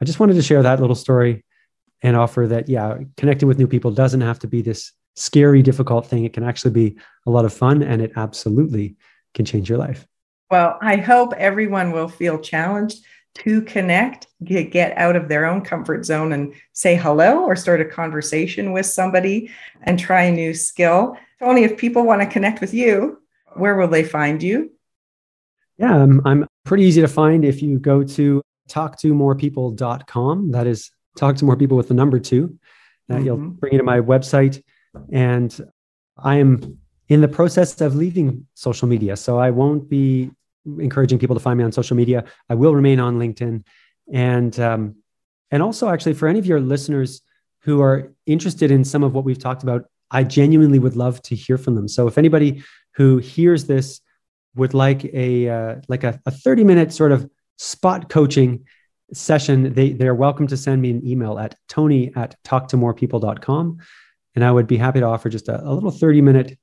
I 0.00 0.04
just 0.04 0.20
wanted 0.20 0.34
to 0.34 0.42
share 0.42 0.62
that 0.62 0.80
little 0.80 0.96
story. 0.96 1.44
and 2.02 2.16
offer 2.16 2.46
that, 2.46 2.68
yeah, 2.68 2.98
connecting 3.16 3.48
with 3.48 3.58
new 3.58 3.66
people 3.66 3.90
doesn't 3.90 4.20
have 4.20 4.38
to 4.38 4.46
be 4.46 4.60
this 4.60 4.92
scary, 5.16 5.62
difficult 5.62 6.06
thing. 6.06 6.24
It 6.24 6.34
can 6.34 6.44
actually 6.44 6.72
be 6.72 6.98
a 7.26 7.30
lot 7.30 7.46
of 7.46 7.54
fun 7.54 7.82
and 7.82 8.02
it 8.02 8.12
absolutely 8.16 8.96
can 9.32 9.46
change 9.46 9.70
your 9.70 9.78
life. 9.78 10.06
Well, 10.50 10.78
I 10.82 10.96
hope 10.96 11.32
everyone 11.38 11.92
will 11.92 12.08
feel 12.08 12.38
challenged 12.38 13.04
to 13.36 13.62
connect, 13.62 14.26
get, 14.44 14.96
out 14.96 15.16
of 15.16 15.28
their 15.28 15.46
own 15.46 15.62
comfort 15.62 16.04
zone 16.04 16.32
and 16.32 16.54
say 16.72 16.94
hello 16.94 17.42
or 17.44 17.56
start 17.56 17.80
a 17.80 17.84
conversation 17.84 18.72
with 18.72 18.86
somebody 18.86 19.50
and 19.82 19.98
try 19.98 20.24
a 20.24 20.32
new 20.32 20.54
skill. 20.54 21.16
Tony, 21.40 21.64
if 21.64 21.76
people 21.76 22.04
want 22.04 22.20
to 22.20 22.26
connect 22.26 22.60
with 22.60 22.74
you, 22.74 23.20
where 23.54 23.76
will 23.76 23.88
they 23.88 24.04
find 24.04 24.42
you? 24.42 24.70
Yeah, 25.78 25.96
I'm, 25.96 26.20
I'm 26.24 26.46
pretty 26.64 26.84
easy 26.84 27.00
to 27.00 27.08
find 27.08 27.44
if 27.44 27.62
you 27.62 27.78
go 27.78 28.04
to 28.04 28.42
talktomorepeople.com. 28.68 30.50
That 30.52 30.66
is 30.66 30.90
talk 31.16 31.36
to 31.36 31.44
more 31.44 31.56
people 31.56 31.76
with 31.76 31.88
the 31.88 31.94
number 31.94 32.18
two. 32.18 32.58
Uh, 33.10 33.14
mm-hmm. 33.14 33.24
You'll 33.24 33.36
bring 33.36 33.72
you 33.72 33.78
to 33.78 33.84
my 33.84 34.00
website. 34.00 34.62
And 35.12 35.54
I 36.16 36.36
am 36.36 36.78
in 37.08 37.20
the 37.20 37.28
process 37.28 37.80
of 37.80 37.96
leaving 37.96 38.46
social 38.54 38.88
media. 38.88 39.16
So 39.16 39.38
I 39.38 39.50
won't 39.50 39.88
be 39.88 40.30
encouraging 40.78 41.18
people 41.18 41.36
to 41.36 41.40
find 41.40 41.58
me 41.58 41.64
on 41.64 41.72
social 41.72 41.96
media. 41.96 42.24
I 42.48 42.54
will 42.54 42.74
remain 42.74 43.00
on 43.00 43.18
LinkedIn. 43.18 43.64
And, 44.12 44.60
um, 44.60 44.96
and 45.50 45.62
also, 45.62 45.88
actually, 45.88 46.14
for 46.14 46.28
any 46.28 46.38
of 46.38 46.46
your 46.46 46.60
listeners 46.60 47.20
who 47.60 47.80
are 47.80 48.12
interested 48.26 48.70
in 48.70 48.84
some 48.84 49.02
of 49.02 49.14
what 49.14 49.24
we've 49.24 49.38
talked 49.38 49.62
about, 49.62 49.86
I 50.10 50.22
genuinely 50.24 50.78
would 50.78 50.96
love 50.96 51.20
to 51.22 51.34
hear 51.34 51.58
from 51.58 51.74
them. 51.74 51.88
So 51.88 52.06
if 52.06 52.18
anybody 52.18 52.62
who 52.94 53.18
hears 53.18 53.66
this 53.66 54.00
would 54.56 54.74
like 54.74 55.04
a 55.04 55.48
uh, 55.48 55.76
like 55.88 56.04
a, 56.04 56.20
a 56.26 56.30
30 56.30 56.64
minute 56.64 56.92
sort 56.92 57.12
of 57.12 57.28
spot 57.58 58.08
coaching 58.08 58.64
session, 59.12 59.72
they, 59.74 59.92
they're 59.92 60.14
welcome 60.14 60.46
to 60.48 60.56
send 60.56 60.82
me 60.82 60.90
an 60.90 61.06
email 61.06 61.38
at 61.38 61.56
tony 61.68 62.14
at 62.16 62.36
talktomorepeople.com. 62.44 63.78
And 64.34 64.44
I 64.44 64.50
would 64.50 64.66
be 64.66 64.76
happy 64.76 65.00
to 65.00 65.06
offer 65.06 65.28
just 65.28 65.48
a, 65.48 65.62
a 65.62 65.72
little 65.72 65.90
30 65.90 66.20
minute 66.20 66.58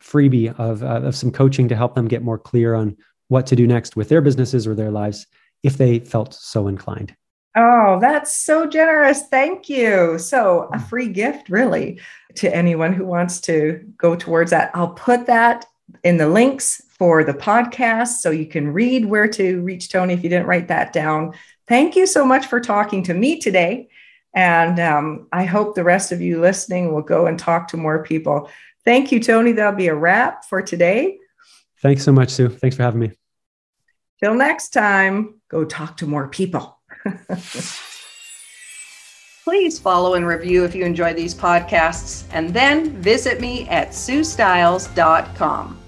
freebie 0.00 0.56
of, 0.58 0.82
uh, 0.82 1.02
of 1.02 1.16
some 1.16 1.32
coaching 1.32 1.68
to 1.68 1.76
help 1.76 1.94
them 1.94 2.06
get 2.06 2.22
more 2.22 2.38
clear 2.38 2.74
on 2.74 2.96
what 3.28 3.46
to 3.48 3.56
do 3.56 3.66
next 3.66 3.96
with 3.96 4.08
their 4.08 4.20
businesses 4.20 4.66
or 4.66 4.74
their 4.74 4.90
lives 4.90 5.26
if 5.62 5.76
they 5.76 5.98
felt 5.98 6.34
so 6.34 6.68
inclined. 6.68 7.14
Oh, 7.56 7.98
that's 8.00 8.36
so 8.36 8.66
generous. 8.66 9.22
Thank 9.26 9.68
you. 9.68 10.18
So, 10.18 10.70
a 10.72 10.78
free 10.78 11.08
gift, 11.08 11.48
really, 11.48 12.00
to 12.36 12.54
anyone 12.54 12.92
who 12.92 13.04
wants 13.04 13.40
to 13.42 13.84
go 13.96 14.14
towards 14.14 14.52
that. 14.52 14.70
I'll 14.74 14.92
put 14.92 15.26
that 15.26 15.66
in 16.04 16.16
the 16.16 16.28
links 16.28 16.82
for 16.98 17.22
the 17.24 17.34
podcast 17.34 18.18
so 18.18 18.30
you 18.30 18.46
can 18.46 18.72
read 18.72 19.04
where 19.04 19.28
to 19.28 19.62
reach 19.62 19.88
Tony 19.88 20.14
if 20.14 20.22
you 20.22 20.30
didn't 20.30 20.46
write 20.46 20.68
that 20.68 20.92
down. 20.92 21.34
Thank 21.66 21.96
you 21.96 22.06
so 22.06 22.24
much 22.24 22.46
for 22.46 22.60
talking 22.60 23.02
to 23.04 23.14
me 23.14 23.38
today. 23.38 23.88
And 24.34 24.78
um, 24.80 25.28
I 25.32 25.44
hope 25.44 25.74
the 25.74 25.84
rest 25.84 26.12
of 26.12 26.20
you 26.20 26.40
listening 26.40 26.92
will 26.92 27.02
go 27.02 27.26
and 27.26 27.38
talk 27.38 27.68
to 27.68 27.76
more 27.76 28.02
people. 28.02 28.50
Thank 28.84 29.12
you, 29.12 29.20
Tony. 29.20 29.52
That'll 29.52 29.72
be 29.72 29.88
a 29.88 29.94
wrap 29.94 30.44
for 30.44 30.62
today. 30.62 31.18
Thanks 31.82 32.04
so 32.04 32.12
much, 32.12 32.30
Sue. 32.30 32.48
Thanks 32.48 32.76
for 32.76 32.82
having 32.82 33.00
me. 33.00 33.12
Till 34.20 34.34
next 34.34 34.70
time, 34.70 35.40
go 35.48 35.64
talk 35.64 35.98
to 35.98 36.06
more 36.06 36.28
people. 36.28 36.80
Please 39.44 39.78
follow 39.78 40.14
and 40.14 40.26
review 40.26 40.64
if 40.64 40.74
you 40.74 40.84
enjoy 40.84 41.14
these 41.14 41.34
podcasts, 41.34 42.24
and 42.32 42.52
then 42.52 42.90
visit 43.00 43.40
me 43.40 43.66
at 43.68 43.90
suestyles.com. 43.90 45.78